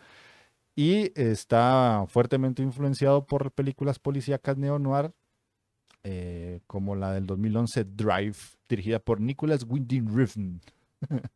Y 0.76 1.12
está 1.20 2.04
fuertemente 2.08 2.62
influenciado 2.62 3.26
por 3.26 3.52
películas 3.52 3.98
policíacas 3.98 4.56
neo-noir, 4.56 5.12
eh, 6.02 6.60
como 6.66 6.96
la 6.96 7.12
del 7.12 7.26
2011 7.26 7.84
Drive, 7.84 8.36
dirigida 8.68 8.98
por 8.98 9.20
Nicholas 9.20 9.64
Winding 9.68 10.16
Refn. 10.16 10.60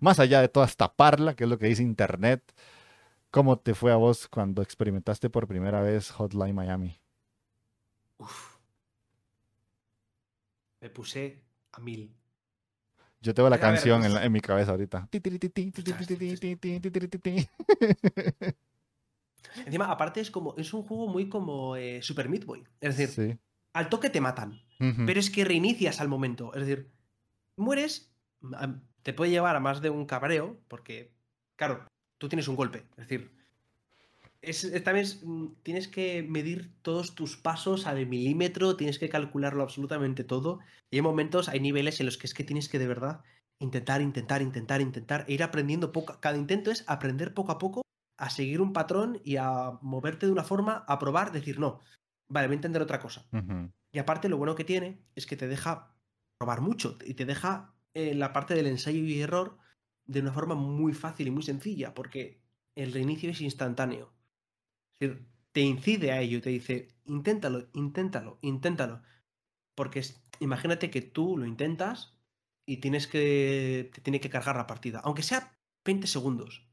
Más 0.00 0.20
allá 0.20 0.40
de 0.40 0.48
toda 0.48 0.66
esta 0.66 0.92
parla, 0.94 1.34
que 1.34 1.44
es 1.44 1.50
lo 1.50 1.58
que 1.58 1.66
dice 1.66 1.82
Internet, 1.82 2.42
¿cómo 3.30 3.58
te 3.58 3.74
fue 3.74 3.92
a 3.92 3.96
vos 3.96 4.28
cuando 4.28 4.62
experimentaste 4.62 5.28
por 5.30 5.48
primera 5.48 5.82
vez 5.82 6.10
Hotline 6.12 6.54
Miami? 6.54 7.00
Uf. 8.18 8.53
Me 10.84 10.90
puse 10.90 11.40
a 11.72 11.80
mil. 11.80 12.14
Yo 13.22 13.32
tengo 13.32 13.48
la 13.48 13.56
ver, 13.56 13.62
canción 13.62 14.04
en, 14.04 14.10
pues- 14.10 14.12
la- 14.12 14.24
en 14.26 14.32
mi 14.32 14.40
cabeza 14.42 14.72
ahorita. 14.72 15.08
Encima, 19.64 19.90
aparte 19.90 20.20
es 20.20 20.30
como, 20.30 20.54
es 20.58 20.74
un 20.74 20.82
juego 20.82 21.08
muy 21.08 21.30
como 21.30 21.76
eh, 21.76 22.02
Super 22.02 22.28
Meat 22.28 22.44
Boy. 22.44 22.64
Es 22.82 22.98
decir, 22.98 23.08
Sí. 23.32 23.38
al 23.72 23.88
toque 23.88 24.10
te 24.10 24.20
matan. 24.20 24.60
Pero 25.06 25.18
es 25.18 25.30
que 25.30 25.46
reinicias 25.46 26.00
al 26.02 26.08
momento. 26.08 26.52
Es 26.52 26.66
decir, 26.66 26.90
mueres, 27.56 28.12
te 29.02 29.14
puede 29.14 29.30
llevar 29.30 29.56
a 29.56 29.60
más 29.60 29.80
de 29.80 29.88
un 29.88 30.04
cabreo, 30.04 30.58
porque, 30.68 31.14
claro, 31.56 31.86
tú 32.18 32.28
tienes 32.28 32.46
un 32.48 32.56
golpe. 32.56 32.84
Es 32.98 33.08
decir, 33.08 33.34
es, 34.46 34.84
también 34.84 35.06
mm, 35.22 35.46
tienes 35.62 35.88
que 35.88 36.22
medir 36.22 36.72
todos 36.82 37.14
tus 37.14 37.36
pasos 37.36 37.86
al 37.86 38.06
milímetro, 38.06 38.76
tienes 38.76 38.98
que 38.98 39.08
calcularlo 39.08 39.62
absolutamente 39.62 40.24
todo. 40.24 40.60
Y 40.90 40.96
hay 40.96 41.02
momentos, 41.02 41.48
hay 41.48 41.60
niveles 41.60 42.00
en 42.00 42.06
los 42.06 42.18
que 42.18 42.26
es 42.26 42.34
que 42.34 42.44
tienes 42.44 42.68
que 42.68 42.78
de 42.78 42.88
verdad 42.88 43.22
intentar, 43.60 44.02
intentar, 44.02 44.42
intentar, 44.42 44.80
intentar, 44.80 45.24
e 45.28 45.34
ir 45.34 45.42
aprendiendo 45.42 45.92
poco. 45.92 46.18
Cada 46.20 46.36
intento 46.36 46.70
es 46.70 46.84
aprender 46.86 47.34
poco 47.34 47.52
a 47.52 47.58
poco 47.58 47.82
a 48.16 48.30
seguir 48.30 48.60
un 48.60 48.72
patrón 48.72 49.20
y 49.24 49.36
a 49.36 49.78
moverte 49.82 50.26
de 50.26 50.32
una 50.32 50.44
forma, 50.44 50.84
a 50.86 50.98
probar, 50.98 51.32
decir, 51.32 51.58
no, 51.58 51.80
vale, 52.28 52.46
voy 52.46 52.54
a 52.54 52.56
entender 52.56 52.82
otra 52.82 53.00
cosa. 53.00 53.26
Y 53.92 53.98
aparte, 53.98 54.28
lo 54.28 54.38
bueno 54.38 54.54
que 54.54 54.64
tiene 54.64 55.00
es 55.14 55.26
que 55.26 55.36
te 55.36 55.48
deja 55.48 55.94
probar 56.38 56.60
mucho 56.60 56.98
y 57.04 57.14
te 57.14 57.24
deja 57.24 57.74
en 57.94 58.18
la 58.18 58.32
parte 58.32 58.54
del 58.54 58.66
ensayo 58.66 59.00
y 59.04 59.20
error 59.20 59.58
de 60.06 60.20
una 60.20 60.32
forma 60.32 60.54
muy 60.54 60.92
fácil 60.92 61.28
y 61.28 61.30
muy 61.30 61.42
sencilla, 61.42 61.94
porque 61.94 62.40
el 62.74 62.92
reinicio 62.92 63.30
es 63.30 63.40
instantáneo. 63.40 64.12
Decir, 64.98 65.26
te 65.52 65.60
incide 65.60 66.12
a 66.12 66.20
ello, 66.20 66.40
te 66.40 66.50
dice, 66.50 66.88
inténtalo, 67.04 67.68
inténtalo, 67.74 68.38
inténtalo. 68.42 69.02
Porque 69.74 70.02
imagínate 70.40 70.90
que 70.90 71.02
tú 71.02 71.36
lo 71.36 71.46
intentas 71.46 72.18
y 72.66 72.78
tienes 72.78 73.06
que, 73.06 73.90
te 73.92 74.00
tiene 74.00 74.20
que 74.20 74.30
cargar 74.30 74.56
la 74.56 74.66
partida, 74.66 75.00
aunque 75.04 75.22
sea 75.22 75.56
20 75.84 76.06
segundos. 76.06 76.66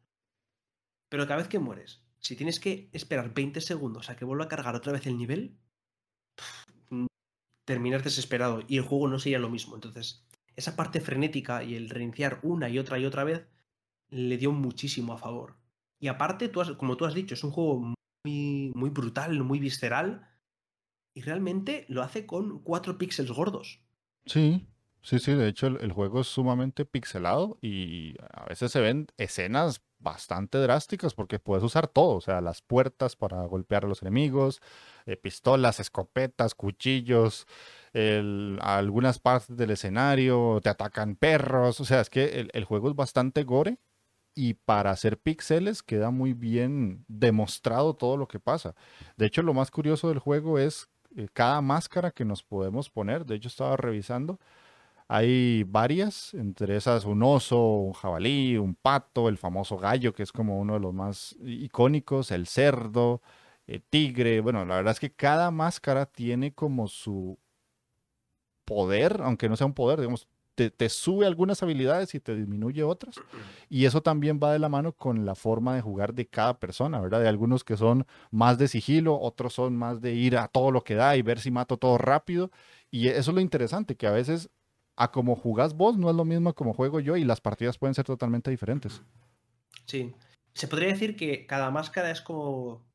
Pero 1.10 1.26
cada 1.28 1.38
vez 1.38 1.48
que 1.48 1.60
mueres, 1.60 2.04
si 2.20 2.36
tienes 2.36 2.60
que 2.60 2.90
esperar 2.94 3.34
20 3.34 3.60
segundos 3.62 4.10
a 4.10 4.16
que 4.16 4.26
vuelva 4.26 4.46
a 4.46 4.50
cargar 4.50 4.76
otra 4.76 4.94
vez 4.94 5.06
el 5.08 5.18
nivel, 5.18 5.58
terminas 7.66 8.04
desesperado 8.04 8.64
y 8.68 8.78
el 8.78 8.84
juego 8.84 9.08
no 9.08 9.20
sería 9.20 9.40
lo 9.40 9.50
mismo. 9.50 9.76
Entonces, 9.76 10.26
esa 10.56 10.76
parte 10.76 11.02
frenética 11.02 11.64
y 11.64 11.76
el 11.76 11.90
reiniciar 11.90 12.40
una 12.44 12.70
y 12.70 12.80
otra 12.80 13.00
y 13.00 13.06
otra 13.06 13.24
vez 13.24 13.48
le 14.10 14.38
dio 14.38 14.52
muchísimo 14.52 15.14
a 15.14 15.18
favor. 15.18 15.58
Y 16.00 16.08
aparte, 16.08 16.50
tú 16.50 16.62
como 16.78 16.98
tú 16.98 17.06
has 17.06 17.14
dicho, 17.14 17.34
es 17.34 17.44
un 17.44 17.52
juego 17.52 17.94
muy, 18.24 18.90
brutal, 18.90 19.44
muy 19.44 19.60
visceral. 19.60 20.28
Y 21.14 21.22
realmente 21.22 21.86
lo 21.90 22.04
hace 22.04 22.26
con 22.26 22.60
cuatro 22.64 22.98
píxeles 22.98 23.32
gordos. 23.32 23.82
Sí, 24.26 24.68
sí, 25.02 25.20
sí. 25.20 25.34
De 25.34 25.48
hecho, 25.48 25.68
el, 25.68 25.92
juego 25.92 26.22
es 26.22 26.28
sumamente 26.28 26.86
pixelado 26.86 27.58
y 27.62 28.16
a 28.34 28.46
veces 28.46 28.72
se 28.72 28.80
ven 28.80 29.08
escenas 29.18 29.82
bastante 30.00 30.58
drásticas 30.58 31.14
porque 31.14 31.40
puedes 31.40 31.64
usar 31.64 31.88
todo, 31.88 32.16
o 32.16 32.22
sea, 32.22 32.42
las 32.42 32.62
puertas 32.62 33.16
para 33.16 33.44
golpear 33.46 33.86
a 33.86 33.88
los 33.88 34.02
enemigos, 34.02 34.62
eh, 35.06 35.16
pistolas, 35.16 35.80
escopetas, 35.80 36.56
cuchillos, 36.56 37.46
algunas 37.94 39.20
partes 39.20 39.56
del 39.58 39.72
escenario, 39.72 40.60
te 40.64 40.70
atacan 40.70 41.16
perros, 41.16 41.80
o 41.82 41.86
sea, 41.86 42.02
es 42.02 42.10
que 42.10 42.48
el, 42.52 42.66
juego 42.66 42.90
es 42.90 42.96
bastante 42.96 43.44
gore 43.44 43.78
y 44.36 44.54
para 44.54 44.92
hacer 44.92 45.18
píxeles 45.20 45.84
queda 45.84 46.12
muy 46.12 46.34
bien 46.34 47.06
demostrado 47.08 47.94
todo 47.96 48.18
lo 48.18 48.28
que 48.28 48.40
pasa. 48.40 48.76
De 49.18 49.26
hecho, 49.26 49.42
lo 49.42 49.54
más 49.54 49.72
curioso 49.72 50.10
del 50.10 50.20
juego 50.20 50.58
es 50.60 50.90
eh, 51.16 51.28
cada 51.34 51.62
máscara 51.62 52.12
que 52.12 52.26
nos 52.26 52.44
podemos 52.44 52.90
poner, 52.90 53.26
de 53.26 53.36
hecho 53.36 53.50
estaba 53.50 53.78
revisando, 53.78 54.40
hay 55.14 55.64
varias, 55.66 56.34
entre 56.34 56.78
esas 56.78 57.04
un 57.04 57.22
oso, 57.22 57.60
un 57.62 57.92
jabalí, 57.92 58.58
un 58.58 58.76
pato, 58.76 59.28
el 59.28 59.38
famoso 59.38 59.78
gallo, 59.78 60.14
que 60.14 60.24
es 60.24 60.32
como 60.32 60.58
uno 60.58 60.76
de 60.76 60.80
los 60.80 60.94
más 60.94 61.36
icónicos, 61.44 62.32
el 62.32 62.48
cerdo, 62.48 63.22
el 63.68 63.84
tigre. 63.84 64.40
Bueno, 64.40 64.64
la 64.66 64.78
verdad 64.78 64.94
es 64.94 65.02
que 65.02 65.12
cada 65.12 65.52
máscara 65.52 66.06
tiene 66.06 66.54
como 66.54 66.88
su 66.88 67.38
poder, 68.64 69.20
aunque 69.22 69.50
no 69.50 69.58
sea 69.58 69.68
un 69.68 69.74
poder, 69.74 70.00
digamos, 70.00 70.30
te, 70.70 70.89
sube 70.89 71.26
algunas 71.26 71.64
habilidades 71.64 72.14
y 72.16 72.20
te 72.20 72.36
disminuye 72.36 72.84
otras. 72.84 73.16
Y 73.70 73.86
eso 73.86 74.01
también 74.01 74.39
va 74.41 74.53
de 74.53 74.59
la 74.59 74.70
mano 74.70 74.93
con 74.93 75.26
la 75.26 75.36
forma 75.36 75.76
de 75.76 75.82
jugar 75.82 76.14
de 76.14 76.28
cada 76.28 76.59
persona, 76.59 76.99
¿verdad? 76.99 77.22
De 77.22 77.28
algunos 77.28 77.64
que 77.64 77.78
son 77.78 78.05
más 78.30 78.57
de 78.57 78.68
sigilo, 78.68 79.20
otros 79.20 79.53
son 79.53 79.76
más 79.76 80.01
de 80.01 80.14
ir 80.14 80.38
a 80.38 80.47
todo 80.47 80.72
lo 80.72 80.84
que 80.84 80.95
da 80.95 81.16
y 81.16 81.22
ver 81.22 81.39
si 81.39 81.51
mato 81.51 81.78
todo 81.78 81.97
rápido. 81.97 82.51
Y 82.91 83.07
eso 83.07 83.32
es 83.32 83.36
lo 83.36 83.41
interesante, 83.41 83.95
que 83.95 84.07
a 84.07 84.12
veces 84.12 84.49
a 84.95 85.12
como 85.12 85.36
jugás 85.36 85.74
vos 85.74 85.97
no 85.97 86.09
es 86.09 86.16
lo 86.16 86.26
mismo 86.26 86.53
como 86.53 86.74
juego 86.74 86.99
yo 86.99 87.18
y 87.18 87.24
las 87.24 87.41
partidas 87.41 87.78
pueden 87.78 87.95
ser 87.95 88.05
totalmente 88.05 88.51
diferentes. 88.51 89.01
Sí. 89.86 90.14
Se 90.53 90.68
podría 90.68 90.89
decir 90.89 91.16
que 91.16 91.45
cada 91.47 91.72
máscara 91.72 92.12
es 92.12 92.22
como 92.22 92.86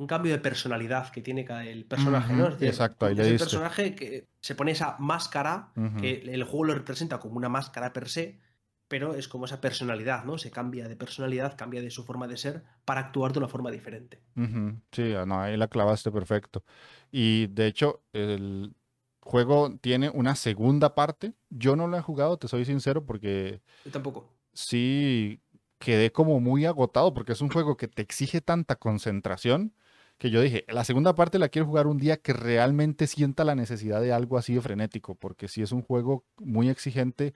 un 0.00 0.06
cambio 0.06 0.32
de 0.32 0.38
personalidad 0.38 1.10
que 1.10 1.20
tiene 1.20 1.46
el 1.70 1.84
personaje, 1.84 2.32
¿no? 2.32 2.48
Exacto, 2.48 3.04
ahí 3.04 3.14
es 3.18 3.26
el 3.26 3.36
personaje 3.36 3.94
que 3.94 4.28
se 4.40 4.54
pone 4.54 4.72
esa 4.72 4.96
máscara, 4.98 5.72
que 6.00 6.22
el 6.24 6.42
juego 6.44 6.64
lo 6.64 6.74
representa 6.74 7.20
como 7.20 7.36
una 7.36 7.50
máscara 7.50 7.92
per 7.92 8.08
se, 8.08 8.40
pero 8.88 9.14
es 9.14 9.28
como 9.28 9.44
esa 9.44 9.60
personalidad, 9.60 10.24
¿no? 10.24 10.38
Se 10.38 10.50
cambia 10.50 10.88
de 10.88 10.96
personalidad, 10.96 11.54
cambia 11.54 11.82
de 11.82 11.90
su 11.90 12.04
forma 12.04 12.26
de 12.26 12.38
ser 12.38 12.64
para 12.86 13.02
actuar 13.02 13.32
de 13.32 13.40
una 13.40 13.48
forma 13.48 13.70
diferente. 13.70 14.22
Sí, 14.90 15.12
no, 15.26 15.40
ahí 15.42 15.58
la 15.58 15.68
clavaste 15.68 16.10
perfecto. 16.10 16.64
Y 17.12 17.48
de 17.48 17.66
hecho, 17.66 18.02
el, 18.14 18.74
juego 19.20 19.76
tiene 19.82 20.08
una 20.08 20.34
segunda 20.34 20.94
parte. 20.94 21.34
Yo 21.50 21.76
no 21.76 21.86
lo 21.86 21.98
he 21.98 22.02
jugado, 22.02 22.38
te 22.38 22.48
soy 22.48 22.64
sincero, 22.64 23.04
porque... 23.04 23.60
Yo 23.84 23.90
tampoco. 23.90 24.32
Sí, 24.54 25.40
quedé 25.78 26.10
como 26.10 26.40
muy 26.40 26.64
agotado 26.64 27.12
porque 27.12 27.32
es 27.32 27.40
un 27.42 27.50
juego 27.50 27.76
que 27.76 27.86
te 27.86 28.02
exige 28.02 28.40
tanta 28.40 28.76
concentración 28.76 29.74
que 30.20 30.28
yo 30.28 30.42
dije, 30.42 30.66
la 30.68 30.84
segunda 30.84 31.14
parte 31.14 31.38
la 31.38 31.48
quiero 31.48 31.64
jugar 31.66 31.86
un 31.86 31.96
día 31.96 32.18
que 32.18 32.34
realmente 32.34 33.06
sienta 33.06 33.42
la 33.42 33.54
necesidad 33.54 34.02
de 34.02 34.12
algo 34.12 34.36
así 34.36 34.52
de 34.52 34.60
frenético, 34.60 35.14
porque 35.14 35.48
si 35.48 35.62
es 35.62 35.72
un 35.72 35.80
juego 35.80 36.26
muy 36.38 36.68
exigente 36.68 37.32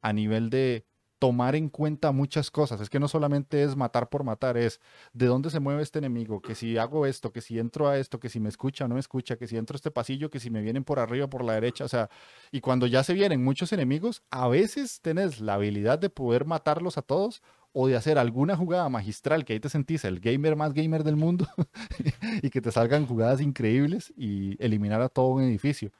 a 0.00 0.14
nivel 0.14 0.48
de 0.48 0.86
tomar 1.18 1.54
en 1.56 1.68
cuenta 1.68 2.10
muchas 2.10 2.50
cosas. 2.50 2.80
Es 2.80 2.88
que 2.88 2.98
no 2.98 3.06
solamente 3.06 3.62
es 3.62 3.76
matar 3.76 4.08
por 4.08 4.24
matar, 4.24 4.56
es 4.56 4.80
de 5.12 5.26
dónde 5.26 5.50
se 5.50 5.60
mueve 5.60 5.82
este 5.82 5.98
enemigo, 5.98 6.40
que 6.40 6.54
si 6.54 6.78
hago 6.78 7.04
esto, 7.04 7.32
que 7.32 7.42
si 7.42 7.58
entro 7.58 7.86
a 7.86 7.98
esto, 7.98 8.18
que 8.18 8.30
si 8.30 8.40
me 8.40 8.48
escucha 8.48 8.86
o 8.86 8.88
no 8.88 8.94
me 8.94 9.00
escucha, 9.00 9.36
que 9.36 9.46
si 9.46 9.58
entro 9.58 9.74
a 9.74 9.76
este 9.76 9.90
pasillo, 9.90 10.30
que 10.30 10.40
si 10.40 10.48
me 10.48 10.62
vienen 10.62 10.84
por 10.84 11.00
arriba 11.00 11.26
o 11.26 11.30
por 11.30 11.44
la 11.44 11.52
derecha. 11.52 11.84
O 11.84 11.88
sea, 11.88 12.08
y 12.50 12.62
cuando 12.62 12.86
ya 12.86 13.04
se 13.04 13.12
vienen 13.12 13.44
muchos 13.44 13.74
enemigos, 13.74 14.22
a 14.30 14.48
veces 14.48 15.02
tenés 15.02 15.38
la 15.38 15.54
habilidad 15.54 15.98
de 15.98 16.08
poder 16.08 16.46
matarlos 16.46 16.96
a 16.96 17.02
todos 17.02 17.42
o 17.72 17.88
de 17.88 17.96
hacer 17.96 18.18
alguna 18.18 18.56
jugada 18.56 18.88
magistral 18.88 19.44
que 19.44 19.54
ahí 19.54 19.60
te 19.60 19.68
sentís 19.68 20.04
el 20.04 20.20
gamer 20.20 20.56
más 20.56 20.74
gamer 20.74 21.04
del 21.04 21.16
mundo 21.16 21.46
y 22.42 22.50
que 22.50 22.60
te 22.60 22.72
salgan 22.72 23.06
jugadas 23.06 23.40
increíbles 23.40 24.12
y 24.16 24.62
eliminar 24.62 25.00
a 25.00 25.08
todo 25.08 25.28
un 25.28 25.42
edificio. 25.42 25.92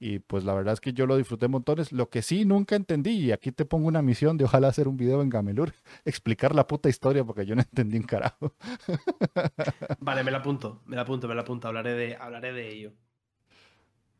Y 0.00 0.20
pues 0.20 0.44
la 0.44 0.54
verdad 0.54 0.74
es 0.74 0.80
que 0.80 0.92
yo 0.92 1.06
lo 1.06 1.16
disfruté 1.16 1.48
montones. 1.48 1.90
Lo 1.90 2.08
que 2.08 2.22
sí 2.22 2.44
nunca 2.44 2.76
entendí, 2.76 3.10
y 3.10 3.32
aquí 3.32 3.50
te 3.50 3.64
pongo 3.64 3.88
una 3.88 4.02
misión 4.02 4.36
de 4.36 4.44
ojalá 4.44 4.68
hacer 4.68 4.86
un 4.86 4.96
video 4.96 5.22
en 5.22 5.28
Gamelur, 5.28 5.74
explicar 6.04 6.54
la 6.54 6.66
puta 6.66 6.88
historia 6.88 7.24
porque 7.24 7.44
yo 7.44 7.56
no 7.56 7.62
entendí 7.62 7.96
un 7.96 8.04
carajo. 8.04 8.54
Vale, 10.00 10.22
me 10.22 10.30
la 10.30 10.38
apunto, 10.38 10.82
me 10.86 10.94
la 10.94 11.02
apunto, 11.02 11.26
me 11.26 11.34
la 11.34 11.42
apunto. 11.42 11.66
Hablaré 11.66 11.94
de, 11.94 12.16
hablaré 12.16 12.52
de 12.52 12.68
ello. 12.68 12.92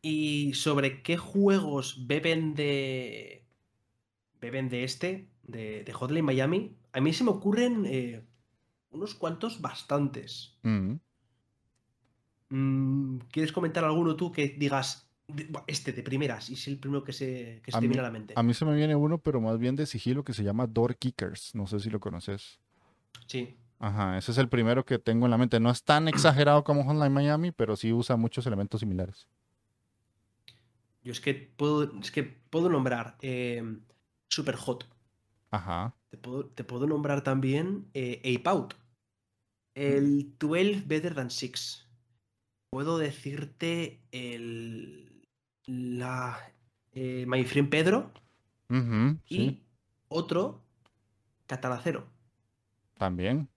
¿Y 0.01 0.53
sobre 0.53 1.01
qué 1.01 1.17
juegos 1.17 2.07
beben 2.07 2.55
de. 2.55 3.45
beben 4.41 4.69
de 4.69 4.83
este, 4.83 5.29
de, 5.51 5.83
de 5.83 5.93
Hotline 5.93 6.25
Miami? 6.25 6.75
A 6.93 7.01
mí 7.01 7.13
se 7.13 7.23
me 7.23 7.31
ocurren 7.31 7.85
eh, 7.85 8.25
unos 8.91 9.15
cuantos 9.15 9.61
bastantes. 9.61 10.57
Mm. 10.63 10.95
Mm, 12.49 13.17
¿Quieres 13.31 13.51
comentar 13.51 13.83
alguno 13.83 14.15
tú 14.15 14.31
que 14.31 14.49
digas, 14.49 15.09
este 15.67 15.93
de 15.93 16.03
primeras, 16.03 16.49
y 16.49 16.53
es 16.53 16.67
el 16.67 16.79
primero 16.79 17.03
que 17.03 17.13
se, 17.13 17.61
que 17.63 17.71
se 17.71 17.79
te 17.79 17.87
viene 17.87 17.99
a 17.99 18.03
la 18.03 18.11
mente. 18.11 18.33
A 18.35 18.43
mí 18.43 18.53
se 18.53 18.65
me 18.65 18.75
viene 18.75 18.95
uno, 18.95 19.19
pero 19.19 19.39
más 19.39 19.59
bien 19.59 19.75
de 19.75 19.85
sigilo, 19.85 20.23
que 20.23 20.33
se 20.33 20.43
llama 20.43 20.67
Door 20.67 20.97
Kickers. 20.97 21.53
No 21.53 21.67
sé 21.67 21.79
si 21.79 21.89
lo 21.89 21.99
conoces. 21.99 22.59
Sí. 23.27 23.55
Ajá, 23.79 24.17
ese 24.17 24.31
es 24.31 24.37
el 24.37 24.49
primero 24.49 24.85
que 24.85 24.99
tengo 24.99 25.25
en 25.25 25.31
la 25.31 25.37
mente. 25.37 25.59
No 25.59 25.69
es 25.69 25.83
tan 25.83 26.07
exagerado 26.07 26.63
como 26.63 26.81
Online 26.81 27.09
Miami, 27.09 27.51
pero 27.51 27.75
sí 27.75 27.93
usa 27.93 28.15
muchos 28.15 28.45
elementos 28.47 28.79
similares. 28.79 29.27
Yo 31.03 31.11
es 31.11 31.21
que 31.21 31.33
puedo, 31.33 31.99
es 31.99 32.11
que 32.11 32.23
puedo 32.23 32.69
nombrar 32.69 33.17
eh, 33.21 33.63
Super 34.27 34.55
Hot. 34.55 34.85
Ajá. 35.51 35.95
Te 36.09 36.17
puedo, 36.63 36.87
nombrar 36.87 37.23
también 37.23 37.89
eh, 37.93 38.19
Ape 38.19 38.49
Out. 38.49 38.73
El 39.75 40.37
12 40.37 40.83
Better 40.85 41.15
Than 41.15 41.29
6. 41.29 41.87
Puedo 42.71 42.97
decirte 42.97 44.01
el 44.11 45.27
la 45.65 46.51
eh, 46.93 47.25
My 47.27 47.43
Friend 47.43 47.69
Pedro 47.69 48.11
y 49.27 49.63
otro 50.07 50.63
Catalacero. 51.47 52.07
También. 52.97 53.49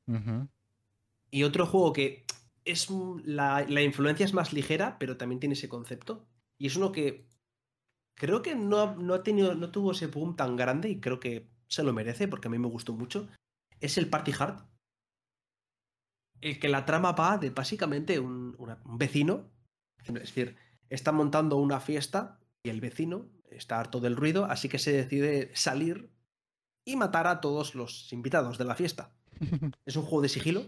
Y 1.31 1.43
otro 1.43 1.67
juego 1.67 1.93
que 1.93 2.25
es 2.65 2.89
la, 3.25 3.83
influencia 3.83 4.25
es 4.25 4.35
más 4.35 4.53
ligera, 4.53 4.99
pero 4.99 5.17
también 5.17 5.41
tiene 5.41 5.55
ese 5.55 5.69
concepto. 5.69 6.25
Y 6.59 6.67
es 6.67 6.77
uno 6.77 6.93
que 6.93 7.27
creo 8.15 8.43
que 8.43 8.55
no, 8.55 8.95
no, 8.97 9.15
ha 9.15 9.23
tenido, 9.23 9.55
no 9.55 9.71
tuvo 9.71 9.93
ese 9.93 10.07
boom 10.07 10.37
tan 10.37 10.57
grande 10.57 10.89
y 10.89 11.01
creo 11.01 11.19
que 11.19 11.52
se 11.73 11.83
lo 11.83 11.93
merece 11.93 12.29
porque 12.29 12.49
a 12.49 12.51
mí 12.51 12.59
me 12.59 12.69
gustó 12.69 12.93
mucho. 12.93 13.29
Es 13.81 13.97
el 13.97 14.11
Party 14.11 14.33
Hard. 14.39 14.67
El 16.41 16.59
que 16.59 16.69
la 16.69 16.85
trama 16.85 17.13
va 17.13 17.39
de 17.39 17.51
básicamente 17.51 18.19
un, 18.19 18.57
un 18.59 18.99
vecino. 18.99 19.51
Es 20.05 20.13
decir, 20.13 20.57
está 20.91 21.13
montando 21.13 21.57
una 21.57 21.81
fiesta 21.81 22.41
y 22.63 22.69
el 22.69 22.81
vecino 22.81 23.27
está 23.49 23.81
harto 23.81 24.01
del 24.01 24.17
ruido, 24.17 24.45
así 24.45 24.69
que 24.69 24.79
se 24.79 24.93
decide 24.93 25.51
salir 25.55 26.11
y 26.85 26.97
matar 26.97 27.27
a 27.27 27.41
todos 27.41 27.75
los 27.75 28.13
invitados 28.13 28.59
de 28.59 28.65
la 28.65 28.75
fiesta. 28.75 29.15
Es 29.87 29.97
un 29.97 30.03
juego 30.03 30.23
de 30.23 30.29
sigilo, 30.29 30.67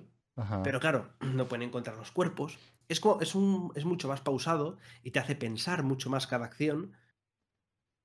Pero 0.64 0.80
claro, 0.80 1.12
no 1.20 1.46
pueden 1.46 1.68
encontrar 1.68 1.96
los 1.96 2.10
cuerpos. 2.10 2.58
Es, 2.88 2.98
como, 2.98 3.20
es, 3.20 3.34
un, 3.34 3.72
es 3.76 3.84
mucho 3.84 4.08
más 4.08 4.20
pausado 4.20 4.78
y 5.02 5.10
te 5.10 5.20
hace 5.20 5.36
pensar 5.36 5.82
mucho 5.82 6.10
más 6.10 6.26
cada 6.26 6.46
acción. 6.46 6.92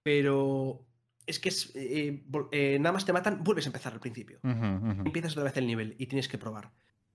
Pero 0.04 0.86
es 1.30 1.40
que 1.40 1.50
es, 1.50 1.72
eh, 1.76 2.24
eh, 2.52 2.78
nada 2.80 2.92
más 2.92 3.06
te 3.06 3.14
matan, 3.14 3.44
vuelves 3.44 3.68
a 3.68 3.70
empezar 3.70 3.94
al 3.94 4.00
principio. 4.00 4.40
Empiezas 4.44 5.34
otra 5.34 5.44
vez 5.44 5.58
el 5.58 5.68
nivel 5.68 5.96
y 6.00 6.08
tienes 6.08 6.28
que 6.28 6.40
probar. 6.40 6.72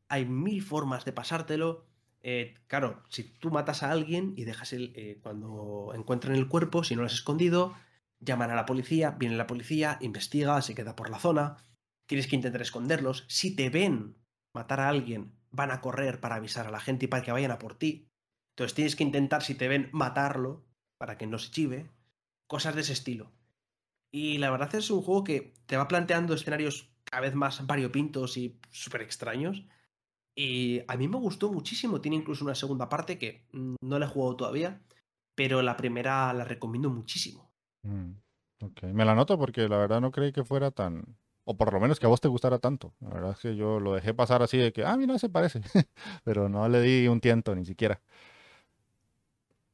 Hay 0.09 0.25
mil 0.25 0.63
formas 0.63 1.05
de 1.05 1.13
pasártelo. 1.13 1.85
Eh, 2.23 2.55
claro, 2.69 3.03
si 3.09 3.25
tú 3.25 3.51
matas 3.51 3.83
a 3.83 3.91
alguien 3.91 4.33
y 4.37 4.45
dejas 4.45 4.73
el. 4.73 5.19
cuando 5.21 5.93
encuentran 5.95 6.37
el 6.37 6.47
cuerpo, 6.47 6.85
si 6.85 6.95
no 6.95 7.03
lo 7.03 7.07
has 7.07 7.15
escondido, 7.15 7.75
llaman 8.21 8.53
a 8.53 8.55
la 8.55 8.67
policía, 8.67 9.11
viene 9.11 9.37
la 9.37 9.49
policía, 9.49 9.99
investiga, 10.01 10.63
se 10.63 10.77
queda 10.77 10.95
por 10.95 11.11
la 11.11 11.19
zona. 11.19 11.57
Tienes 12.07 12.29
que 12.29 12.37
intentar 12.37 12.63
esconderlos. 12.63 13.25
Si 13.29 13.57
te 13.57 13.69
ven 13.69 14.17
matar 14.53 14.79
a 14.79 14.89
alguien, 14.89 15.33
van 15.51 15.73
a 15.73 15.81
correr 15.81 16.21
para 16.21 16.37
avisar 16.37 16.69
a 16.69 16.71
la 16.71 16.81
gente 16.81 17.07
y 17.07 17.09
para 17.09 17.25
que 17.25 17.33
vayan 17.33 17.51
a 17.51 17.59
por 17.59 17.77
ti. 17.77 18.09
Entonces 18.53 18.75
tienes 18.75 18.95
que 18.95 19.03
intentar, 19.03 19.43
si 19.43 19.57
te 19.57 19.67
ven, 19.67 19.89
matarlo 19.91 20.65
para 20.99 21.19
que 21.19 21.27
no 21.27 21.41
se 21.41 21.51
chive. 21.51 21.91
Cosas 22.47 22.77
de 22.77 22.83
ese 22.83 22.93
estilo. 22.93 23.33
Y 24.15 24.39
la 24.39 24.49
verdad 24.49 24.73
es 24.77 24.93
un 24.93 25.03
juego 25.03 25.25
que 25.25 25.55
te 25.67 25.77
va 25.77 25.89
planteando 25.89 26.35
escenarios 26.35 26.89
cada 27.03 27.23
vez 27.23 27.35
más 27.35 27.67
variopintos 27.67 28.37
y 28.37 28.61
súper 28.71 29.03
extraños. 29.03 29.65
Y 30.37 30.83
a 30.87 30.97
mí 30.97 31.09
me 31.09 31.17
gustó 31.17 31.51
muchísimo. 31.51 32.01
Tiene 32.01 32.19
incluso 32.19 32.45
una 32.45 32.55
segunda 32.55 32.89
parte 32.89 33.19
que 33.19 33.49
mm, 33.51 33.75
no 33.81 33.99
la 33.99 34.07
he 34.07 34.09
jugado 34.09 34.37
todavía, 34.37 34.81
pero 35.35 35.63
la 35.63 35.77
primera 35.77 36.33
la 36.33 36.45
recomiendo 36.45 36.91
muchísimo. 36.91 37.51
Mm, 37.83 38.13
me 38.93 39.05
la 39.05 39.17
noto 39.17 39.37
porque 39.37 39.69
la 39.69 39.79
verdad 39.79 40.01
no 40.01 40.13
creí 40.13 40.31
que 40.31 40.45
fuera 40.45 40.71
tan, 40.71 41.17
o 41.43 41.57
por 41.57 41.73
lo 41.73 41.81
menos 41.81 41.99
que 41.99 42.07
a 42.07 42.09
vos 42.09 42.21
te 42.21 42.29
gustara 42.29 42.61
tanto. 42.61 42.95
La 43.01 43.09
verdad 43.09 43.33
es 43.33 43.39
que 43.41 43.57
yo 43.57 43.81
lo 43.81 43.95
dejé 43.95 44.15
pasar 44.15 44.45
así 44.45 44.59
de 44.59 44.73
que, 44.73 44.85
ah, 44.85 44.97
mira, 44.97 45.19
se 45.19 45.29
parece, 45.29 45.61
pero 46.23 46.49
no 46.49 46.69
le 46.69 46.83
di 46.83 47.09
un 47.09 47.21
tiento 47.21 47.53
ni 47.57 47.65
siquiera. 47.65 48.01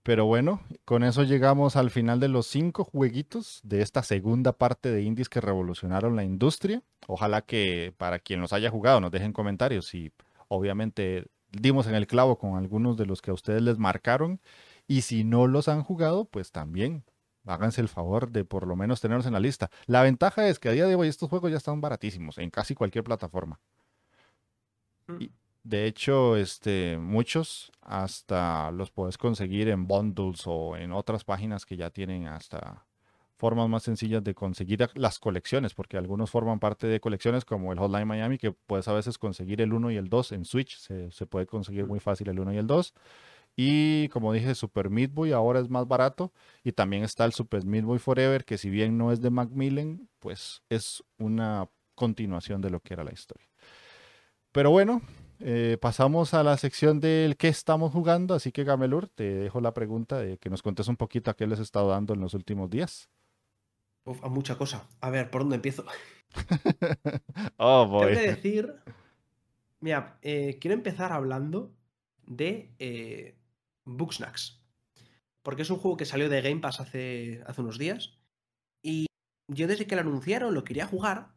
Pero 0.03 0.25
bueno, 0.25 0.63
con 0.85 1.05
eso 1.05 1.25
llegamos 1.25 1.77
al 1.77 1.91
final 1.91 2.21
de 2.21 2.29
los 2.29 2.47
cinco 2.47 2.85
jueguitos 2.85 3.61
de 3.63 3.83
esta 3.83 4.03
segunda 4.03 4.53
parte 4.53 4.91
de 4.91 5.03
indies 5.03 5.29
que 5.29 5.41
revolucionaron 5.43 6.17
la 6.17 6.25
industria. 6.25 6.83
Ojalá 7.07 7.43
que 7.43 7.93
para 7.99 8.19
quien 8.19 8.41
los 8.41 8.53
haya 8.53 8.71
jugado 8.71 9.01
nos 9.01 9.11
dejen 9.11 9.33
comentarios 9.33 9.95
y 9.95 10.11
obviamente 10.49 11.27
dimos 11.53 11.87
en 11.87 11.95
el 11.95 12.07
clavo 12.07 12.39
con 12.39 12.57
algunos 12.57 12.97
de 12.97 13.07
los 13.07 13.21
que 13.21 13.31
a 13.31 13.35
ustedes 13.35 13.61
les 13.61 13.79
marcaron. 13.79 14.41
Y 14.87 15.03
si 15.03 15.23
no 15.23 15.47
los 15.47 15.69
han 15.69 15.83
jugado, 15.83 16.25
pues 16.25 16.51
también 16.51 17.05
háganse 17.45 17.81
el 17.81 17.89
favor 17.89 18.31
de 18.31 18.45
por 18.45 18.67
lo 18.67 18.77
menos 18.77 19.01
tenerlos 19.01 19.27
en 19.27 19.35
la 19.35 19.41
lista. 19.41 19.71
La 19.87 20.03
ventaja 20.03 20.49
es 20.49 20.59
que 20.59 20.71
a 20.71 20.73
día 20.73 20.87
de 20.87 20.95
hoy 20.95 21.09
estos 21.09 21.29
juegos 21.29 21.51
ya 21.51 21.59
están 21.59 21.81
baratísimos 21.81 22.39
en 22.39 22.51
casi 22.51 22.75
cualquier 22.75 23.05
plataforma. 23.05 23.61
Mm. 25.09 25.27
De 25.63 25.87
hecho, 25.87 26.37
este, 26.37 26.97
muchos 26.99 27.71
hasta 27.83 28.71
los 28.71 28.91
puedes 28.91 29.19
conseguir 29.19 29.69
en 29.69 29.87
bundles 29.87 30.43
o 30.47 30.77
en 30.77 30.93
otras 30.93 31.25
páginas 31.25 31.67
que 31.67 31.77
ya 31.77 31.91
tienen 31.91 32.29
hasta 32.29 32.87
formas 33.37 33.69
más 33.69 33.83
sencillas 33.83 34.23
de 34.23 34.35
conseguir 34.35 34.87
las 34.95 35.19
colecciones, 35.19 35.73
porque 35.75 35.97
algunos 35.97 36.31
forman 36.31 36.61
parte 36.61 36.87
de 36.87 37.01
colecciones 37.01 37.47
como 37.47 37.73
el 37.73 37.79
Hotline 37.79 38.07
Miami, 38.07 38.37
que 38.37 38.53
puedes 38.53 38.87
a 38.87 38.93
veces 38.93 39.17
conseguir 39.17 39.63
el 39.63 39.73
1 39.73 39.91
y 39.93 39.97
el 39.97 40.09
2 40.11 40.33
en 40.33 40.45
Switch, 40.45 40.77
se, 40.77 41.27
puede 41.27 41.47
conseguir 41.47 41.87
muy 41.87 42.01
fácil 42.01 42.29
el 42.29 42.39
1 42.39 42.53
y 42.53 42.57
el 42.59 42.67
2. 42.67 42.95
Y 43.57 44.09
como 44.09 44.33
dije, 44.33 44.55
Super 44.55 44.91
Meat 44.91 45.13
Boy 45.13 45.33
ahora 45.33 45.61
es 45.61 45.69
más 45.69 45.89
barato. 45.89 46.33
Y 46.63 46.73
también 46.73 47.03
está 47.03 47.25
el 47.25 47.33
Super 47.33 47.65
Meat 47.65 47.85
Boy 47.85 47.99
Forever, 47.99 48.45
que 48.45 48.59
si 48.59 48.71
bien 48.71 48.97
no 48.97 49.11
es 49.11 49.21
de 49.21 49.31
Macmillan, 49.31 50.09
pues 50.19 50.63
es 50.69 51.03
una 51.19 51.69
continuación 51.95 52.61
de 52.61 52.71
lo 52.71 52.81
que 52.81 52.95
era 52.95 53.05
la 53.05 53.13
historia. 53.13 53.49
Pero 54.53 54.71
bueno, 54.71 55.03
eh, 55.41 55.79
pasamos 55.81 56.35
a 56.35 56.43
la 56.43 56.57
sección 56.57 57.01
del 57.01 57.37
qué 57.37 57.49
estamos 57.49 57.93
jugando. 57.93 58.35
Así 58.35 58.53
que 58.53 58.65
Gamelur, 58.65 59.09
te 59.09 59.25
dejo 59.25 59.61
la 59.61 59.73
pregunta 59.73 60.19
de 60.19 60.39
que 60.39 60.51
nos 60.51 60.63
contes 60.63 60.89
un 60.89 60.97
poquito 60.97 61.31
a 61.31 61.35
qué 61.35 61.47
les 61.47 61.59
he 61.59 61.63
estado 61.63 61.89
dando 61.89 62.15
en 62.15 62.21
los 62.21 62.35
últimos 62.35 62.69
días. 62.69 63.09
Uf, 64.05 64.23
a 64.25 64.29
mucha 64.29 64.57
cosa. 64.57 64.87
A 65.01 65.11
ver, 65.11 65.31
¿por 65.31 65.43
dónde 65.43 65.57
empiezo? 65.57 65.85
oh, 67.57 67.87
boy. 67.87 68.09
Tengo 68.09 68.21
que 68.21 68.27
decir. 68.29 68.75
Mira, 69.81 70.19
eh, 70.23 70.59
quiero 70.61 70.75
empezar 70.75 71.13
hablando 71.13 71.75
de 72.27 72.75
eh, 72.79 73.39
Booksnacks. 73.85 74.61
Porque 75.43 75.63
es 75.63 75.71
un 75.71 75.79
juego 75.79 75.97
que 75.97 76.05
salió 76.05 76.29
de 76.29 76.43
Game 76.43 76.61
Pass 76.61 76.81
hace, 76.81 77.43
hace 77.47 77.63
unos 77.63 77.79
días. 77.79 78.19
Y 78.83 79.07
yo 79.49 79.67
desde 79.67 79.87
que 79.87 79.95
lo 79.95 80.03
anunciaron 80.03 80.55
lo 80.55 80.65
quería 80.65 80.87
jugar. 80.87 81.33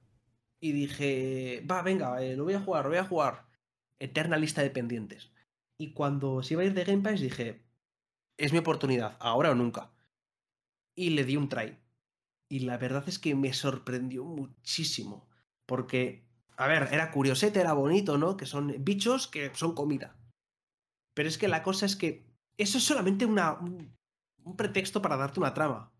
Y 0.59 0.71
dije, 0.71 1.65
va, 1.69 1.81
venga, 1.81 2.21
eh, 2.23 2.35
lo 2.35 2.43
voy 2.43 2.53
a 2.53 2.61
jugar, 2.61 2.83
lo 2.83 2.89
voy 2.89 2.99
a 2.99 3.05
jugar. 3.05 3.52
Eterna 3.99 4.37
lista 4.37 4.61
de 4.61 4.69
pendientes. 4.69 5.31
Y 5.77 5.93
cuando 5.93 6.43
se 6.43 6.53
iba 6.53 6.63
a 6.63 6.65
ir 6.65 6.73
de 6.73 6.83
Game 6.83 7.01
Pass 7.01 7.19
dije, 7.19 7.65
es 8.37 8.51
mi 8.51 8.59
oportunidad, 8.59 9.17
ahora 9.19 9.51
o 9.51 9.55
nunca. 9.55 9.91
Y 10.95 11.11
le 11.11 11.23
di 11.23 11.37
un 11.37 11.49
try. 11.49 11.77
Y 12.49 12.59
la 12.59 12.77
verdad 12.77 13.03
es 13.07 13.19
que 13.19 13.35
me 13.35 13.53
sorprendió 13.53 14.23
muchísimo. 14.23 15.27
Porque, 15.65 16.25
a 16.55 16.67
ver, 16.67 16.89
era 16.91 17.11
curiosete, 17.11 17.59
era 17.59 17.73
bonito, 17.73 18.17
¿no? 18.17 18.37
Que 18.37 18.45
son 18.45 18.75
bichos 18.79 19.27
que 19.27 19.51
son 19.55 19.73
comida. 19.73 20.15
Pero 21.13 21.29
es 21.29 21.37
que 21.37 21.47
la 21.47 21.63
cosa 21.63 21.85
es 21.85 21.95
que 21.95 22.25
eso 22.57 22.77
es 22.77 22.83
solamente 22.83 23.25
una, 23.25 23.53
un, 23.53 23.95
pretexto 24.57 25.01
para 25.01 25.17
darte 25.17 25.39
una 25.39 25.53
trama. 25.53 25.91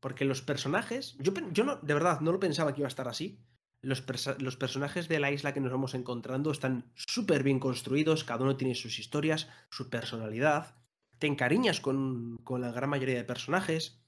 Porque 0.00 0.24
los 0.24 0.42
personajes, 0.42 1.16
yo, 1.18 1.32
yo 1.52 1.64
no, 1.64 1.76
de 1.76 1.94
verdad 1.94 2.20
no 2.20 2.32
lo 2.32 2.40
pensaba 2.40 2.72
que 2.72 2.80
iba 2.80 2.86
a 2.86 2.88
estar 2.88 3.08
así. 3.08 3.40
Los, 3.80 4.04
los 4.40 4.56
personajes 4.56 5.08
de 5.08 5.20
la 5.20 5.30
isla 5.30 5.54
que 5.54 5.60
nos 5.60 5.70
vamos 5.70 5.94
encontrando 5.94 6.50
están 6.50 6.90
súper 6.94 7.42
bien 7.42 7.60
construidos, 7.60 8.24
cada 8.24 8.42
uno 8.44 8.56
tiene 8.56 8.74
sus 8.74 8.98
historias, 8.98 9.48
su 9.70 9.88
personalidad. 9.88 10.76
Te 11.18 11.26
encariñas 11.26 11.80
con, 11.80 12.38
con 12.44 12.60
la 12.60 12.72
gran 12.72 12.90
mayoría 12.90 13.16
de 13.16 13.24
personajes. 13.24 14.00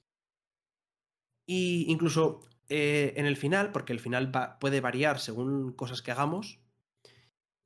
Y 1.47 1.85
incluso 1.89 2.41
eh, 2.73 3.13
en 3.17 3.25
el 3.25 3.35
final, 3.35 3.73
porque 3.73 3.91
el 3.91 3.99
final 3.99 4.31
puede 4.59 4.79
variar 4.79 5.19
según 5.19 5.73
cosas 5.73 6.01
que 6.01 6.11
hagamos, 6.11 6.61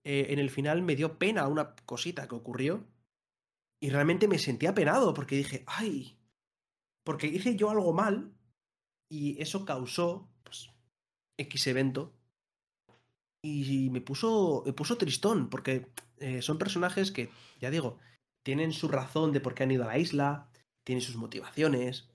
eh, 0.04 0.28
en 0.30 0.40
el 0.40 0.50
final 0.50 0.82
me 0.82 0.96
dio 0.96 1.20
pena 1.20 1.48
una 1.48 1.76
cosita 1.76 2.28
que 2.28 2.36
ocurrió 2.36 2.88
y 3.80 3.90
realmente 3.90 4.28
me 4.28 4.40
sentía 4.40 4.74
penado 4.74 5.14
porque 5.14 5.36
dije, 5.36 5.64
ay, 5.68 6.18
porque 7.04 7.28
hice 7.28 7.56
yo 7.56 7.70
algo 7.70 7.94
mal 7.94 8.34
y 9.08 9.40
eso 9.42 9.64
causó 9.64 10.28
X 11.38 11.68
evento 11.68 12.14
y 13.44 13.90
me 13.92 14.02
puso, 14.02 14.64
me 14.66 14.74
puso 14.74 14.98
tristón 14.98 15.50
porque 15.50 15.88
eh, 16.18 16.42
son 16.42 16.58
personajes 16.58 17.12
que, 17.12 17.30
ya 17.60 17.70
digo, 17.70 18.00
tienen 18.44 18.74
su 18.74 18.88
razón 18.88 19.32
de 19.34 19.42
por 19.42 19.54
qué 19.54 19.64
han 19.64 19.72
ido 19.72 19.84
a 19.84 19.88
la 19.88 19.98
isla, 19.98 20.50
tienen 20.84 21.02
sus 21.02 21.16
motivaciones, 21.16 22.10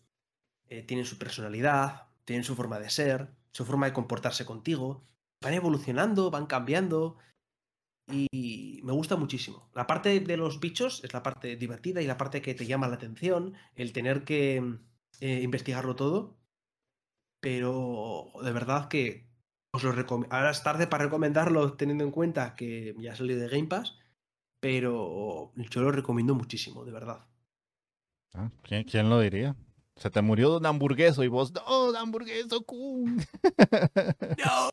eh, 0.68 0.82
tienen 0.82 1.06
su 1.06 1.18
personalidad, 1.18 2.08
tienen 2.24 2.44
su 2.44 2.56
forma 2.56 2.78
de 2.78 2.90
ser, 2.90 3.30
su 3.52 3.64
forma 3.64 3.86
de 3.86 3.92
comportarse 3.92 4.44
contigo, 4.44 5.04
van 5.42 5.54
evolucionando, 5.54 6.30
van 6.30 6.46
cambiando, 6.46 7.16
y 8.12 8.80
me 8.82 8.92
gusta 8.92 9.16
muchísimo. 9.16 9.70
La 9.74 9.86
parte 9.86 10.20
de 10.20 10.36
los 10.36 10.60
bichos 10.60 11.02
es 11.04 11.12
la 11.12 11.22
parte 11.22 11.56
divertida 11.56 12.02
y 12.02 12.06
la 12.06 12.16
parte 12.16 12.42
que 12.42 12.54
te 12.54 12.66
llama 12.66 12.88
la 12.88 12.96
atención, 12.96 13.54
el 13.74 13.92
tener 13.92 14.24
que 14.24 14.78
eh, 15.20 15.40
investigarlo 15.42 15.96
todo. 15.96 16.36
Pero 17.40 18.32
de 18.42 18.52
verdad 18.52 18.88
que 18.88 19.30
os 19.72 19.82
lo 19.82 19.92
recomiendo. 19.92 20.34
Ahora 20.34 20.50
es 20.50 20.62
tarde 20.62 20.86
para 20.86 21.04
recomendarlo 21.04 21.74
teniendo 21.74 22.04
en 22.04 22.10
cuenta 22.10 22.54
que 22.54 22.94
ya 22.98 23.16
salió 23.16 23.38
de 23.38 23.48
Game 23.48 23.68
Pass, 23.68 23.98
pero 24.60 25.52
yo 25.56 25.80
lo 25.80 25.92
recomiendo 25.92 26.34
muchísimo, 26.34 26.84
de 26.84 26.92
verdad. 26.92 27.26
Ah, 28.34 28.50
¿quién, 28.62 29.08
lo 29.08 29.20
diría? 29.20 29.56
Se 29.96 30.10
te 30.10 30.22
murió 30.22 30.50
de 30.50 30.58
un 30.58 30.66
hamburgueso 30.66 31.24
y 31.24 31.28
vos, 31.28 31.52
no, 31.52 31.92
de 31.92 31.98
hamburgueso, 31.98 32.64
No. 34.38 34.70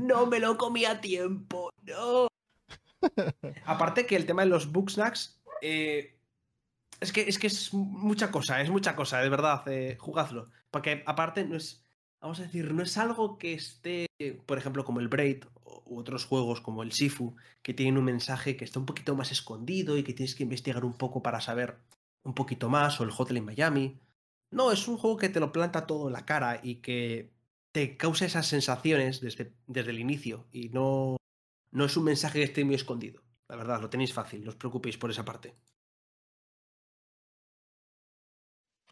No 0.00 0.26
me 0.26 0.40
lo 0.40 0.56
comí 0.56 0.84
a 0.84 1.00
tiempo, 1.00 1.70
no. 1.82 2.26
Aparte 3.64 4.06
que 4.06 4.16
el 4.16 4.26
tema 4.26 4.42
de 4.42 4.48
los 4.48 4.72
booksnacks, 4.72 5.40
eh, 5.62 6.17
es, 7.00 7.12
que, 7.12 7.22
es 7.22 7.38
que 7.38 7.46
es 7.46 7.72
mucha 7.72 8.30
cosa, 8.30 8.60
es 8.60 8.70
mucha 8.70 8.96
cosa, 8.96 9.20
de 9.20 9.28
verdad, 9.28 9.62
eh, 9.68 9.96
jugadlo. 9.98 10.50
Porque 10.70 11.02
aparte 11.06 11.44
no 11.44 11.56
es, 11.56 11.84
vamos 12.20 12.40
a 12.40 12.42
decir, 12.42 12.72
no 12.72 12.82
es 12.82 12.96
algo 12.98 13.38
que 13.38 13.54
esté, 13.54 14.06
por 14.46 14.58
ejemplo, 14.58 14.84
como 14.84 15.00
el 15.00 15.08
Braid 15.08 15.44
u 15.64 15.98
otros 15.98 16.24
juegos 16.26 16.60
como 16.60 16.82
el 16.82 16.92
Sifu, 16.92 17.36
que 17.62 17.74
tienen 17.74 17.98
un 17.98 18.04
mensaje 18.04 18.56
que 18.56 18.64
está 18.64 18.78
un 18.78 18.86
poquito 18.86 19.14
más 19.14 19.32
escondido 19.32 19.96
y 19.96 20.02
que 20.02 20.12
tienes 20.14 20.34
que 20.34 20.42
investigar 20.42 20.84
un 20.84 20.94
poco 20.94 21.22
para 21.22 21.40
saber 21.40 21.78
un 22.24 22.34
poquito 22.34 22.68
más, 22.68 23.00
o 23.00 23.04
el 23.04 23.10
Hotline 23.10 23.44
Miami. 23.44 23.98
No, 24.50 24.72
es 24.72 24.88
un 24.88 24.98
juego 24.98 25.16
que 25.16 25.28
te 25.28 25.40
lo 25.40 25.52
planta 25.52 25.86
todo 25.86 26.08
en 26.08 26.12
la 26.14 26.26
cara 26.26 26.60
y 26.62 26.76
que 26.76 27.30
te 27.72 27.96
causa 27.96 28.26
esas 28.26 28.46
sensaciones 28.46 29.20
desde, 29.20 29.52
desde 29.66 29.90
el 29.90 30.00
inicio 30.00 30.46
y 30.52 30.70
no, 30.70 31.16
no 31.70 31.84
es 31.84 31.96
un 31.96 32.04
mensaje 32.04 32.38
que 32.38 32.44
esté 32.44 32.64
muy 32.64 32.74
escondido. 32.74 33.22
La 33.48 33.56
verdad, 33.56 33.80
lo 33.80 33.90
tenéis 33.90 34.12
fácil, 34.12 34.44
no 34.44 34.50
os 34.50 34.56
preocupéis 34.56 34.98
por 34.98 35.10
esa 35.10 35.24
parte. 35.24 35.54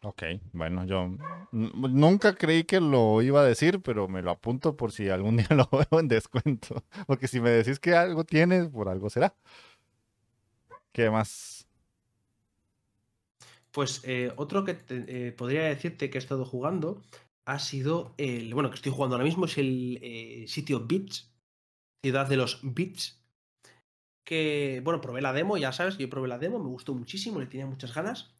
Ok, 0.03 0.23
bueno, 0.53 0.85
yo 0.85 1.09
nunca 1.51 2.35
creí 2.35 2.65
que 2.65 2.79
lo 2.79 3.21
iba 3.23 3.41
a 3.41 3.45
decir, 3.45 3.81
pero 3.81 4.07
me 4.07 4.21
lo 4.21 4.29
apunto 4.29 4.77
por 4.77 4.91
si 4.91 5.09
algún 5.09 5.37
día 5.37 5.47
lo 5.49 5.67
veo 5.71 5.99
en 5.99 6.07
descuento. 6.07 6.83
Porque 7.07 7.27
si 7.27 7.41
me 7.41 7.49
decís 7.49 7.79
que 7.79 7.95
algo 7.95 8.23
tienes, 8.23 8.67
por 8.67 8.89
algo 8.89 9.09
será. 9.09 9.35
¿Qué 10.91 11.09
más? 11.09 11.67
Pues 13.71 14.01
eh, 14.05 14.31
otro 14.37 14.63
que 14.63 14.77
eh, 14.89 15.33
podría 15.37 15.63
decirte 15.63 16.09
que 16.09 16.17
he 16.17 16.21
estado 16.21 16.45
jugando 16.45 17.01
ha 17.45 17.59
sido 17.59 18.13
el. 18.17 18.53
Bueno, 18.53 18.69
que 18.69 18.75
estoy 18.75 18.91
jugando 18.91 19.15
ahora 19.15 19.25
mismo 19.25 19.45
es 19.45 19.57
el 19.57 19.99
eh, 20.01 20.45
sitio 20.47 20.85
Beats, 20.85 21.31
Ciudad 22.03 22.27
de 22.27 22.37
los 22.37 22.59
Beats. 22.61 23.23
Que, 24.23 24.81
bueno, 24.83 24.99
probé 24.99 25.21
la 25.21 25.31
demo, 25.31 25.57
ya 25.57 25.71
sabes, 25.71 25.97
yo 25.97 26.09
probé 26.09 26.27
la 26.27 26.37
demo, 26.37 26.59
me 26.59 26.67
gustó 26.67 26.93
muchísimo, 26.93 27.39
le 27.39 27.47
tenía 27.47 27.65
muchas 27.65 27.93
ganas. 27.93 28.36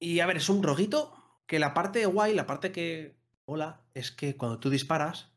Y 0.00 0.20
a 0.20 0.26
ver, 0.26 0.36
es 0.36 0.48
un 0.48 0.62
roguito 0.62 1.14
que 1.46 1.58
la 1.58 1.74
parte 1.74 2.04
guay, 2.06 2.34
la 2.34 2.46
parte 2.46 2.72
que 2.72 3.16
hola, 3.46 3.80
es 3.94 4.12
que 4.12 4.36
cuando 4.36 4.60
tú 4.60 4.70
disparas 4.70 5.32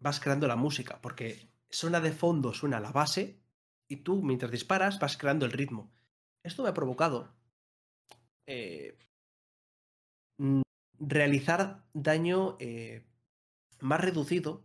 vas 0.00 0.20
creando 0.20 0.46
la 0.46 0.56
música, 0.56 1.00
porque 1.00 1.48
suena 1.70 2.00
de 2.00 2.12
fondo, 2.12 2.52
suena 2.52 2.80
la 2.80 2.92
base, 2.92 3.40
y 3.88 3.96
tú 3.96 4.22
mientras 4.22 4.50
disparas 4.50 4.98
vas 4.98 5.16
creando 5.16 5.46
el 5.46 5.52
ritmo. 5.52 5.90
Esto 6.44 6.62
me 6.62 6.68
ha 6.68 6.74
provocado 6.74 7.34
eh, 8.46 8.98
mm, 10.38 10.62
realizar 11.00 11.84
daño 11.94 12.56
eh, 12.60 13.04
más 13.80 14.00
reducido, 14.00 14.64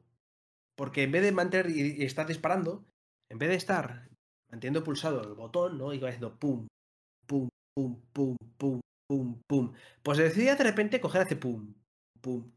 porque 0.76 1.04
en 1.04 1.12
vez 1.12 1.24
de 1.24 1.32
mantener 1.32 1.70
y, 1.70 2.04
estar 2.04 2.28
disparando, 2.28 2.86
en 3.30 3.38
vez 3.38 3.50
de 3.50 3.56
estar 3.56 4.10
manteniendo 4.50 4.84
pulsado 4.84 5.22
el 5.22 5.34
botón, 5.34 5.78
¿no? 5.78 5.94
Y 5.94 6.00
va 6.00 6.10
haciendo 6.10 6.38
pum, 6.38 6.68
pum, 7.26 7.50
pum, 7.76 8.02
pum, 8.14 8.36
pum, 8.58 8.80
pum, 9.14 9.42
pum. 9.48 9.74
Pues 10.02 10.18
decidí 10.18 10.46
de 10.46 10.56
repente 10.56 11.00
coger 11.00 11.22
hace 11.22 11.36
pum, 11.36 11.74
pum, 12.22 12.52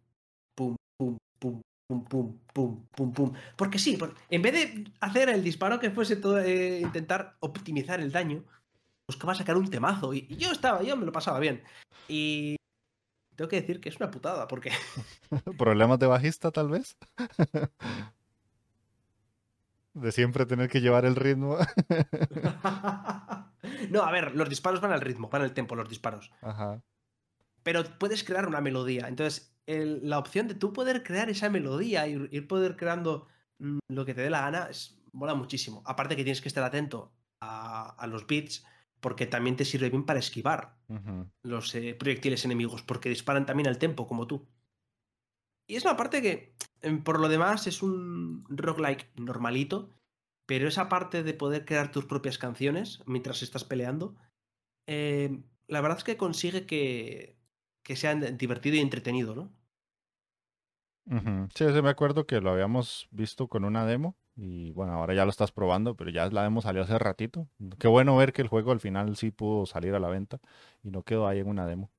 pum, 0.57 0.77
pum, 0.99 1.17
pum, 1.39 1.61
pum, 1.87 2.05
pum, 2.05 2.39
pum, 2.55 2.87
pum, 2.97 3.13
pum. 3.13 3.33
Porque 3.57 3.79
sí, 3.79 3.99
en 4.31 4.43
vez 4.43 4.53
de 4.55 4.91
hacer 5.01 5.29
el 5.29 5.45
disparo 5.45 5.79
que 5.79 5.91
fuese 5.91 6.17
todo, 6.17 6.41
eh, 6.41 6.81
intentar 6.81 7.37
optimizar 7.41 8.01
el 8.01 8.11
daño, 8.11 8.45
buscaba 9.07 9.35
sacar 9.35 9.57
un 9.57 9.69
temazo. 9.69 10.15
Y, 10.15 10.27
y, 10.31 10.37
yo 10.37 10.51
estaba, 10.51 10.83
yo 10.83 10.97
me 10.97 11.05
lo 11.05 11.13
pasaba 11.13 11.39
bien. 11.41 11.63
Y 12.09 12.57
tengo 13.37 13.49
que 13.51 13.61
decir 13.61 13.81
que 13.81 13.91
es 13.91 13.97
una 13.97 14.11
putada, 14.11 14.49
porque. 14.49 14.71
¿Problemas 15.59 15.99
de 15.99 16.07
bajista, 16.07 16.51
tal 16.51 16.71
vez? 16.71 16.97
de 19.97 20.12
siempre 20.12 20.47
tener 20.47 20.68
que 20.68 20.80
llevar 20.80 21.07
el 21.07 21.16
ritmo. 21.16 21.57
no, 23.90 24.03
a 24.03 24.12
ver, 24.12 24.36
los 24.36 24.49
disparos 24.49 24.80
van 24.80 24.92
al 24.92 25.01
ritmo, 25.01 25.30
van 25.30 25.42
al 25.42 25.55
tempo 25.55 25.74
los 25.74 25.88
disparos. 25.88 26.30
Ajá. 26.42 26.82
Pero 27.62 27.82
puedes 27.99 28.22
crear 28.22 28.47
una 28.47 28.61
melodía. 28.61 29.09
Entonces, 29.09 29.57
la 29.66 30.18
opción 30.18 30.49
de 30.49 30.55
tú 30.55 30.72
poder 30.72 31.03
crear 31.03 31.30
esa 31.30 31.49
melodía 31.49 32.07
y 32.07 32.28
ir 32.30 32.47
poder 32.47 32.76
creando 32.76 33.26
mm, 33.59 33.78
lo 33.88 34.05
que 34.05 34.14
te 34.14 34.20
dé 34.20 34.30
la 34.30 34.42
gana, 34.42 34.68
es, 34.70 35.01
mola 35.12 35.34
muchísimo. 35.34 35.82
Aparte 35.86 36.14
que 36.14 36.24
tienes 36.24 36.42
que 36.42 36.49
estar 36.49 36.62
atento 36.62 37.12
a, 37.40 38.07
los 38.09 38.26
beats, 38.26 38.64
porque 39.01 39.26
también 39.26 39.57
te 39.57 39.64
sirve 39.64 39.88
bien 39.88 40.05
para 40.05 40.18
esquivar 40.18 40.76
los 41.42 41.74
eh, 41.74 41.94
proyectiles 41.94 42.44
enemigos, 42.44 42.82
porque 42.82 43.09
disparan 43.09 43.47
también 43.47 43.68
al 43.68 43.78
tempo, 43.78 44.07
como 44.07 44.26
tú. 44.26 44.47
Y 45.67 45.77
es 45.77 45.85
una 45.85 45.97
parte 45.97 46.23
que, 46.23 46.55
em, 46.83 47.03
por 47.03 47.21
lo 47.21 47.29
demás, 47.29 47.67
es 47.67 47.83
un 47.83 48.45
roguelike 48.49 49.11
normalito, 49.17 49.91
pero 50.47 50.69
esa 50.69 50.89
parte 50.89 51.23
de 51.23 51.35
poder 51.35 51.64
crear 51.64 51.91
tus 51.93 52.05
propias 52.07 52.39
canciones 52.39 53.01
mientras 53.07 53.43
estás 53.43 53.64
peleando, 53.64 54.17
em, 54.87 55.45
la 55.69 55.81
verdad 55.83 55.99
es 55.99 56.05
que 56.05 56.17
consigue 56.17 56.67
que, 56.67 57.39
que 57.85 57.97
sea 57.97 58.14
divertido 58.17 58.77
y 58.77 58.81
entretenido, 58.81 59.35
¿no? 59.37 59.53
Sí, 61.55 61.64
me 61.83 61.89
acuerdo 61.89 62.27
que 62.27 62.41
lo 62.41 62.51
habíamos 62.51 63.09
visto 63.11 63.49
con 63.49 63.64
una 63.64 63.87
demo 63.87 64.17
y 64.35 64.73
bueno, 64.73 64.93
ahora 64.95 65.14
ya 65.14 65.25
lo 65.25 65.31
estás 65.31 65.53
probando, 65.53 65.97
pero 65.97 66.11
ya 66.11 66.29
la 66.31 66.43
demo 66.43 66.61
salió 66.61 66.83
hace 66.83 66.99
ratito. 66.99 67.49
Qué 67.79 67.89
bueno 67.89 68.17
ver 68.17 68.33
que 68.33 68.43
el 68.43 68.49
juego 68.49 68.73
al 68.73 68.81
final 68.81 69.17
sí 69.17 69.31
pudo 69.31 69.67
salir 69.67 69.95
a 69.95 70.01
la 70.01 70.09
venta 70.09 70.41
y 70.83 70.91
no 70.91 71.03
quedó 71.05 71.27
ahí 71.27 71.39
en 71.41 71.49
una 71.49 71.67
demo. 71.67 71.91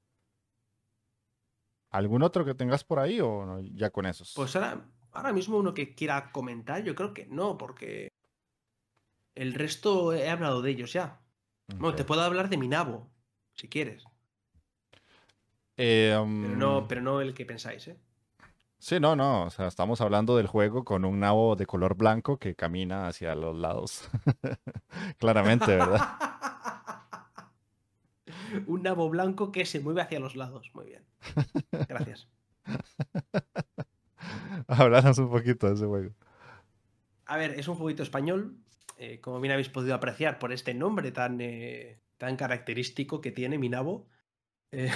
¿Algún 1.89 2.23
otro 2.23 2.43
que 2.45 2.53
tengas 2.53 2.83
por 2.83 2.99
ahí 2.99 3.19
o 3.21 3.59
ya 3.73 3.89
con 3.89 4.05
esos? 4.05 4.33
Pues 4.35 4.55
ahora, 4.55 4.85
ahora 5.11 5.33
mismo 5.33 5.57
uno 5.57 5.73
que 5.73 5.95
quiera 5.95 6.31
comentar, 6.31 6.83
yo 6.83 6.95
creo 6.95 7.13
que 7.13 7.25
no, 7.27 7.57
porque 7.57 8.09
el 9.35 9.53
resto 9.53 10.13
he 10.13 10.29
hablado 10.29 10.61
de 10.61 10.71
ellos 10.71 10.93
ya. 10.93 11.21
Bueno, 11.77 11.95
te 11.95 12.05
puedo 12.05 12.21
hablar 12.21 12.49
de 12.49 12.57
mi 12.57 12.67
nabo, 12.67 13.09
si 13.53 13.67
quieres. 13.67 14.03
Eh, 15.75 16.13
pero, 16.13 16.55
no, 16.55 16.88
pero 16.88 17.01
no 17.01 17.21
el 17.21 17.33
que 17.33 17.45
pensáis, 17.45 17.88
¿eh? 17.88 17.97
Sí, 18.79 18.99
no, 18.99 19.15
no. 19.15 19.43
O 19.43 19.49
sea, 19.49 19.67
estamos 19.67 20.01
hablando 20.01 20.38
del 20.38 20.47
juego 20.47 20.83
con 20.83 21.03
un 21.03 21.19
nabo 21.19 21.55
de 21.55 21.65
color 21.65 21.95
blanco 21.95 22.38
que 22.38 22.55
camina 22.55 23.07
hacia 23.07 23.35
los 23.35 23.55
lados. 23.55 24.09
Claramente, 25.17 25.75
¿verdad? 25.75 26.01
un 28.67 28.83
nabo 28.83 29.09
blanco 29.09 29.51
que 29.51 29.65
se 29.65 29.79
mueve 29.79 30.01
hacia 30.01 30.19
los 30.19 30.35
lados. 30.35 30.71
Muy 30.73 30.87
bien. 30.87 31.05
Gracias. 31.87 32.27
Hablanos 34.67 35.17
un 35.19 35.29
poquito 35.29 35.67
de 35.67 35.75
ese 35.75 35.85
juego. 35.85 36.13
A 37.25 37.37
ver, 37.37 37.59
es 37.59 37.67
un 37.67 37.75
jueguito 37.75 38.03
español. 38.03 38.57
Eh, 38.97 39.19
como 39.21 39.39
bien 39.39 39.51
habéis 39.51 39.69
podido 39.69 39.93
apreciar 39.93 40.39
por 40.39 40.51
este 40.51 40.73
nombre 40.73 41.11
tan, 41.11 41.39
eh, 41.39 42.01
tan 42.17 42.35
característico 42.35 43.21
que 43.21 43.31
tiene 43.31 43.57
mi 43.57 43.69
nabo. 43.69 44.07
Eh, 44.71 44.91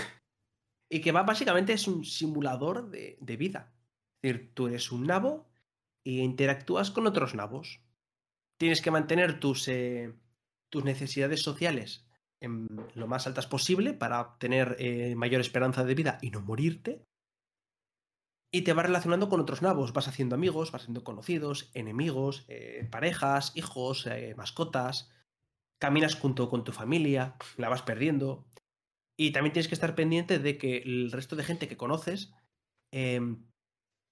y 0.89 1.01
que 1.01 1.11
va 1.11 1.23
básicamente 1.23 1.73
es 1.73 1.87
un 1.87 2.03
simulador 2.03 2.89
de, 2.89 3.17
de, 3.21 3.37
vida. 3.37 3.73
Es 4.21 4.33
decir, 4.33 4.53
tú 4.53 4.67
eres 4.67 4.91
un 4.91 5.05
nabo 5.05 5.49
e 6.03 6.11
interactúas 6.11 6.91
con 6.91 7.07
otros 7.07 7.35
nabos. 7.35 7.81
Tienes 8.57 8.81
que 8.81 8.91
mantener 8.91 9.39
tus, 9.39 9.69
tus 10.69 10.83
necesidades 10.83 11.41
sociales 11.41 12.05
en 12.41 12.67
lo 12.95 13.07
más 13.07 13.27
altas 13.27 13.47
posible 13.47 13.93
para 13.93 14.37
tener 14.39 14.75
eh, 14.79 15.15
mayor 15.15 15.39
esperanza 15.39 15.85
de 15.85 15.95
vida 15.95 16.17
y 16.21 16.31
no 16.31 16.41
morirte. 16.41 17.05
Y 18.53 18.63
te 18.63 18.73
vas 18.73 18.85
relacionando 18.85 19.29
con 19.29 19.39
otros 19.39 19.61
nabos, 19.61 19.93
vas 19.93 20.09
haciendo 20.09 20.35
amigos, 20.35 20.71
vas 20.71 20.81
haciendo 20.81 21.05
conocidos, 21.05 21.71
enemigos, 21.73 22.43
eh, 22.49 22.85
parejas, 22.91 23.53
hijos, 23.55 24.07
eh, 24.07 24.33
mascotas, 24.35 25.09
caminas 25.79 26.15
junto 26.15 26.49
con 26.49 26.65
tu 26.65 26.73
familia, 26.73 27.35
la 27.55 27.69
vas 27.69 27.83
perdiendo. 27.83 28.45
Y 29.17 29.31
también 29.31 29.53
tienes 29.53 29.69
que 29.69 29.75
estar 29.75 29.95
pendiente 29.95 30.39
de 30.39 30.57
que 30.57 30.77
el 30.77 31.11
resto 31.11 31.35
de 31.37 31.43
gente 31.43 31.69
que 31.69 31.77
conoces 31.77 32.33
em, 32.91 33.45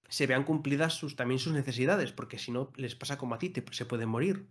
se 0.08 0.26
vean 0.26 0.44
cumplidas 0.44 0.94
sus, 0.94 1.16
también 1.16 1.38
sus 1.38 1.52
necesidades, 1.52 2.12
porque 2.12 2.38
si 2.38 2.50
no 2.50 2.72
les 2.76 2.94
pasa 2.94 3.18
como 3.18 3.34
a 3.34 3.38
ti, 3.38 3.50
te, 3.50 3.62
se 3.72 3.84
pueden 3.84 4.08
morir. 4.08 4.48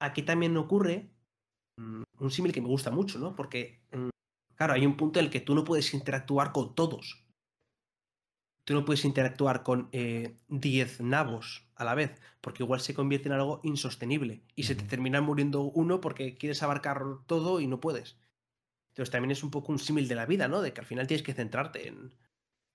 Aquí 0.00 0.22
también 0.22 0.56
ocurre 0.56 1.10
un 1.78 2.30
símil 2.30 2.52
que 2.52 2.60
me 2.60 2.68
gusta 2.68 2.90
mucho, 2.90 3.18
¿no? 3.18 3.34
Porque, 3.34 3.80
mm, 3.92 4.08
claro, 4.56 4.74
hay 4.74 4.84
un 4.86 4.96
punto 4.96 5.18
en 5.18 5.26
el 5.26 5.30
que 5.30 5.40
tú 5.40 5.54
no 5.54 5.64
puedes 5.64 5.94
interactuar 5.94 6.52
con 6.52 6.74
todos. 6.74 7.24
Tú 8.64 8.74
no 8.74 8.84
puedes 8.84 9.04
interactuar 9.04 9.62
con 9.62 9.88
10 9.90 11.00
eh, 11.00 11.02
nabos 11.02 11.66
a 11.74 11.84
la 11.84 11.94
vez, 11.94 12.20
porque 12.40 12.62
igual 12.62 12.80
se 12.80 12.92
convierte 12.92 13.28
en 13.28 13.34
algo 13.34 13.60
insostenible 13.62 14.42
y 14.54 14.64
se 14.64 14.74
te 14.74 14.84
termina 14.84 15.22
muriendo 15.22 15.62
uno 15.62 16.00
porque 16.00 16.36
quieres 16.36 16.62
abarcar 16.62 17.02
todo 17.26 17.60
y 17.60 17.66
no 17.66 17.80
puedes. 17.80 18.18
Entonces 18.90 19.10
también 19.10 19.30
es 19.30 19.42
un 19.42 19.50
poco 19.50 19.72
un 19.72 19.78
símil 19.78 20.06
de 20.08 20.16
la 20.16 20.26
vida, 20.26 20.48
¿no? 20.48 20.60
De 20.60 20.72
que 20.74 20.80
al 20.80 20.86
final 20.86 21.06
tienes 21.06 21.22
que 21.22 21.32
centrarte 21.32 21.88
en, 21.88 22.12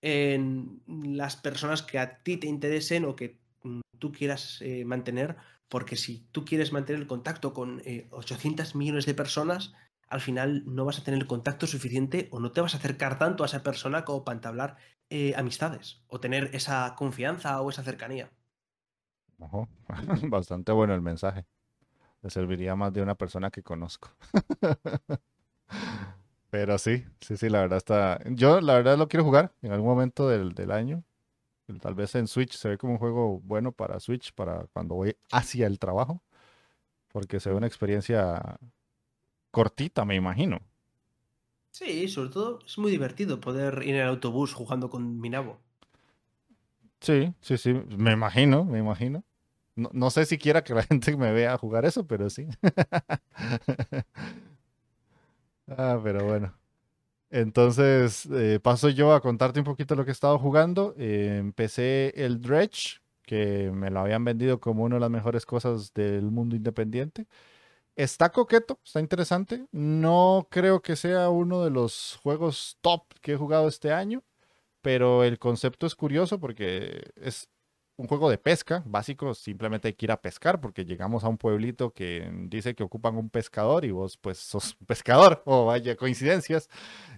en 0.02 0.82
las 1.18 1.36
personas 1.36 1.84
que 1.84 2.00
a 2.00 2.24
ti 2.24 2.38
te 2.38 2.48
interesen 2.48 3.06
o 3.06 3.16
que 3.16 3.40
mm, 3.64 3.82
tú 4.00 4.12
quieras 4.12 4.62
eh, 4.62 4.86
mantener 4.86 5.38
porque 5.70 5.96
si 5.96 6.28
tú 6.32 6.46
quieres 6.46 6.72
mantener 6.72 7.02
el 7.02 7.08
contacto 7.08 7.54
con 7.54 7.82
800 8.12 8.70
eh, 8.70 8.78
millones 8.78 9.06
de 9.06 9.14
personas, 9.14 9.74
al 10.08 10.22
final 10.22 10.64
no 10.66 10.86
vas 10.86 11.00
a 11.00 11.04
tener 11.04 11.20
el 11.20 11.28
contacto 11.28 11.66
suficiente 11.66 12.28
o 12.32 12.40
no 12.40 12.52
te 12.52 12.62
vas 12.62 12.76
a 12.76 12.78
acercar 12.78 13.18
tanto 13.18 13.44
a 13.44 13.48
esa 13.48 13.64
persona 13.64 14.06
como 14.06 14.24
para 14.24 14.36
entablar 14.36 14.78
eh, 15.10 15.34
amistades 15.36 16.04
o 16.08 16.20
tener 16.20 16.52
esa 16.54 16.96
confianza 16.96 17.60
o 17.62 17.70
esa 17.70 17.84
cercanía. 17.84 18.32
Bastante 20.30 20.72
bueno 20.72 20.94
el 20.94 21.02
mensaje. 21.02 21.46
Le 22.22 22.30
serviría 22.30 22.76
más 22.76 22.94
de 22.94 23.02
una 23.02 23.16
persona 23.16 23.52
que 23.52 23.64
conozco. 23.64 24.10
Pero 26.50 26.78
sí, 26.78 27.04
sí, 27.20 27.36
sí, 27.36 27.50
la 27.50 27.62
verdad 27.62 27.78
está. 27.78 28.20
Yo, 28.30 28.62
la 28.62 28.76
verdad, 28.76 28.98
lo 28.98 29.08
quiero 29.08 29.24
jugar 29.24 29.54
en 29.62 29.72
algún 29.72 29.90
momento 29.90 30.30
del, 30.30 30.54
del 30.54 30.72
año. 30.72 31.04
Tal 31.82 31.96
vez 31.96 32.14
en 32.16 32.28
Switch 32.28 32.56
se 32.58 32.70
ve 32.70 32.78
como 32.78 32.94
un 32.94 33.00
juego 33.00 33.40
bueno 33.42 33.72
para 33.72 34.00
Switch, 34.00 34.34
para 34.34 34.68
cuando 34.74 34.96
voy 34.96 35.16
hacia 35.32 35.68
el 35.68 35.80
trabajo, 35.80 36.22
porque 37.10 37.40
se 37.40 37.50
ve 37.50 37.56
una 37.58 37.68
experiencia 37.68 38.60
cortita, 39.52 40.06
me 40.06 40.16
imagino. 40.16 40.62
Sí, 41.72 42.08
sobre 42.08 42.30
todo 42.30 42.60
es 42.66 42.78
muy 42.78 42.90
divertido 42.90 43.42
poder 43.42 43.84
ir 43.84 43.96
en 43.96 44.02
el 44.02 44.08
autobús 44.08 44.54
jugando 44.54 44.90
con 44.90 45.20
mi 45.20 45.30
nabo. 45.30 45.60
Sí, 47.02 47.34
sí, 47.42 47.58
sí, 47.58 47.74
me 47.98 48.14
imagino, 48.14 48.64
me 48.64 48.80
imagino. 48.80 49.24
No, 49.76 49.90
no 49.94 50.10
sé 50.12 50.26
si 50.26 50.38
quiera 50.38 50.64
que 50.64 50.74
la 50.74 50.84
gente 50.90 51.18
me 51.18 51.32
vea 51.34 51.58
jugar 51.58 51.86
eso, 51.86 52.08
pero 52.08 52.30
sí. 52.30 52.48
ah, 55.68 56.00
pero 56.04 56.26
bueno. 56.26 56.54
Entonces, 57.34 58.28
eh, 58.28 58.60
paso 58.62 58.90
yo 58.90 59.12
a 59.12 59.20
contarte 59.20 59.60
un 59.60 59.66
poquito 59.66 59.96
lo 59.96 60.06
que 60.06 60.12
he 60.12 60.14
estado 60.14 60.38
jugando. 60.38 60.94
Eh, 61.00 61.38
empecé 61.40 62.14
el 62.16 62.40
Dredge, 62.40 63.00
que 63.24 63.72
me 63.74 63.90
lo 63.90 64.02
habían 64.02 64.24
vendido 64.24 64.60
como 64.60 64.84
una 64.84 64.98
de 64.98 65.02
las 65.02 65.10
mejores 65.10 65.44
cosas 65.48 65.92
del 65.96 66.30
mundo 66.30 66.56
independiente. 66.56 67.26
Está 67.96 68.32
coqueto, 68.32 68.80
está 68.86 69.00
interesante. 69.00 69.66
No 69.72 70.48
creo 70.52 70.84
que 70.84 70.96
sea 70.96 71.30
uno 71.32 71.64
de 71.64 71.72
los 71.72 72.20
juegos 72.22 72.78
top 72.82 73.04
que 73.22 73.34
he 73.34 73.38
jugado 73.38 73.68
este 73.68 73.92
año, 73.92 74.24
pero 74.82 75.24
el 75.24 75.40
concepto 75.40 75.88
es 75.88 75.96
curioso 75.96 76.40
porque 76.40 77.04
es 77.16 77.50
un 77.96 78.08
juego 78.08 78.30
de 78.30 78.38
pesca 78.38 78.84
básico, 78.86 79.34
simplemente 79.34 79.88
hay 79.90 79.94
que 79.94 80.06
ir 80.08 80.12
a 80.12 80.22
pescar 80.22 80.60
porque 80.60 80.86
llegamos 80.86 81.24
a 81.24 81.28
un 81.30 81.38
pueblito 81.38 81.92
que 81.92 82.30
dice 82.48 82.76
que 82.76 82.84
ocupan 82.84 83.16
un 83.18 83.30
pescador 83.30 83.86
y 83.86 83.92
vos 83.92 84.18
pues 84.18 84.40
sos 84.40 84.76
pescador 84.88 85.44
o 85.46 85.66
vaya 85.66 85.96
coincidencias 85.96 86.70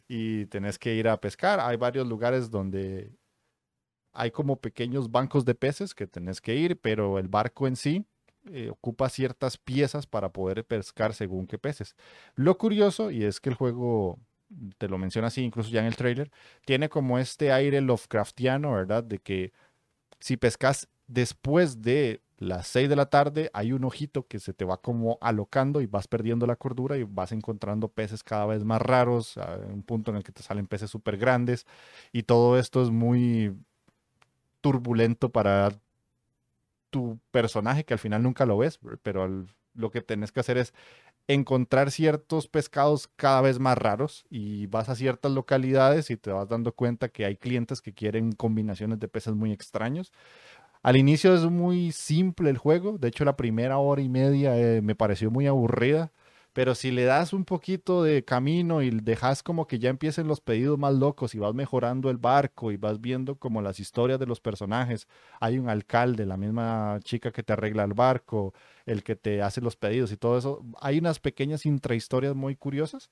y 0.07 0.45
tenés 0.47 0.78
que 0.78 0.95
ir 0.95 1.07
a 1.07 1.19
pescar. 1.19 1.59
Hay 1.59 1.78
varios 1.78 2.07
lugares 2.07 2.49
donde 2.51 3.11
hay 4.13 4.32
como 4.32 4.59
pequeños 4.59 5.11
bancos 5.11 5.45
de 5.45 5.55
peces 5.55 5.93
que 5.93 6.07
tenés 6.07 6.41
que 6.41 6.55
ir, 6.55 6.80
pero 6.80 7.19
el 7.19 7.28
barco 7.28 7.67
en 7.67 7.76
sí 7.76 8.05
eh, 8.51 8.69
ocupa 8.69 9.09
ciertas 9.09 9.57
piezas 9.57 10.05
para 10.07 10.30
poder 10.30 10.65
pescar 10.65 11.13
según 11.13 11.47
qué 11.47 11.57
peces. 11.57 11.95
Lo 12.36 12.57
curioso, 12.57 13.11
y 13.11 13.23
es 13.23 13.39
que 13.39 13.49
el 13.49 13.55
juego, 13.55 14.19
te 14.78 14.88
lo 14.88 14.97
menciona 14.97 15.28
así, 15.28 15.41
incluso 15.41 15.69
ya 15.69 15.82
en 15.82 15.88
el 15.88 15.95
trailer, 15.95 16.32
tiene 16.65 16.88
como 16.88 17.19
este 17.19 17.51
aire 17.51 17.82
Lovecraftiano, 17.82 18.71
¿verdad? 18.73 19.03
De 19.03 19.19
que 19.19 19.51
si 20.20 20.38
pescas 20.38 20.88
después 21.07 21.82
de 21.82 22.22
las 22.38 22.68
6 22.68 22.89
de 22.89 22.95
la 22.95 23.05
tarde, 23.05 23.49
hay 23.53 23.72
un 23.72 23.86
ojito 23.86 24.28
que 24.28 24.39
se 24.39 24.53
te 24.53 24.66
va 24.66 24.78
como 24.78 25.18
alocando 25.22 25.82
y 25.82 25.86
vas 25.86 26.07
perdiendo 26.07 26.45
la 26.45 26.57
cordura 26.57 26.97
y 26.97 27.03
vas 27.03 27.32
encontrando 27.32 27.88
peces 27.88 28.24
cada 28.24 28.45
vez 28.45 28.63
más 28.63 28.82
raros, 28.82 29.38
un 29.72 29.84
punto 29.84 30.11
en 30.11 30.18
el 30.18 30.24
que 30.24 30.32
te 30.32 30.43
salen 30.43 30.68
peces 30.68 30.89
súper 30.89 31.18
grandes 31.18 31.66
y 32.11 32.24
todo 32.24 32.59
esto 32.59 32.84
es 32.84 32.89
muy 32.89 33.55
turbulento 34.61 35.30
para 35.30 35.70
tu 36.89 37.20
personaje 37.32 37.86
que 37.86 37.93
al 37.93 37.99
final 37.99 38.24
nunca 38.24 38.45
lo 38.45 38.57
ves, 38.57 38.80
pero 39.03 39.45
lo 39.74 39.91
que 39.91 40.01
tenés 40.01 40.32
que 40.32 40.39
hacer 40.39 40.57
es 40.57 40.74
encontrar 41.28 41.91
ciertos 41.91 42.47
pescados 42.47 43.09
cada 43.15 43.41
vez 43.41 43.59
más 43.59 43.78
raros 43.78 44.26
y 44.30 44.67
vas 44.67 44.89
a 44.89 44.95
ciertas 44.95 45.32
localidades 45.32 46.11
y 46.11 46.17
te 46.17 46.32
vas 46.32 46.47
dando 46.49 46.71
cuenta 46.73 47.09
que 47.09 47.26
hay 47.26 47.36
clientes 47.36 47.82
que 47.82 47.93
quieren 47.93 48.32
combinaciones 48.32 48.99
de 48.99 49.07
peces 49.07 49.34
muy 49.34 49.51
extraños. 49.51 50.11
Al 50.84 50.97
inicio 50.97 51.34
es 51.34 51.41
muy 51.45 51.91
simple 51.91 52.49
el 52.51 52.57
juego, 52.59 52.97
de 52.99 53.07
hecho 53.07 53.26
la 53.26 53.36
primera 53.38 53.80
hora 53.80 54.01
y 54.01 54.09
media 54.09 54.57
eh, 54.57 54.82
me 54.82 54.95
pareció 54.95 55.32
muy 55.32 55.47
aburrida 55.47 56.11
pero 56.55 56.73
si 56.73 56.89
le 56.89 57.03
das 57.03 57.33
un 57.33 57.43
poquito 57.43 58.01
de 58.01 58.23
camino 58.23 58.81
y 58.81 58.89
dejas 58.89 59.43
como 59.43 59.67
que 59.67 59.77
ya 59.77 59.89
empiecen 59.89 60.29
los 60.29 60.39
pedidos 60.39 60.79
más 60.79 60.93
locos 60.93 61.35
y 61.35 61.39
vas 61.39 61.53
mejorando 61.53 62.09
el 62.09 62.15
barco 62.15 62.71
y 62.71 62.77
vas 62.77 63.01
viendo 63.01 63.35
como 63.35 63.61
las 63.61 63.81
historias 63.81 64.21
de 64.21 64.25
los 64.25 64.39
personajes, 64.39 65.05
hay 65.41 65.59
un 65.59 65.67
alcalde, 65.67 66.25
la 66.25 66.37
misma 66.37 66.97
chica 67.03 67.33
que 67.33 67.43
te 67.43 67.51
arregla 67.51 67.83
el 67.83 67.93
barco, 67.93 68.53
el 68.85 69.03
que 69.03 69.17
te 69.17 69.41
hace 69.41 69.59
los 69.59 69.75
pedidos 69.75 70.13
y 70.13 70.17
todo 70.17 70.37
eso, 70.37 70.63
hay 70.79 70.97
unas 70.99 71.19
pequeñas 71.19 71.65
intrahistorias 71.65 72.35
muy 72.35 72.55
curiosas, 72.55 73.09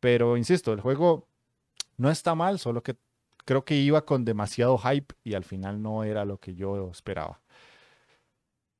pero 0.00 0.38
insisto, 0.38 0.72
el 0.72 0.80
juego 0.80 1.26
no 1.98 2.10
está 2.10 2.34
mal, 2.34 2.58
solo 2.58 2.82
que 2.82 2.96
creo 3.44 3.66
que 3.66 3.76
iba 3.76 4.06
con 4.06 4.24
demasiado 4.24 4.78
hype 4.78 5.14
y 5.22 5.34
al 5.34 5.44
final 5.44 5.82
no 5.82 6.02
era 6.02 6.24
lo 6.24 6.38
que 6.38 6.54
yo 6.54 6.90
esperaba. 6.90 7.42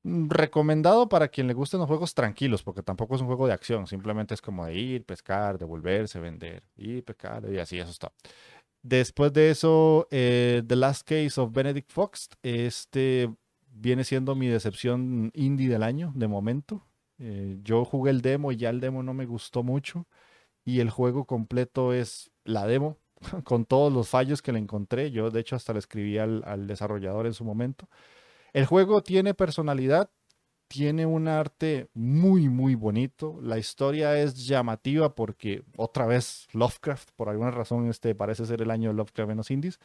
Mm, 0.03 0.29
recomendado 0.29 1.09
para 1.09 1.27
quien 1.27 1.47
le 1.47 1.53
gusten 1.53 1.79
los 1.79 1.87
juegos 1.87 2.13
tranquilos, 2.13 2.63
porque 2.63 2.83
tampoco 2.83 3.15
es 3.15 3.21
un 3.21 3.27
juego 3.27 3.47
de 3.47 3.53
acción, 3.53 3.85
simplemente 3.87 4.33
es 4.33 4.41
como 4.41 4.65
de 4.65 4.75
ir, 4.75 5.05
pescar, 5.05 5.57
devolverse, 5.57 6.19
vender, 6.19 6.63
ir, 6.77 7.03
pescar, 7.03 7.45
y 7.51 7.57
así, 7.57 7.77
eso 7.79 7.91
está. 7.91 8.11
Después 8.81 9.33
de 9.33 9.49
eso, 9.49 10.07
eh, 10.09 10.63
The 10.65 10.75
Last 10.77 11.07
Case 11.07 11.39
of 11.41 11.51
Benedict 11.51 11.91
Fox, 11.91 12.29
este 12.43 13.29
viene 13.71 14.03
siendo 14.03 14.35
mi 14.35 14.47
decepción 14.47 15.31
indie 15.33 15.69
del 15.69 15.83
año, 15.83 16.11
de 16.15 16.27
momento. 16.27 16.85
Eh, 17.19 17.59
yo 17.63 17.85
jugué 17.85 18.11
el 18.11 18.21
demo 18.21 18.51
y 18.51 18.57
ya 18.57 18.69
el 18.69 18.79
demo 18.79 19.03
no 19.03 19.13
me 19.13 19.25
gustó 19.25 19.63
mucho, 19.63 20.07
y 20.65 20.79
el 20.79 20.89
juego 20.91 21.25
completo 21.25 21.93
es 21.93 22.31
la 22.45 22.67
demo, 22.67 22.97
con 23.43 23.65
todos 23.65 23.91
los 23.91 24.09
fallos 24.09 24.41
que 24.41 24.53
le 24.53 24.59
encontré. 24.59 25.11
Yo, 25.11 25.29
de 25.29 25.41
hecho, 25.41 25.57
hasta 25.57 25.73
le 25.73 25.79
escribí 25.79 26.17
al 26.17 26.67
desarrollador 26.67 27.25
en 27.27 27.33
su 27.33 27.43
momento. 27.43 27.89
El 28.53 28.65
juego 28.65 29.03
tiene 29.03 29.33
personalidad, 29.33 30.09
tiene 30.67 31.05
un 31.05 31.27
arte 31.27 31.89
muy, 31.93 32.47
muy 32.47 32.75
bonito. 32.75 33.39
La 33.41 33.57
historia 33.57 34.19
es 34.19 34.45
llamativa 34.45 35.15
porque, 35.15 35.63
otra 35.75 36.05
vez, 36.05 36.47
Lovecraft, 36.53 37.09
por 37.15 37.29
alguna 37.29 37.51
razón, 37.51 37.89
este 37.89 38.13
parece 38.15 38.45
ser 38.45 38.61
el 38.61 38.71
año 38.71 38.89
de 38.89 38.95
Lovecraft 38.95 39.31
en 39.31 39.37
los 39.37 39.51
indies. 39.51 39.79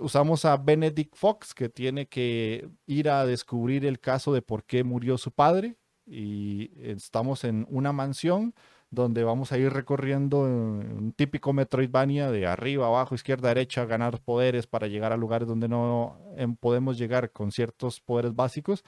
usamos 0.00 0.44
a 0.44 0.56
Benedict 0.56 1.14
Fox, 1.14 1.54
que 1.54 1.68
tiene 1.68 2.08
que 2.08 2.68
ir 2.86 3.08
a 3.08 3.24
descubrir 3.24 3.86
el 3.86 4.00
caso 4.00 4.32
de 4.32 4.42
por 4.42 4.64
qué 4.64 4.82
murió 4.84 5.16
su 5.16 5.30
padre. 5.30 5.76
Y 6.06 6.72
estamos 6.82 7.44
en 7.44 7.66
una 7.68 7.92
mansión 7.92 8.54
donde 8.90 9.22
vamos 9.24 9.52
a 9.52 9.58
ir 9.58 9.72
recorriendo 9.72 10.40
un 10.40 11.12
típico 11.14 11.52
Metroidvania 11.52 12.30
de 12.30 12.46
arriba, 12.46 12.86
abajo, 12.86 13.14
izquierda, 13.14 13.48
derecha, 13.48 13.84
ganar 13.84 14.20
poderes 14.20 14.66
para 14.66 14.86
llegar 14.86 15.12
a 15.12 15.16
lugares 15.16 15.46
donde 15.46 15.68
no 15.68 16.18
em, 16.36 16.56
podemos 16.56 16.98
llegar 16.98 17.30
con 17.32 17.52
ciertos 17.52 18.00
poderes 18.00 18.34
básicos. 18.34 18.84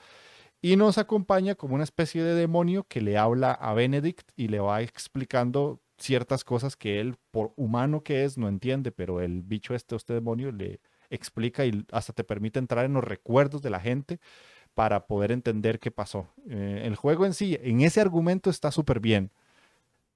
Y 0.62 0.76
nos 0.76 0.98
acompaña 0.98 1.54
como 1.54 1.74
una 1.74 1.84
especie 1.84 2.22
de 2.22 2.34
demonio 2.34 2.84
que 2.84 3.00
le 3.00 3.16
habla 3.16 3.52
a 3.52 3.72
Benedict 3.74 4.30
y 4.36 4.48
le 4.48 4.60
va 4.60 4.82
explicando 4.82 5.80
ciertas 5.98 6.44
cosas 6.44 6.76
que 6.76 7.00
él, 7.00 7.16
por 7.30 7.52
humano 7.56 8.02
que 8.02 8.24
es, 8.24 8.38
no 8.38 8.48
entiende, 8.48 8.92
pero 8.92 9.20
el 9.20 9.42
bicho 9.42 9.74
este, 9.74 9.96
este 9.96 10.14
demonio, 10.14 10.52
le 10.52 10.80
explica 11.10 11.64
y 11.66 11.84
hasta 11.92 12.12
te 12.12 12.24
permite 12.24 12.58
entrar 12.58 12.84
en 12.84 12.94
los 12.94 13.04
recuerdos 13.04 13.62
de 13.62 13.70
la 13.70 13.80
gente 13.80 14.20
para 14.74 15.06
poder 15.06 15.32
entender 15.32 15.78
qué 15.78 15.90
pasó. 15.90 16.28
Eh, 16.48 16.82
el 16.84 16.96
juego 16.96 17.26
en 17.26 17.34
sí, 17.34 17.58
en 17.60 17.80
ese 17.80 18.00
argumento 18.00 18.50
está 18.50 18.70
súper 18.70 19.00
bien. 19.00 19.30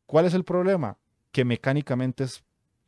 ¿Cuál 0.06 0.26
es 0.26 0.34
el 0.34 0.44
problema? 0.44 0.98
Que 1.32 1.44
mecánicamente 1.44 2.24
es 2.24 2.44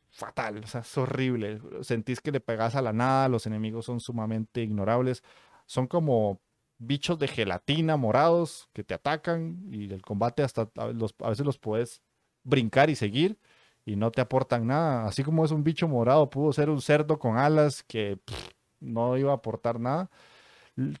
fatal, 0.09 0.63
o 0.63 0.67
sea, 0.67 0.81
es 0.81 0.97
horrible. 0.97 1.59
Sentís 1.81 2.21
que 2.21 2.31
le 2.31 2.39
pegas 2.39 2.75
a 2.75 2.81
la 2.81 2.93
nada, 2.93 3.29
los 3.29 3.45
enemigos 3.45 3.85
son 3.85 3.99
sumamente 3.99 4.61
ignorables. 4.61 5.23
Son 5.65 5.87
como 5.87 6.39
bichos 6.79 7.19
de 7.19 7.27
gelatina 7.27 7.97
morados 7.97 8.69
que 8.73 8.83
te 8.83 8.93
atacan 8.93 9.63
y 9.71 9.91
el 9.91 10.01
combate 10.01 10.43
hasta 10.43 10.69
a, 10.75 10.87
veces 10.87 11.45
los 11.45 11.57
puedes 11.57 12.01
brincar 12.43 12.89
y 12.89 12.95
seguir 12.95 13.39
y 13.85 13.95
no 13.95 14.11
te 14.11 14.21
aportan 14.21 14.67
nada. 14.67 15.07
Así 15.07 15.23
como 15.23 15.45
es 15.45 15.51
un 15.51 15.63
bicho 15.63 15.87
morado, 15.87 16.29
pudo 16.29 16.53
ser 16.53 16.69
un 16.69 16.81
cerdo 16.81 17.19
con 17.19 17.37
alas 17.37 17.83
que 17.83 18.19
no 18.79 19.17
iba 19.17 19.31
a 19.31 19.35
aportar 19.35 19.79
nada. 19.79 20.09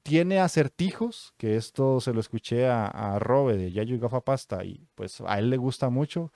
Tiene 0.01 0.39
acertijos, 0.39 1.33
que 1.37 1.55
esto 1.55 2.01
se 2.01 2.11
lo 2.13 2.19
escuché 2.19 2.67
a, 2.67 2.87
a 2.87 3.19
Robe 3.19 3.57
de 3.57 3.71
Yayo 3.71 3.95
y 3.95 3.99
Gafa 3.99 4.21
Pasta 4.21 4.65
y 4.65 4.87
pues 4.95 5.21
a 5.21 5.37
él 5.37 5.49
le 5.51 5.57
gusta 5.57 5.89
mucho. 5.89 6.31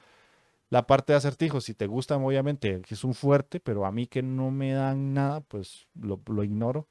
La 0.69 0.87
parte 0.87 1.13
de 1.13 1.17
acertijos, 1.17 1.65
si 1.65 1.73
te 1.73 1.87
gustan, 1.87 2.23
obviamente, 2.23 2.81
que 2.81 2.95
es 2.95 3.03
un 3.03 3.13
fuerte, 3.15 3.59
pero 3.59 3.85
a 3.85 3.91
mí 3.91 4.07
que 4.07 4.23
no 4.23 4.51
me 4.51 4.73
dan 4.73 5.13
nada, 5.13 5.41
pues 5.41 5.87
lo, 5.95 6.21
lo 6.27 6.43
ignoro. 6.43 6.87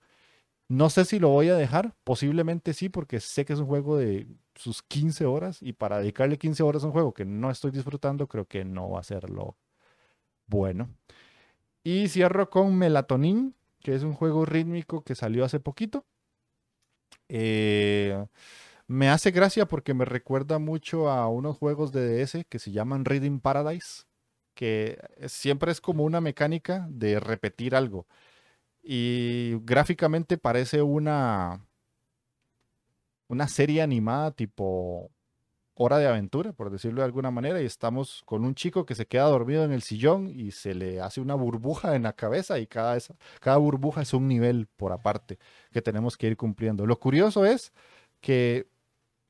No 0.69 0.91
sé 0.91 1.05
si 1.05 1.19
lo 1.19 1.31
voy 1.31 1.49
a 1.51 1.57
dejar, 1.57 1.97
posiblemente 2.05 2.75
sí, 2.75 2.89
porque 2.89 3.21
sé 3.21 3.45
que 3.45 3.55
es 3.55 3.61
un 3.61 3.67
juego 3.67 3.99
de 3.99 4.29
sus 4.55 4.83
15 4.83 5.27
horas 5.27 5.63
y 5.63 5.73
para 5.75 5.99
dedicarle 5.99 6.39
15 6.39 6.63
horas 6.63 6.85
a 6.85 6.87
un 6.89 6.93
juego 6.93 7.15
que 7.15 7.25
no 7.25 7.51
estoy 7.51 7.73
disfrutando, 7.73 8.29
creo 8.29 8.47
que 8.47 8.65
no 8.65 8.91
va 8.91 9.01
a 9.01 9.05
ser 9.05 9.31
lo 9.31 9.57
bueno. 10.47 10.91
Y 11.85 12.09
cierro 12.09 12.51
con 12.51 12.77
Melatonin, 12.77 13.55
que 13.81 13.95
es 13.95 14.03
un 14.05 14.15
juego 14.15 14.45
rítmico 14.45 15.03
que 15.03 15.15
salió 15.15 15.45
hace 15.45 15.61
poquito. 15.61 16.07
Eh, 17.33 18.27
me 18.89 19.09
hace 19.09 19.31
gracia 19.31 19.67
porque 19.67 19.95
me 19.95 20.05
recuerda 20.05 20.59
mucho 20.59 21.09
a 21.11 21.29
unos 21.29 21.57
juegos 21.57 21.93
de 21.93 22.25
DS 22.25 22.45
que 22.49 22.59
se 22.59 22.73
llaman 22.73 23.05
Reading 23.05 23.39
Paradise, 23.41 24.05
que 24.55 24.99
siempre 25.29 25.71
es 25.73 25.81
como 25.81 26.05
una 26.05 26.21
mecánica 26.21 26.87
de 26.91 27.21
repetir 27.21 27.77
algo. 27.77 28.07
Y 28.83 29.59
gráficamente 29.63 30.39
parece 30.39 30.83
una, 30.83 31.67
una 33.29 33.49
serie 33.49 33.83
animada 33.83 34.33
tipo 34.33 35.11
hora 35.83 35.97
de 35.97 36.07
aventura, 36.07 36.53
por 36.53 36.69
decirlo 36.69 37.01
de 37.01 37.07
alguna 37.07 37.31
manera, 37.31 37.63
y 37.63 37.65
estamos 37.65 38.23
con 38.27 38.45
un 38.45 38.55
chico 38.55 38.85
que 38.85 38.95
se 38.95 39.07
queda 39.07 39.25
dormido 39.25 39.65
en 39.65 39.73
el 39.73 39.81
sillón 39.81 40.29
y 40.29 40.51
se 40.51 40.75
le 40.75 41.01
hace 41.01 41.23
una 41.23 41.35
burbuja 41.35 41.97
en 41.97 42.03
la 42.03 42.13
cabeza 42.13 42.59
y 42.59 42.67
cada, 42.67 42.99
cada 43.41 43.57
burbuja 43.57 44.03
es 44.03 44.13
un 44.13 44.29
nivel 44.29 44.69
por 44.77 44.93
aparte 44.93 45.39
que 45.73 45.81
tenemos 45.81 46.19
que 46.19 46.27
ir 46.27 46.37
cumpliendo. 46.37 46.85
Lo 46.85 47.01
curioso 47.01 47.47
es 47.47 47.73
que 48.21 48.67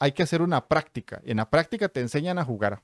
hay 0.01 0.11
que 0.11 0.25
hacer 0.25 0.43
una 0.43 0.67
práctica. 0.67 1.23
En 1.25 1.37
la 1.37 1.49
práctica 1.49 1.89
te 1.89 2.01
enseñan 2.01 2.37
a 2.41 2.45
jugar 2.45 2.83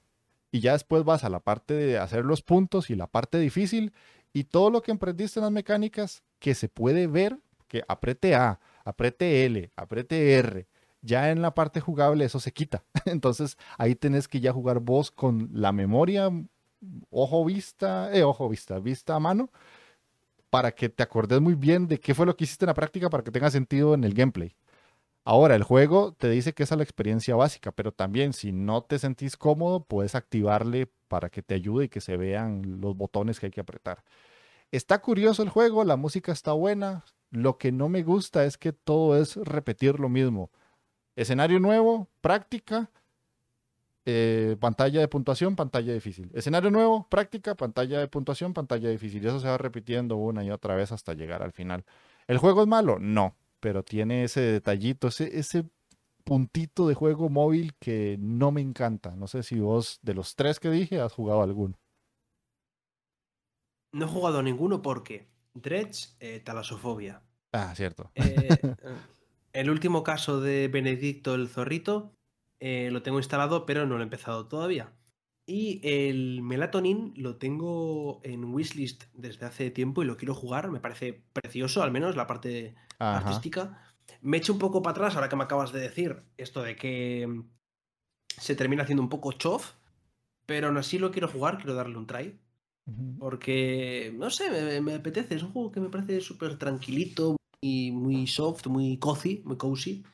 y 0.52 0.60
ya 0.60 0.74
después 0.74 1.02
vas 1.02 1.24
a 1.24 1.28
la 1.28 1.40
parte 1.40 1.74
de 1.74 1.98
hacer 1.98 2.24
los 2.24 2.42
puntos 2.42 2.88
y 2.88 2.94
la 2.94 3.08
parte 3.08 3.36
difícil 3.40 3.92
y 4.32 4.44
todo 4.44 4.70
lo 4.70 4.80
que 4.80 4.92
emprendiste 4.92 5.40
en 5.40 5.44
las 5.44 5.52
mecánicas 5.52 6.22
que 6.38 6.54
se 6.54 6.68
puede 6.68 7.08
ver, 7.08 7.36
que 7.66 7.82
apriete 7.88 8.36
A, 8.36 8.60
apriete 8.84 9.44
L, 9.44 9.72
apriete 9.74 10.34
R, 10.34 10.68
ya 11.06 11.30
en 11.30 11.42
la 11.42 11.54
parte 11.54 11.80
jugable 11.80 12.24
eso 12.24 12.40
se 12.40 12.52
quita. 12.52 12.84
Entonces 13.06 13.56
ahí 13.78 13.94
tenés 13.94 14.28
que 14.28 14.40
ya 14.40 14.52
jugar 14.52 14.80
vos 14.80 15.10
con 15.10 15.48
la 15.52 15.72
memoria 15.72 16.30
ojo 17.10 17.44
vista, 17.44 18.10
eh, 18.12 18.22
ojo 18.22 18.48
vista, 18.48 18.78
vista 18.78 19.14
a 19.14 19.20
mano, 19.20 19.50
para 20.50 20.72
que 20.72 20.88
te 20.88 21.02
acordes 21.02 21.40
muy 21.40 21.54
bien 21.54 21.88
de 21.88 22.00
qué 22.00 22.14
fue 22.14 22.26
lo 22.26 22.36
que 22.36 22.44
hiciste 22.44 22.64
en 22.64 22.68
la 22.68 22.74
práctica 22.74 23.10
para 23.10 23.22
que 23.24 23.30
tenga 23.30 23.50
sentido 23.50 23.94
en 23.94 24.04
el 24.04 24.14
gameplay. 24.14 24.54
Ahora, 25.24 25.56
el 25.56 25.64
juego 25.64 26.12
te 26.12 26.30
dice 26.30 26.52
que 26.54 26.62
esa 26.62 26.76
es 26.76 26.78
la 26.78 26.84
experiencia 26.84 27.34
básica, 27.34 27.72
pero 27.72 27.92
también 27.92 28.32
si 28.32 28.52
no 28.52 28.82
te 28.82 28.98
sentís 28.98 29.36
cómodo, 29.36 29.84
puedes 29.84 30.14
activarle 30.14 30.88
para 31.08 31.30
que 31.30 31.42
te 31.42 31.54
ayude 31.54 31.86
y 31.86 31.88
que 31.88 32.00
se 32.00 32.16
vean 32.16 32.80
los 32.80 32.96
botones 32.96 33.40
que 33.40 33.46
hay 33.46 33.52
que 33.52 33.60
apretar. 33.60 34.04
Está 34.70 35.00
curioso 35.00 35.42
el 35.42 35.48
juego, 35.48 35.84
la 35.84 35.96
música 35.96 36.32
está 36.32 36.52
buena. 36.52 37.04
Lo 37.30 37.58
que 37.58 37.72
no 37.72 37.88
me 37.88 38.04
gusta 38.04 38.44
es 38.44 38.56
que 38.56 38.72
todo 38.72 39.20
es 39.20 39.36
repetir 39.36 39.98
lo 39.98 40.08
mismo. 40.08 40.50
Escenario 41.16 41.58
nuevo, 41.58 42.08
práctica, 42.20 42.90
eh, 44.04 44.56
pantalla 44.60 45.00
de 45.00 45.08
puntuación, 45.08 45.56
pantalla 45.56 45.92
difícil. 45.92 46.30
Escenario 46.34 46.70
nuevo, 46.70 47.08
práctica, 47.08 47.56
pantalla 47.56 47.98
de 47.98 48.06
puntuación, 48.06 48.52
pantalla 48.52 48.88
difícil. 48.90 49.24
Y 49.24 49.26
eso 49.26 49.40
se 49.40 49.48
va 49.48 49.58
repitiendo 49.58 50.16
una 50.16 50.44
y 50.44 50.50
otra 50.50 50.76
vez 50.76 50.92
hasta 50.92 51.14
llegar 51.14 51.42
al 51.42 51.52
final. 51.52 51.84
¿El 52.28 52.38
juego 52.38 52.62
es 52.62 52.68
malo? 52.68 52.98
No, 53.00 53.34
pero 53.58 53.82
tiene 53.82 54.24
ese 54.24 54.40
detallito, 54.40 55.08
ese, 55.08 55.38
ese 55.38 55.64
puntito 56.22 56.86
de 56.86 56.94
juego 56.94 57.30
móvil 57.30 57.74
que 57.80 58.16
no 58.20 58.52
me 58.52 58.60
encanta. 58.60 59.16
No 59.16 59.26
sé 59.26 59.42
si 59.42 59.58
vos, 59.58 59.98
de 60.02 60.14
los 60.14 60.36
tres 60.36 60.60
que 60.60 60.70
dije, 60.70 61.00
has 61.00 61.12
jugado 61.12 61.42
alguno. 61.42 61.78
No 63.92 64.04
he 64.04 64.08
jugado 64.08 64.42
ninguno 64.42 64.82
porque 64.82 65.28
Dredge, 65.54 66.10
eh, 66.20 66.40
talasofobia. 66.40 67.22
Ah, 67.52 67.72
cierto. 67.74 68.10
Eh, 68.14 68.48
el 69.56 69.70
último 69.70 70.02
caso 70.02 70.40
de 70.40 70.68
Benedicto 70.68 71.34
el 71.34 71.48
Zorrito 71.48 72.12
eh, 72.60 72.90
lo 72.92 73.02
tengo 73.02 73.18
instalado, 73.18 73.66
pero 73.66 73.86
no 73.86 73.94
lo 73.94 74.00
he 74.00 74.04
empezado 74.04 74.46
todavía. 74.46 74.92
Y 75.46 75.80
el 75.82 76.42
Melatonin 76.42 77.14
lo 77.16 77.36
tengo 77.36 78.20
en 78.24 78.44
wishlist 78.44 79.04
desde 79.14 79.46
hace 79.46 79.70
tiempo 79.70 80.02
y 80.02 80.06
lo 80.06 80.16
quiero 80.16 80.34
jugar. 80.34 80.70
Me 80.70 80.80
parece 80.80 81.22
precioso, 81.32 81.82
al 81.82 81.92
menos 81.92 82.16
la 82.16 82.26
parte 82.26 82.74
artística. 82.98 83.80
Me 84.20 84.38
echo 84.38 84.52
un 84.52 84.58
poco 84.58 84.82
para 84.82 84.92
atrás 84.92 85.14
ahora 85.14 85.28
que 85.28 85.36
me 85.36 85.44
acabas 85.44 85.72
de 85.72 85.80
decir 85.80 86.22
esto 86.36 86.62
de 86.62 86.76
que 86.76 87.42
se 88.26 88.56
termina 88.56 88.82
haciendo 88.82 89.02
un 89.02 89.08
poco 89.08 89.32
chof, 89.32 89.74
pero 90.46 90.66
aún 90.66 90.76
así 90.76 90.98
lo 90.98 91.12
quiero 91.12 91.28
jugar, 91.28 91.58
quiero 91.58 91.74
darle 91.74 91.96
un 91.96 92.06
try. 92.06 92.38
Porque, 93.18 94.14
no 94.16 94.30
sé, 94.30 94.48
me, 94.48 94.80
me, 94.80 94.94
apetece. 94.94 95.34
Es 95.34 95.42
un 95.42 95.50
juego 95.50 95.72
que 95.72 95.80
me 95.80 95.88
parece 95.88 96.20
súper 96.20 96.56
tranquilito 96.56 97.36
y 97.60 97.90
muy 97.92 98.26
soft, 98.26 98.66
muy 98.66 98.98
cozy, 98.98 99.42
muy 99.44 99.56
cozy. 99.56 100.04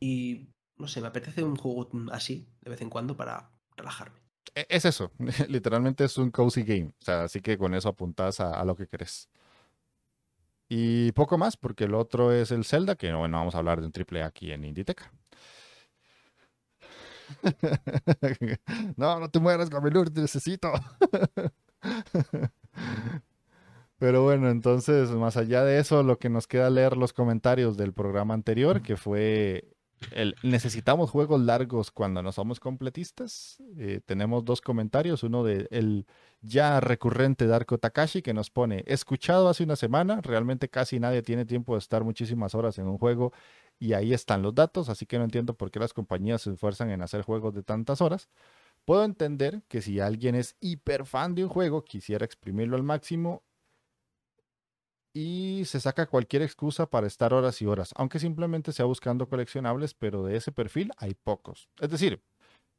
Y 0.00 0.48
no 0.76 0.88
sé, 0.88 1.00
me 1.00 1.08
apetece 1.08 1.42
un 1.42 1.56
juego 1.56 1.88
así 2.12 2.48
de 2.62 2.70
vez 2.70 2.80
en 2.80 2.90
cuando 2.90 3.16
para 3.16 3.50
relajarme. 3.76 4.20
E, 4.54 4.66
es 4.68 4.84
eso, 4.84 5.12
literalmente 5.48 6.04
es 6.04 6.18
un 6.18 6.30
cozy 6.30 6.62
game. 6.62 6.94
O 7.00 7.04
sea, 7.04 7.24
así 7.24 7.40
que 7.40 7.58
con 7.58 7.74
eso 7.74 7.88
apuntas 7.88 8.40
a, 8.40 8.64
lo 8.64 8.76
que 8.76 8.86
querés. 8.86 9.28
Y 10.68 11.12
poco 11.12 11.36
más, 11.36 11.56
porque 11.56 11.84
el 11.84 11.94
otro 11.94 12.32
es 12.32 12.52
el 12.52 12.64
Zelda, 12.64 12.94
que 12.94 13.12
bueno, 13.12 13.38
vamos 13.38 13.54
a 13.54 13.58
hablar 13.58 13.80
de 13.80 13.86
un 13.86 13.92
triple 13.92 14.22
aquí 14.22 14.52
en 14.52 14.64
Inditeca. 14.64 15.12
no, 18.96 19.20
no 19.20 19.30
te 19.30 19.38
mueras, 19.40 19.70
Gamelur, 19.70 20.10
te 20.10 20.20
necesito. 20.20 20.72
Pero 24.00 24.22
bueno, 24.22 24.48
entonces, 24.48 25.10
más 25.10 25.36
allá 25.36 25.62
de 25.62 25.78
eso, 25.78 26.02
lo 26.02 26.18
que 26.18 26.30
nos 26.30 26.46
queda 26.46 26.70
leer 26.70 26.96
los 26.96 27.12
comentarios 27.12 27.76
del 27.76 27.92
programa 27.92 28.32
anterior, 28.32 28.80
que 28.80 28.96
fue 28.96 29.76
necesitamos 30.42 31.10
juegos 31.10 31.42
largos 31.42 31.90
cuando 31.90 32.22
no 32.22 32.32
somos 32.32 32.60
completistas. 32.60 33.62
Eh, 33.76 34.00
tenemos 34.06 34.42
dos 34.46 34.62
comentarios, 34.62 35.22
uno 35.22 35.44
de 35.44 35.68
el 35.70 36.06
ya 36.40 36.80
recurrente 36.80 37.46
Darko 37.46 37.76
Takashi 37.76 38.22
que 38.22 38.32
nos 38.32 38.48
pone, 38.48 38.84
escuchado 38.86 39.50
hace 39.50 39.64
una 39.64 39.76
semana, 39.76 40.22
realmente 40.22 40.70
casi 40.70 40.98
nadie 40.98 41.20
tiene 41.20 41.44
tiempo 41.44 41.74
de 41.74 41.80
estar 41.80 42.02
muchísimas 42.02 42.54
horas 42.54 42.78
en 42.78 42.86
un 42.86 42.96
juego 42.96 43.34
y 43.78 43.92
ahí 43.92 44.14
están 44.14 44.40
los 44.40 44.54
datos, 44.54 44.88
así 44.88 45.04
que 45.04 45.18
no 45.18 45.24
entiendo 45.24 45.52
por 45.52 45.70
qué 45.70 45.78
las 45.78 45.92
compañías 45.92 46.40
se 46.40 46.52
esfuerzan 46.52 46.88
en 46.88 47.02
hacer 47.02 47.20
juegos 47.20 47.54
de 47.54 47.62
tantas 47.62 48.00
horas. 48.00 48.30
Puedo 48.86 49.04
entender 49.04 49.62
que 49.68 49.82
si 49.82 50.00
alguien 50.00 50.34
es 50.34 50.56
hiper 50.60 51.04
fan 51.04 51.34
de 51.34 51.44
un 51.44 51.50
juego, 51.50 51.84
quisiera 51.84 52.24
exprimirlo 52.24 52.76
al 52.76 52.82
máximo 52.82 53.42
y 55.12 55.62
se 55.66 55.80
saca 55.80 56.06
cualquier 56.06 56.42
excusa 56.42 56.86
para 56.86 57.06
estar 57.06 57.34
horas 57.34 57.60
y 57.62 57.66
horas, 57.66 57.92
aunque 57.96 58.18
simplemente 58.18 58.72
sea 58.72 58.84
buscando 58.84 59.28
coleccionables, 59.28 59.94
pero 59.94 60.24
de 60.24 60.36
ese 60.36 60.52
perfil 60.52 60.92
hay 60.96 61.14
pocos. 61.14 61.68
Es 61.80 61.90
decir, 61.90 62.22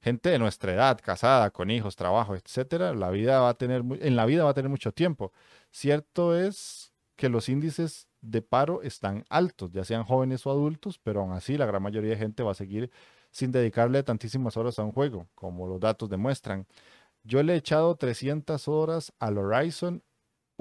gente 0.02 0.30
de 0.30 0.40
nuestra 0.40 0.74
edad, 0.74 1.00
casada, 1.02 1.52
con 1.52 1.70
hijos, 1.70 1.96
trabajo, 1.96 2.36
etcétera, 2.36 2.94
la 2.94 3.10
vida 3.12 3.40
va 3.42 3.50
a 3.50 3.54
tener 3.56 3.84
en 4.00 4.16
la 4.16 4.26
vida 4.26 4.44
va 4.44 4.52
a 4.52 4.54
tener 4.54 4.70
mucho 4.70 4.92
tiempo. 4.92 5.34
Cierto 5.72 6.38
es 6.38 6.94
que 7.16 7.30
los 7.30 7.50
índices 7.50 8.08
de 8.22 8.42
paro 8.42 8.82
están 8.82 9.26
altos, 9.30 9.72
ya 9.72 9.84
sean 9.84 10.04
jóvenes 10.04 10.46
o 10.46 10.52
adultos, 10.52 11.00
pero 11.00 11.22
aún 11.22 11.34
así 11.34 11.58
la 11.58 11.66
gran 11.66 11.84
mayoría 11.84 12.12
de 12.12 12.18
gente 12.18 12.44
va 12.44 12.52
a 12.52 12.56
seguir 12.56 12.92
sin 13.32 13.52
dedicarle 13.52 14.04
tantísimas 14.04 14.58
horas 14.58 14.80
a 14.80 14.84
un 14.84 14.92
juego, 14.92 15.28
como 15.36 15.68
los 15.68 15.80
datos 15.80 16.10
demuestran. 16.10 16.68
Yo 17.24 17.44
le 17.44 17.54
he 17.54 17.58
echado 17.58 17.96
300 17.96 18.68
horas 18.68 19.14
al 19.20 19.38
Horizon 19.38 20.04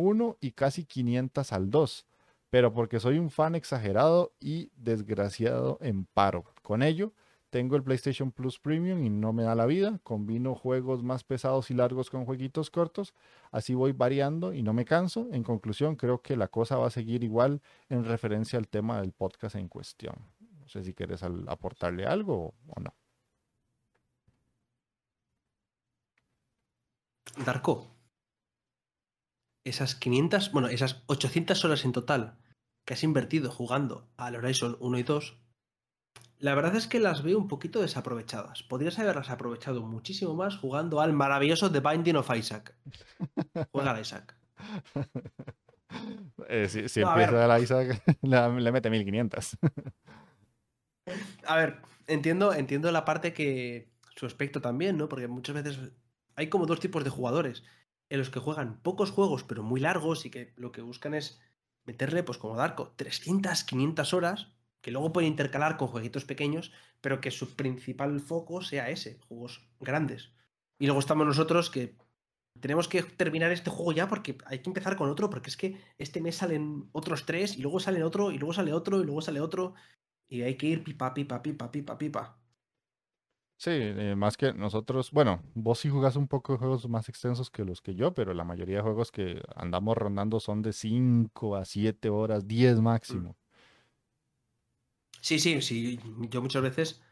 1 0.01 0.39
y 0.41 0.53
casi 0.53 0.85
500 0.85 1.53
al 1.53 1.71
2, 1.71 2.07
pero 2.51 2.73
porque 2.73 3.01
soy 3.01 3.19
un 3.19 3.31
fan 3.31 3.55
exagerado 3.55 4.33
y 4.41 4.71
desgraciado 4.75 5.79
en 5.81 6.07
paro. 6.07 6.45
Con 6.63 6.83
ello, 6.83 7.13
tengo 7.51 7.75
el 7.75 7.83
PlayStation 7.83 8.31
Plus 8.31 8.61
Premium 8.61 9.03
y 9.05 9.11
no 9.11 9.33
me 9.33 9.43
da 9.43 9.57
la 9.57 9.67
vida. 9.67 9.99
Combino 10.05 10.55
juegos 10.55 11.03
más 11.03 11.25
pesados 11.25 11.71
y 11.71 11.75
largos 11.75 12.09
con 12.09 12.25
jueguitos 12.25 12.71
cortos. 12.71 13.13
Así 13.51 13.75
voy 13.75 13.91
variando 13.93 14.55
y 14.55 14.63
no 14.63 14.73
me 14.73 14.85
canso. 14.85 15.29
En 15.33 15.43
conclusión, 15.43 15.97
creo 15.97 16.23
que 16.23 16.37
la 16.37 16.47
cosa 16.47 16.77
va 16.77 16.87
a 16.87 16.91
seguir 16.91 17.25
igual 17.25 17.61
en 17.89 18.05
referencia 18.05 18.57
al 18.57 18.69
tema 18.69 19.01
del 19.01 19.13
podcast 19.13 19.57
en 19.57 19.69
cuestión. 19.69 20.15
No 20.61 20.69
sé 20.69 20.85
si 20.85 20.95
quieres 20.95 21.25
aportarle 21.25 22.07
algo 22.07 22.55
o 22.69 22.81
no. 22.81 22.95
Darko, 27.45 27.89
esas 29.71 29.95
500, 29.95 30.53
bueno, 30.53 30.69
esas 30.69 31.03
800 31.07 31.65
horas 31.65 31.85
en 31.85 31.93
total 31.93 32.37
que 32.85 32.95
has 32.95 33.03
invertido 33.03 33.51
jugando 33.51 34.09
al 34.17 34.37
Horizon 34.37 34.77
1 34.81 34.99
y 34.99 35.03
2, 35.03 35.37
la 36.39 36.55
verdad 36.55 36.75
es 36.75 36.87
que 36.87 37.01
las 37.01 37.23
veo 37.23 37.39
un 37.39 37.49
poquito 37.49 37.81
desaprovechadas. 37.81 38.63
Podrías 38.63 38.99
haberlas 38.99 39.31
aprovechado 39.31 39.83
muchísimo 39.83 40.35
más 40.35 40.57
jugando 40.57 41.01
al 41.01 41.13
maravilloso 41.13 41.71
The 41.71 41.81
Binding 41.81 42.17
of 42.17 42.35
Isaac. 42.35 42.75
Juega 43.73 43.93
al 43.93 44.01
Isaac. 44.01 44.37
Eh, 46.49 46.69
si, 46.69 47.01
empieza 47.01 47.57
el 47.57 47.63
Isaac, 47.65 48.01
le, 48.23 48.73
mete 48.73 48.91
1500. 48.91 49.59
a 51.45 51.57
ver, 51.57 51.83
entiendo, 52.07 52.55
entiendo 52.55 52.93
la 52.93 53.05
parte 53.05 53.33
que. 53.33 53.91
Su 54.15 54.27
aspecto 54.27 54.61
también, 54.61 54.97
¿no? 54.97 55.09
Porque 55.09 55.27
muchas 55.27 55.57
veces 55.57 55.81
hay 56.37 56.49
como 56.49 56.67
dos 56.67 56.79
tipos 56.79 57.03
de 57.03 57.11
jugadores 57.11 57.65
en 58.11 58.19
los 58.19 58.29
que 58.29 58.41
juegan 58.41 58.81
pocos 58.83 59.13
juegos, 59.13 59.45
pero 59.45 59.63
muy 59.63 59.81
largos 59.81 60.27
y 60.27 60.31
que 60.31 60.53
lo 60.57 60.73
que 60.73 60.83
buscan 60.83 61.15
es 61.15 61.41
meterle, 61.85 62.23
pues 62.23 62.39
como 62.39 62.57
Darko, 62.57 62.93
300, 62.97 63.65
500 63.65 64.13
horas, 64.13 64.49
que 64.83 64.91
luego 64.91 65.13
pueden 65.13 65.31
intercalar 65.31 65.77
con 65.77 65.89
jueguitos 65.89 66.25
pequeños, 66.25 66.73
pero 67.01 67.21
que 67.21 67.31
su 67.31 67.57
principal 67.57 68.21
foco 68.21 68.63
sea 68.63 68.91
ese, 68.91 69.19
juegos 69.29 69.69
grandes. 69.79 70.33
Y 70.79 70.87
luego 70.87 71.01
estamos 71.01 71.27
nosotros 71.27 71.71
que 71.71 71.97
tenemos 72.59 72.89
que 72.89 73.03
terminar 73.03 73.53
este 73.53 73.71
juego 73.71 73.93
ya 73.93 74.09
porque 74.09 74.37
hay 74.47 74.59
que 74.59 74.71
empezar 74.71 74.97
con 74.97 75.09
otro, 75.09 75.31
porque 75.31 75.51
es 75.51 75.57
que 75.57 75.81
este 75.99 76.21
mes 76.21 76.37
salen 76.37 76.89
otros 76.93 77.27
tres, 77.27 77.57
y 77.57 77.63
luego 77.63 77.81
sale 77.81 78.03
otro, 78.03 78.33
y 78.33 78.39
luego 78.39 78.53
sale 78.53 78.73
otro, 78.73 79.01
y 79.01 79.05
luego 79.05 79.23
sale 79.23 79.41
otro, 79.41 79.75
y 80.29 80.43
hay 80.43 80.57
que 80.57 80.67
ir 80.67 80.83
pipa, 80.83 81.15
pipa, 81.15 81.43
pipa, 81.43 81.71
pipa, 81.71 81.99
pipa. 81.99 82.40
Sí, 83.61 83.73
eh, 83.73 84.15
más 84.17 84.39
que 84.39 84.55
nosotros, 84.55 85.11
bueno, 85.11 85.43
vos 85.55 85.81
sí 85.81 85.91
jugás 85.91 86.17
un 86.17 86.27
poco 86.29 86.55
de 86.55 86.59
juegos 86.59 86.89
más 86.89 87.11
extensos 87.11 87.51
que 87.51 87.63
los 87.63 87.83
que 87.83 87.95
yo, 87.95 88.15
pero 88.15 88.33
la 88.33 88.43
mayoría 88.43 88.77
de 88.77 88.83
juegos 88.83 89.13
que 89.13 89.43
andamos 89.55 89.99
rondando 89.99 90.41
son 90.41 90.63
de 90.63 90.73
5 90.73 91.57
a 91.57 91.67
7 91.67 92.09
horas, 92.09 92.49
10 92.49 92.79
mm. 92.79 92.83
máximo. 92.83 93.37
Sí, 95.21 95.39
sí, 95.39 95.61
sí. 95.61 96.01
Yo 96.31 96.41
muchas 96.41 96.63
veces, 96.63 97.03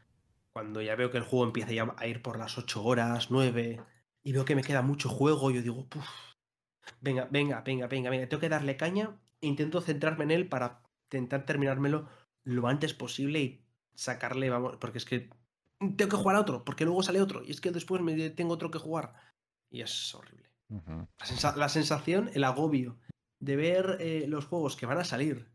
cuando 0.54 0.80
ya 0.80 0.96
veo 0.96 1.10
que 1.10 1.18
el 1.18 1.24
juego 1.24 1.44
empieza 1.44 1.72
ya 1.72 1.94
a 1.94 2.06
ir 2.06 2.22
por 2.22 2.38
las 2.38 2.56
8 2.56 2.82
horas, 2.82 3.30
9, 3.30 3.82
y 4.22 4.32
veo 4.32 4.46
que 4.46 4.56
me 4.56 4.64
queda 4.64 4.80
mucho 4.80 5.10
juego, 5.10 5.50
yo 5.50 5.60
digo, 5.60 5.86
Puf, 5.86 6.08
venga, 7.02 7.28
venga, 7.30 7.60
venga, 7.60 7.88
venga, 7.88 8.08
venga, 8.08 8.26
tengo 8.26 8.40
que 8.40 8.48
darle 8.48 8.78
caña, 8.78 9.20
e 9.42 9.48
intento 9.48 9.82
centrarme 9.82 10.24
en 10.24 10.30
él 10.30 10.48
para 10.48 10.80
intentar 11.12 11.44
terminármelo 11.44 12.08
lo 12.44 12.68
antes 12.68 12.94
posible 12.94 13.38
y 13.38 13.66
sacarle, 13.94 14.48
vamos, 14.48 14.78
porque 14.78 14.96
es 14.96 15.04
que 15.04 15.28
tengo 15.78 16.08
que 16.10 16.16
jugar 16.16 16.36
a 16.36 16.40
otro, 16.40 16.64
porque 16.64 16.84
luego 16.84 17.02
sale 17.02 17.20
otro, 17.20 17.42
y 17.44 17.50
es 17.50 17.60
que 17.60 17.70
después 17.70 18.02
me 18.02 18.30
tengo 18.30 18.54
otro 18.54 18.70
que 18.70 18.78
jugar. 18.78 19.14
Y 19.70 19.82
es 19.82 20.14
horrible. 20.14 20.50
la, 21.56 21.68
sensación, 21.68 22.30
el 22.34 22.44
agobio 22.44 22.98
de 23.40 23.56
ver 23.56 23.98
eh, 24.00 24.26
los 24.28 24.46
juegos 24.46 24.76
que 24.76 24.86
van 24.86 24.98
a 24.98 25.04
salir 25.04 25.50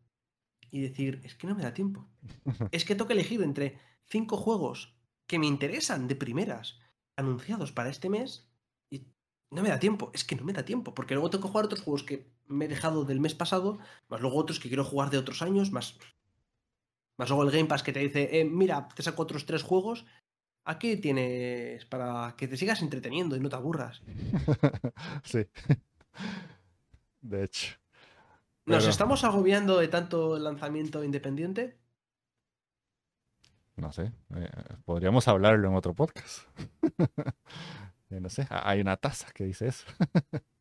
y 0.71 0.81
decir, 0.81 1.21
es 1.23 1.35
que 1.35 1.47
no 1.47 1.55
me 1.55 1.63
da 1.63 1.73
tiempo. 1.73 2.07
es 2.71 2.85
que 2.85 2.95
tengo 2.95 3.07
que 3.07 3.13
elegir 3.13 3.41
entre 3.41 3.79
cinco 4.05 4.37
juegos 4.37 4.95
que 5.27 5.39
me 5.39 5.47
interesan 5.47 6.07
de 6.07 6.15
primeras, 6.15 6.79
anunciados 7.15 7.71
para 7.71 7.89
este 7.89 8.09
mes, 8.09 8.49
y 8.89 9.07
no 9.51 9.61
me 9.61 9.69
da 9.69 9.79
tiempo, 9.79 10.11
es 10.13 10.23
que 10.23 10.35
no 10.35 10.43
me 10.43 10.53
da 10.53 10.65
tiempo, 10.65 10.93
porque 10.93 11.13
luego 11.13 11.29
tengo 11.29 11.43
que 11.43 11.49
jugar 11.49 11.65
otros 11.65 11.81
juegos 11.81 12.03
que 12.03 12.31
me 12.47 12.65
he 12.65 12.67
dejado 12.67 13.05
del 13.05 13.19
mes 13.19 13.35
pasado, 13.35 13.79
más 14.09 14.21
luego 14.21 14.37
otros 14.37 14.59
que 14.59 14.67
quiero 14.67 14.83
jugar 14.83 15.09
de 15.09 15.17
otros 15.17 15.41
años, 15.41 15.71
más, 15.71 15.97
más 17.17 17.29
luego 17.29 17.43
el 17.43 17.51
Game 17.51 17.65
Pass 17.65 17.83
que 17.83 17.93
te 17.93 17.99
dice, 17.99 18.39
eh, 18.39 18.45
mira, 18.45 18.87
te 18.95 19.03
saco 19.03 19.23
otros 19.23 19.45
tres 19.45 19.63
juegos, 19.63 20.05
aquí 20.65 20.97
tienes 20.97 21.85
para 21.85 22.35
que 22.37 22.47
te 22.47 22.57
sigas 22.57 22.81
entreteniendo 22.81 23.35
y 23.35 23.39
no 23.39 23.49
te 23.49 23.55
aburras. 23.55 24.01
sí. 25.23 25.45
De 27.21 27.43
hecho. 27.43 27.75
¿Nos 28.65 28.87
estamos 28.87 29.23
agobiando 29.23 29.79
de 29.79 29.89
tanto 29.89 30.39
lanzamiento 30.39 31.03
independiente? 31.03 31.77
No 33.75 33.91
sé, 33.91 34.11
eh, 34.35 34.49
podríamos 34.85 35.27
hablarlo 35.27 35.67
en 35.67 35.75
otro 35.75 35.93
podcast. 35.93 36.47
no 38.09 38.29
sé, 38.29 38.47
hay 38.49 38.81
una 38.81 38.97
taza 38.97 39.31
que 39.33 39.45
dice 39.45 39.67
eso. 39.67 39.85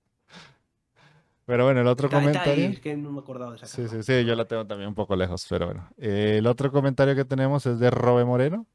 pero 1.53 1.65
bueno, 1.65 1.83
el 1.83 1.87
otro 1.87 2.09
comentario. 2.09 2.71
Es 2.71 2.81
que 2.81 2.97
no 2.97 3.13
me 3.13 3.21
acordaba 3.21 3.51
de 3.51 3.59
esa 3.59 3.67
sí, 3.67 3.87
sí, 3.87 4.03
sí, 4.03 4.25
yo 4.25 4.35
la 4.35 4.47
tengo 4.47 4.67
también 4.67 4.89
un 4.89 4.95
poco 4.95 5.15
lejos, 5.15 5.45
pero 5.51 5.67
bueno. 5.67 5.87
el 5.99 6.47
otro 6.47 6.73
comentario 6.73 7.15
que 7.15 7.27
tenemos 7.27 7.67
es 7.67 7.79
de 7.79 7.91
Robe 7.91 8.25
Moreno, 8.25 8.67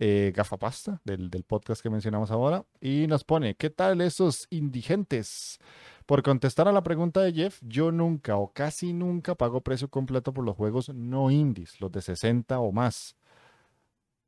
eh, 0.00 0.32
Gafapasta, 0.34 1.00
del, 1.04 1.30
del 1.30 1.44
podcast 1.44 1.80
que 1.80 1.88
mencionamos 1.88 2.32
ahora, 2.32 2.64
y 2.80 3.06
nos 3.06 3.22
pone: 3.22 3.54
¿Qué 3.54 3.70
tal 3.70 4.00
esos 4.00 4.48
indigentes? 4.50 5.60
Por 6.06 6.24
contestar 6.24 6.66
a 6.66 6.72
la 6.72 6.82
pregunta 6.82 7.20
de 7.20 7.32
Jeff, 7.32 7.60
yo 7.62 7.92
nunca 7.92 8.34
o 8.34 8.52
casi 8.52 8.92
nunca 8.92 9.36
pago 9.36 9.60
precio 9.60 9.86
completo 9.86 10.32
por 10.32 10.44
los 10.44 10.56
juegos 10.56 10.88
no 10.88 11.30
indies, 11.30 11.80
los 11.80 11.92
de 11.92 12.02
60 12.02 12.58
o 12.58 12.72
más. 12.72 13.14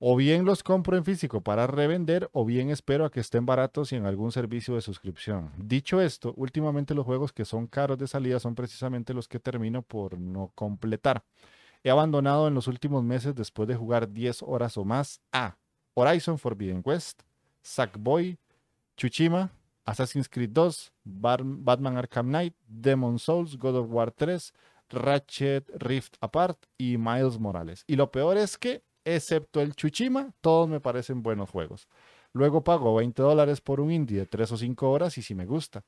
O 0.04 0.16
bien 0.16 0.44
los 0.44 0.64
compro 0.64 0.96
en 0.96 1.04
físico 1.04 1.42
para 1.42 1.68
revender 1.68 2.28
o 2.32 2.44
bien 2.44 2.70
espero 2.70 3.04
a 3.04 3.10
que 3.12 3.20
estén 3.20 3.46
baratos 3.46 3.92
y 3.92 3.94
en 3.94 4.04
algún 4.04 4.32
servicio 4.32 4.74
de 4.74 4.80
suscripción. 4.80 5.52
Dicho 5.56 6.00
esto, 6.00 6.34
últimamente 6.36 6.92
los 6.92 7.06
juegos 7.06 7.32
que 7.32 7.44
son 7.44 7.68
caros 7.68 7.98
de 7.98 8.08
salida 8.08 8.40
son 8.40 8.56
precisamente 8.56 9.14
los 9.14 9.28
que 9.28 9.38
termino 9.38 9.82
por 9.82 10.18
no 10.18 10.50
completar. 10.56 11.22
He 11.84 11.90
abandonado 11.90 12.48
en 12.48 12.54
los 12.54 12.66
últimos 12.66 13.04
meses 13.04 13.36
después 13.36 13.68
de 13.68 13.76
jugar 13.76 14.10
10 14.10 14.42
horas 14.42 14.76
o 14.76 14.84
más 14.84 15.20
a 15.30 15.56
Horizon 15.94 16.36
Forbidden 16.36 16.82
West, 16.84 17.22
Sackboy, 17.62 18.36
Chuchima, 18.96 19.52
Assassin's 19.84 20.28
Creed 20.28 20.50
2, 20.50 20.92
Batman 21.04 21.96
Arkham 21.96 22.26
Knight, 22.26 22.56
Demon 22.66 23.20
Souls, 23.20 23.56
God 23.56 23.76
of 23.76 23.86
War 23.88 24.10
3, 24.10 24.52
Ratchet 24.90 25.70
Rift 25.76 26.16
Apart 26.20 26.58
y 26.76 26.98
Miles 26.98 27.38
Morales. 27.38 27.84
Y 27.86 27.94
lo 27.94 28.10
peor 28.10 28.36
es 28.36 28.58
que, 28.58 28.82
excepto 29.04 29.60
el 29.60 29.74
Chuchima, 29.74 30.32
todos 30.40 30.68
me 30.68 30.80
parecen 30.80 31.22
buenos 31.22 31.50
juegos. 31.50 31.88
Luego 32.32 32.64
pago 32.64 32.94
20 32.94 33.20
dólares 33.22 33.60
por 33.60 33.80
un 33.80 33.90
indie 33.90 34.20
de 34.20 34.26
3 34.26 34.52
o 34.52 34.56
5 34.56 34.90
horas 34.90 35.18
y 35.18 35.22
si 35.22 35.34
me 35.34 35.46
gusta. 35.46 35.84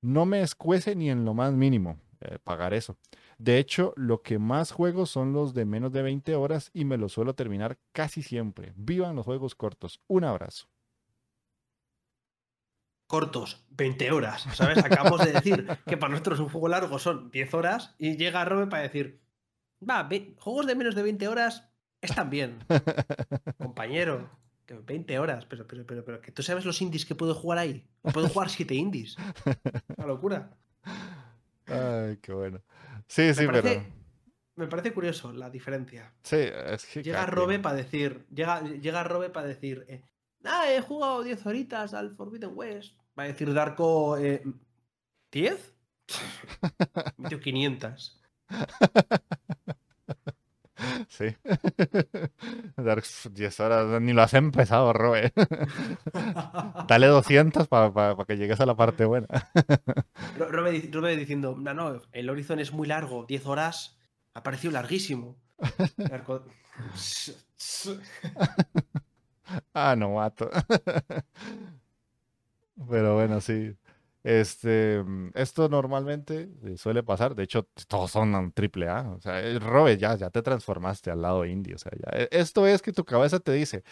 No 0.00 0.24
me 0.24 0.40
escuece 0.40 0.96
ni 0.96 1.10
en 1.10 1.24
lo 1.24 1.34
más 1.34 1.52
mínimo 1.52 1.98
eh, 2.20 2.38
pagar 2.42 2.72
eso. 2.72 2.96
De 3.38 3.58
hecho, 3.58 3.92
lo 3.96 4.22
que 4.22 4.38
más 4.38 4.72
juego 4.72 5.06
son 5.06 5.32
los 5.32 5.52
de 5.54 5.64
menos 5.64 5.92
de 5.92 6.02
20 6.02 6.34
horas 6.34 6.70
y 6.72 6.84
me 6.84 6.96
los 6.96 7.12
suelo 7.12 7.34
terminar 7.34 7.78
casi 7.92 8.22
siempre. 8.22 8.72
Vivan 8.76 9.16
los 9.16 9.26
juegos 9.26 9.54
cortos. 9.54 10.00
Un 10.06 10.24
abrazo 10.24 10.68
cortos, 13.10 13.64
20 13.70 14.12
horas, 14.12 14.46
¿sabes? 14.54 14.78
Acabamos 14.78 15.24
de 15.24 15.32
decir 15.32 15.66
que 15.84 15.96
para 15.96 16.12
nosotros 16.12 16.38
un 16.38 16.48
juego 16.48 16.68
largo 16.68 17.00
son 17.00 17.28
10 17.32 17.54
horas 17.54 17.96
y 17.98 18.16
llega 18.16 18.44
Robe 18.44 18.68
para 18.68 18.84
decir, 18.84 19.20
va, 19.82 20.08
juegos 20.36 20.68
de 20.68 20.76
menos 20.76 20.94
de 20.94 21.02
20 21.02 21.26
horas 21.26 21.69
están 22.00 22.30
bien, 22.30 22.58
compañero. 23.58 24.40
20 24.86 25.18
horas, 25.18 25.46
pero, 25.46 25.66
pero, 25.66 25.84
pero, 25.84 26.04
pero, 26.04 26.20
que 26.20 26.30
tú 26.30 26.44
sabes 26.44 26.64
los 26.64 26.80
indies 26.80 27.04
que 27.04 27.16
puedo 27.16 27.34
jugar 27.34 27.58
ahí. 27.58 27.84
Puedo 28.12 28.28
jugar 28.28 28.50
7 28.50 28.72
indies. 28.74 29.16
Una 29.96 30.06
locura. 30.06 30.56
Ay, 31.66 32.18
qué 32.18 32.32
bueno. 32.32 32.62
Sí, 33.08 33.34
sí, 33.34 33.46
pero. 33.50 33.82
Me 34.56 34.66
parece 34.66 34.92
curioso 34.92 35.32
la 35.32 35.50
diferencia. 35.50 36.12
Sí, 36.22 36.36
es 36.36 36.86
que. 36.86 37.02
Llega 37.02 37.26
Robe 37.26 37.58
para 37.58 37.76
decir. 37.76 38.26
Llega, 38.32 38.62
llega 38.62 39.02
Robe 39.04 39.30
para 39.30 39.46
decir. 39.46 39.84
Eh, 39.88 40.02
ah, 40.44 40.70
he 40.70 40.80
jugado 40.80 41.22
10 41.22 41.46
horitas 41.46 41.94
al 41.94 42.14
Forbidden 42.14 42.52
West. 42.54 42.94
Va 43.18 43.24
a 43.24 43.26
decir 43.26 43.52
Darko. 43.52 44.18
Eh, 44.18 44.44
¿10? 45.32 45.58
500. 47.40 48.20
Sí. 51.08 51.26
Dark 52.76 53.04
10 53.30 53.60
horas, 53.60 54.00
ni 54.00 54.12
lo 54.12 54.22
has 54.22 54.34
empezado, 54.34 54.92
Robe. 54.92 55.32
Dale 56.88 57.06
200 57.06 57.68
para 57.68 58.14
que 58.26 58.36
llegues 58.36 58.60
a 58.60 58.66
la 58.66 58.76
parte 58.76 59.04
buena. 59.04 59.28
Robe, 60.38 61.16
diciendo, 61.16 61.56
no, 61.58 61.74
no, 61.74 62.02
el 62.12 62.30
Horizon 62.30 62.60
es 62.60 62.72
muy 62.72 62.86
largo, 62.88 63.24
10 63.26 63.46
horas, 63.46 63.98
ha 64.34 64.42
parecido 64.42 64.72
larguísimo. 64.72 65.36
ah, 69.74 69.94
no, 69.96 70.14
mato. 70.14 70.50
Pero 72.88 73.14
bueno, 73.14 73.40
sí. 73.40 73.76
Este, 74.22 75.02
mm, 75.02 75.30
esto 75.34 75.68
normalmente 75.68 76.50
eh, 76.64 76.76
suele 76.76 77.02
pasar. 77.02 77.34
De 77.34 77.44
hecho, 77.44 77.68
todos 77.88 78.10
son 78.10 78.52
triple 78.52 78.88
A. 78.88 79.10
O 79.12 79.20
sea, 79.20 79.40
Robe, 79.58 79.96
ya, 79.96 80.16
ya 80.16 80.30
te 80.30 80.42
transformaste 80.42 81.10
al 81.10 81.22
lado 81.22 81.44
indie. 81.44 81.74
O 81.74 81.78
sea, 81.78 81.92
ya, 81.92 82.18
e, 82.18 82.28
esto 82.32 82.66
es 82.66 82.82
que 82.82 82.92
tu 82.92 83.04
cabeza 83.04 83.40
te 83.40 83.52
dice, 83.52 83.82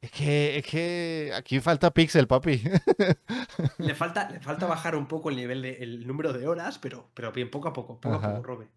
es 0.00 0.10
que, 0.10 0.58
es 0.58 0.66
que 0.66 1.32
aquí 1.34 1.60
falta 1.60 1.90
pixel, 1.90 2.26
papi. 2.26 2.62
Le 3.78 3.94
falta, 3.94 4.28
le 4.30 4.40
falta 4.40 4.66
bajar 4.66 4.94
un 4.96 5.06
poco 5.06 5.30
el 5.30 5.36
nivel 5.36 5.62
de, 5.62 5.74
el 5.74 6.06
número 6.06 6.32
de 6.32 6.46
horas, 6.46 6.78
pero, 6.78 7.08
pero 7.14 7.32
bien 7.32 7.50
poco 7.50 7.68
a 7.68 7.72
poco, 7.72 8.00
poco 8.00 8.16
a 8.16 8.20
poco, 8.20 8.42
Robe. 8.42 8.68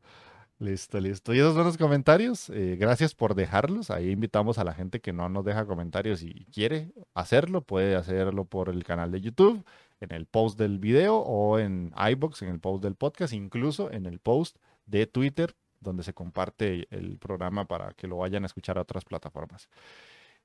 Listo, 0.60 0.99
listo. 0.99 1.34
Y 1.34 1.39
esos 1.39 1.55
son 1.55 1.64
los 1.64 1.78
comentarios. 1.78 2.49
Eh, 2.49 2.76
gracias 2.78 3.16
por 3.16 3.34
dejarlos. 3.34 3.91
Ahí 3.91 4.12
invitamos 4.12 4.57
a 4.57 4.66
la 4.66 4.74
gente 4.74 4.99
que 4.99 5.14
no 5.14 5.30
nos 5.30 5.45
deja 5.45 5.66
comentarios 5.66 6.22
y 6.22 6.45
quiere 6.53 6.91
hacerlo. 7.14 7.62
Puede 7.62 7.95
hacerlo 7.95 8.43
por 8.45 8.68
el 8.68 8.84
canal 8.84 9.12
de 9.12 9.22
YouTube, 9.22 9.64
en 10.00 10.14
el 10.14 10.26
post 10.26 10.58
del 10.58 10.80
video 10.80 11.18
o 11.18 11.60
en 11.60 11.93
iBox, 12.12 12.41
en 12.41 12.50
el 12.50 12.60
post 12.60 12.84
del 12.84 12.95
podcast, 12.95 13.34
incluso 13.34 13.91
en 13.91 14.06
el 14.06 14.20
post 14.20 14.58
de 14.86 15.08
Twitter, 15.08 15.56
donde 15.80 16.04
se 16.04 16.14
comparte 16.14 16.88
el 16.89 17.18
programa 17.18 17.66
para 17.66 17.93
que 17.93 18.08
lo 18.08 18.18
vayan 18.18 18.43
a 18.43 18.47
escuchar 18.47 18.78
a 18.78 18.82
otras 18.82 19.06
plataformas. 19.06 19.70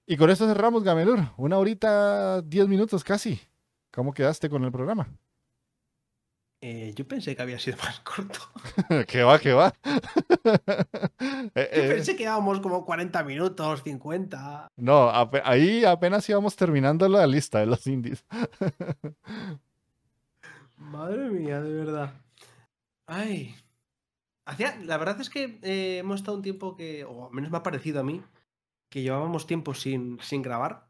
Y 0.07 0.17
con 0.17 0.31
esto 0.31 0.47
cerramos, 0.47 0.85
Gamelur. 0.85 1.21
Una 1.37 1.59
horita, 1.59 2.43
diez 2.43 2.69
minutos 2.69 3.03
casi. 3.03 3.41
¿Cómo 3.91 4.13
quedaste 4.13 4.51
con 4.51 4.65
el 4.65 4.73
programa? 4.73 5.09
Eh, 6.67 6.95
yo 6.97 7.07
pensé 7.07 7.37
que 7.37 7.43
había 7.43 7.59
sido 7.59 7.77
más 7.85 8.01
corto. 8.01 8.41
¿Qué 9.07 9.23
va, 9.23 9.39
qué 9.39 9.53
va? 9.53 9.75
Eh, 11.57 11.71
yo 11.77 11.95
pensé 11.95 12.13
eh. 12.13 12.17
que 12.17 12.23
íbamos 12.25 12.61
como 12.61 12.85
40 12.85 13.23
minutos, 13.25 13.83
50. 13.85 14.69
No, 14.77 15.11
ahí 15.45 15.85
apenas 15.85 16.29
íbamos 16.29 16.57
terminando 16.57 17.09
la 17.09 17.27
lista 17.27 17.61
de 17.61 17.67
los 17.67 17.87
indies. 17.87 18.25
Madre 20.77 21.31
mía, 21.31 21.61
de 21.61 21.73
verdad. 21.73 22.15
Ay. 23.07 23.55
Hacía, 24.47 24.77
la 24.83 24.97
verdad 24.97 25.21
es 25.21 25.31
que 25.31 25.59
hemos 25.99 26.21
estado 26.21 26.37
un 26.37 26.43
tiempo 26.43 26.77
que, 26.77 27.05
o 27.05 27.27
al 27.27 27.33
menos 27.33 27.51
me 27.51 27.59
ha 27.59 27.63
parecido 27.63 28.01
a 28.01 28.05
mí, 28.05 28.23
que 28.91 29.03
llevábamos 29.03 29.47
tiempo 29.47 29.75
sin, 29.75 30.19
sin 30.21 30.43
grabar 30.43 30.87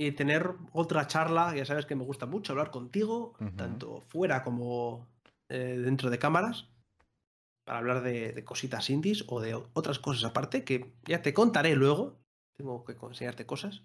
y 0.00 0.12
tener 0.12 0.54
otra 0.72 1.06
charla, 1.06 1.54
ya 1.54 1.66
sabes 1.66 1.84
que 1.84 1.94
me 1.94 2.04
gusta 2.04 2.24
mucho 2.24 2.54
hablar 2.54 2.70
contigo, 2.70 3.34
tanto 3.54 4.00
fuera 4.08 4.42
como 4.42 5.06
eh, 5.50 5.78
dentro 5.84 6.08
de 6.08 6.18
cámaras, 6.18 6.70
para 7.64 7.80
hablar 7.80 8.02
de, 8.02 8.42
cositas 8.42 8.88
indies 8.88 9.26
o 9.28 9.42
de 9.42 9.54
otras 9.74 9.98
cosas 9.98 10.24
aparte, 10.24 10.64
que 10.64 10.90
ya 11.04 11.20
te 11.20 11.34
contaré 11.34 11.76
luego. 11.76 12.16
Tengo 12.56 12.82
que 12.82 12.96
enseñarte 12.98 13.44
cosas. 13.44 13.82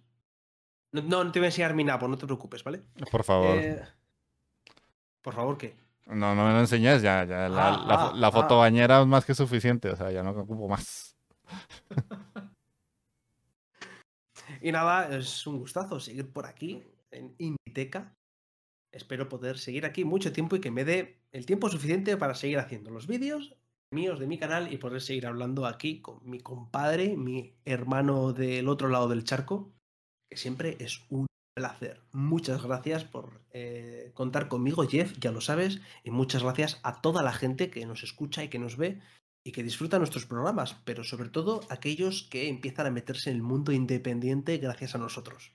No, 0.94 1.02
no, 1.02 1.32
te 1.34 1.40
voy 1.40 1.48
a 1.48 1.50
enseñar 1.50 1.74
mi 1.74 1.84
napo, 1.84 2.08
no 2.08 2.18
te 2.18 2.26
preocupes, 2.26 2.64
¿vale? 2.64 2.82
Por 3.12 3.26
favor. 3.26 3.58
Eh, 3.58 3.84
por 5.22 5.34
favor, 5.34 5.58
¿qué? 5.58 5.76
No, 6.06 6.34
no 6.34 6.46
me 6.48 6.54
lo 6.54 6.62
enseñes, 6.62 7.02
ya, 7.02 7.26
ya 7.26 7.50
la, 7.50 7.74
ah, 7.74 8.14
ah, 8.16 8.32
foto 8.32 8.56
ah. 8.56 8.60
bañera 8.60 9.02
es 9.02 9.08
más 9.08 9.26
que 9.26 9.36
suficiente, 9.36 9.90
o 9.90 9.98
sea, 9.98 10.12
ya 10.12 10.24
no 10.24 10.30
ocupo 10.30 10.70
más. 10.70 11.18
Y 14.66 14.72
nada, 14.72 15.16
es 15.16 15.46
un 15.46 15.60
gustazo 15.60 16.00
seguir 16.00 16.34
por 16.34 16.48
aquí 16.48 16.82
en 17.12 17.36
Inditeca. 17.38 18.18
Espero 18.92 19.30
poder 19.30 19.60
seguir 19.60 19.86
aquí 19.86 20.06
mucho 20.06 20.34
tiempo 20.34 20.56
y 20.56 20.60
que 20.60 20.72
me 20.72 20.84
dé 20.84 21.20
el 21.32 21.46
tiempo 21.46 21.70
suficiente 21.70 22.18
para 22.18 22.34
seguir 22.34 22.58
haciendo 22.58 22.90
los 22.90 23.06
vídeos 23.06 23.56
míos 23.94 24.20
de 24.20 24.26
mi 24.26 24.40
canal 24.40 24.74
y 24.74 24.78
poder 24.78 25.02
seguir 25.02 25.28
hablando 25.28 25.68
aquí 25.68 26.02
con 26.02 26.28
mi 26.28 26.40
compadre, 26.40 27.16
mi 27.16 27.54
hermano 27.64 28.34
del 28.34 28.68
otro 28.68 28.90
lado 28.90 29.08
del 29.08 29.24
charco, 29.24 29.72
que 30.32 30.36
siempre 30.36 30.78
es 30.80 31.04
un 31.12 31.28
placer. 31.56 32.02
Muchas 32.12 32.64
gracias 32.64 33.04
por 33.06 33.42
eh, 33.52 34.10
contar 34.16 34.48
conmigo, 34.48 34.88
Jeff, 34.88 35.16
ya 35.20 35.32
lo 35.32 35.42
sabes, 35.42 35.80
y 36.04 36.10
muchas 36.10 36.42
gracias 36.42 36.80
a 36.82 37.04
toda 37.04 37.22
la 37.22 37.34
gente 37.34 37.70
que 37.70 37.86
nos 37.86 38.02
escucha 38.02 38.44
y 38.44 38.50
que 38.50 38.58
nos 38.58 38.78
ve 38.78 39.00
y 39.46 39.52
que 39.52 39.64
disfrutan 39.64 40.00
nuestros 40.00 40.26
programas, 40.26 40.76
pero 40.86 41.04
sobre 41.04 41.30
todo 41.30 41.62
aquellos 41.70 42.28
que 42.32 42.50
empiezan 42.50 42.88
a 42.88 42.92
meterse 42.92 43.30
en 43.30 43.38
el 43.38 43.44
mundo 43.44 43.72
independiente 43.72 44.58
gracias 44.58 44.96
a 44.96 44.98
nosotros. 44.98 45.54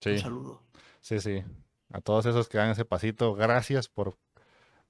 Sí. 0.00 0.10
Un 0.10 0.18
saludo. 0.18 0.62
Sí, 1.00 1.18
sí. 1.18 1.42
A 1.90 2.00
todos 2.00 2.26
esos 2.26 2.48
que 2.48 2.58
dan 2.58 2.70
ese 2.70 2.84
pasito, 2.84 3.34
gracias 3.34 3.88
por 3.88 4.16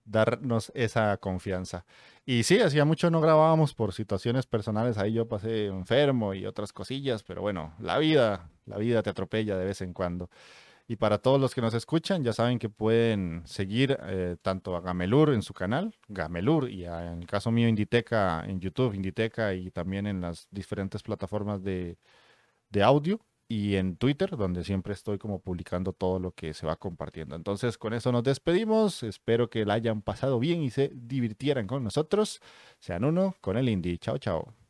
darnos 0.05 0.70
esa 0.74 1.16
confianza. 1.16 1.86
Y 2.26 2.43
sí, 2.43 2.60
hacía 2.60 2.84
mucho 2.84 3.10
no 3.10 3.22
grabábamos 3.22 3.74
por 3.74 3.94
situaciones 3.94 4.44
personales, 4.44 4.98
ahí 4.98 5.14
yo 5.14 5.26
pasé 5.26 5.66
enfermo 5.66 6.34
y 6.34 6.44
otras 6.44 6.74
cosillas, 6.74 7.22
pero 7.22 7.40
bueno, 7.40 7.74
la 7.80 7.97
vida, 7.97 8.51
la 8.66 8.76
vida 8.76 9.02
te 9.02 9.09
atropella 9.09 9.56
de 9.56 9.64
vez 9.64 9.80
en 9.80 9.94
cuando. 9.94 10.28
Y 10.89 10.97
para 10.97 11.19
todos 11.19 11.41
los 11.41 11.55
que 11.55 11.61
nos 11.61 11.75
escuchan, 11.75 12.25
ya 12.25 12.33
saben 12.33 12.59
que 12.59 12.69
pueden 12.69 13.43
seguir 13.47 13.97
eh, 14.03 14.37
tanto 14.43 14.77
a 14.77 14.81
Gamelur 14.81 15.33
en 15.33 15.43
su 15.43 15.55
canal, 15.55 15.97
Gamelur, 16.09 16.69
y 16.71 16.85
en 16.85 17.21
el 17.23 17.27
caso 17.27 17.51
mío 17.51 17.69
Inditeca 17.69 18.45
en 18.47 18.61
YouTube, 18.61 18.95
Inditeca 18.95 19.55
y 19.55 19.71
también 19.71 20.07
en 20.07 20.21
las 20.21 20.49
diferentes 20.51 21.03
plataformas 21.03 21.63
de, 21.63 21.99
de 22.71 22.83
audio 22.83 23.21
y 23.49 23.77
en 23.77 23.97
Twitter, 23.97 24.37
donde 24.37 24.65
siempre 24.65 24.95
estoy 24.95 25.19
como 25.19 25.41
publicando 25.41 25.93
todo 25.93 26.19
lo 26.19 26.33
que 26.33 26.55
se 26.55 26.67
va 26.67 26.77
compartiendo. 26.77 27.37
Entonces, 27.37 27.77
con 27.77 27.93
eso 27.93 28.11
nos 28.11 28.23
despedimos. 28.23 29.03
Espero 29.03 29.51
que 29.51 29.67
la 29.67 29.75
hayan 29.75 30.03
pasado 30.03 30.39
bien 30.39 30.63
y 30.63 30.71
se 30.71 30.91
divirtieran 30.95 31.67
con 31.67 31.85
nosotros. 31.85 32.41
Sean 32.79 33.05
uno 33.05 33.37
con 33.43 33.59
el 33.59 33.69
Indie. 33.69 33.99
Chao, 33.99 34.19
chao. 34.19 34.61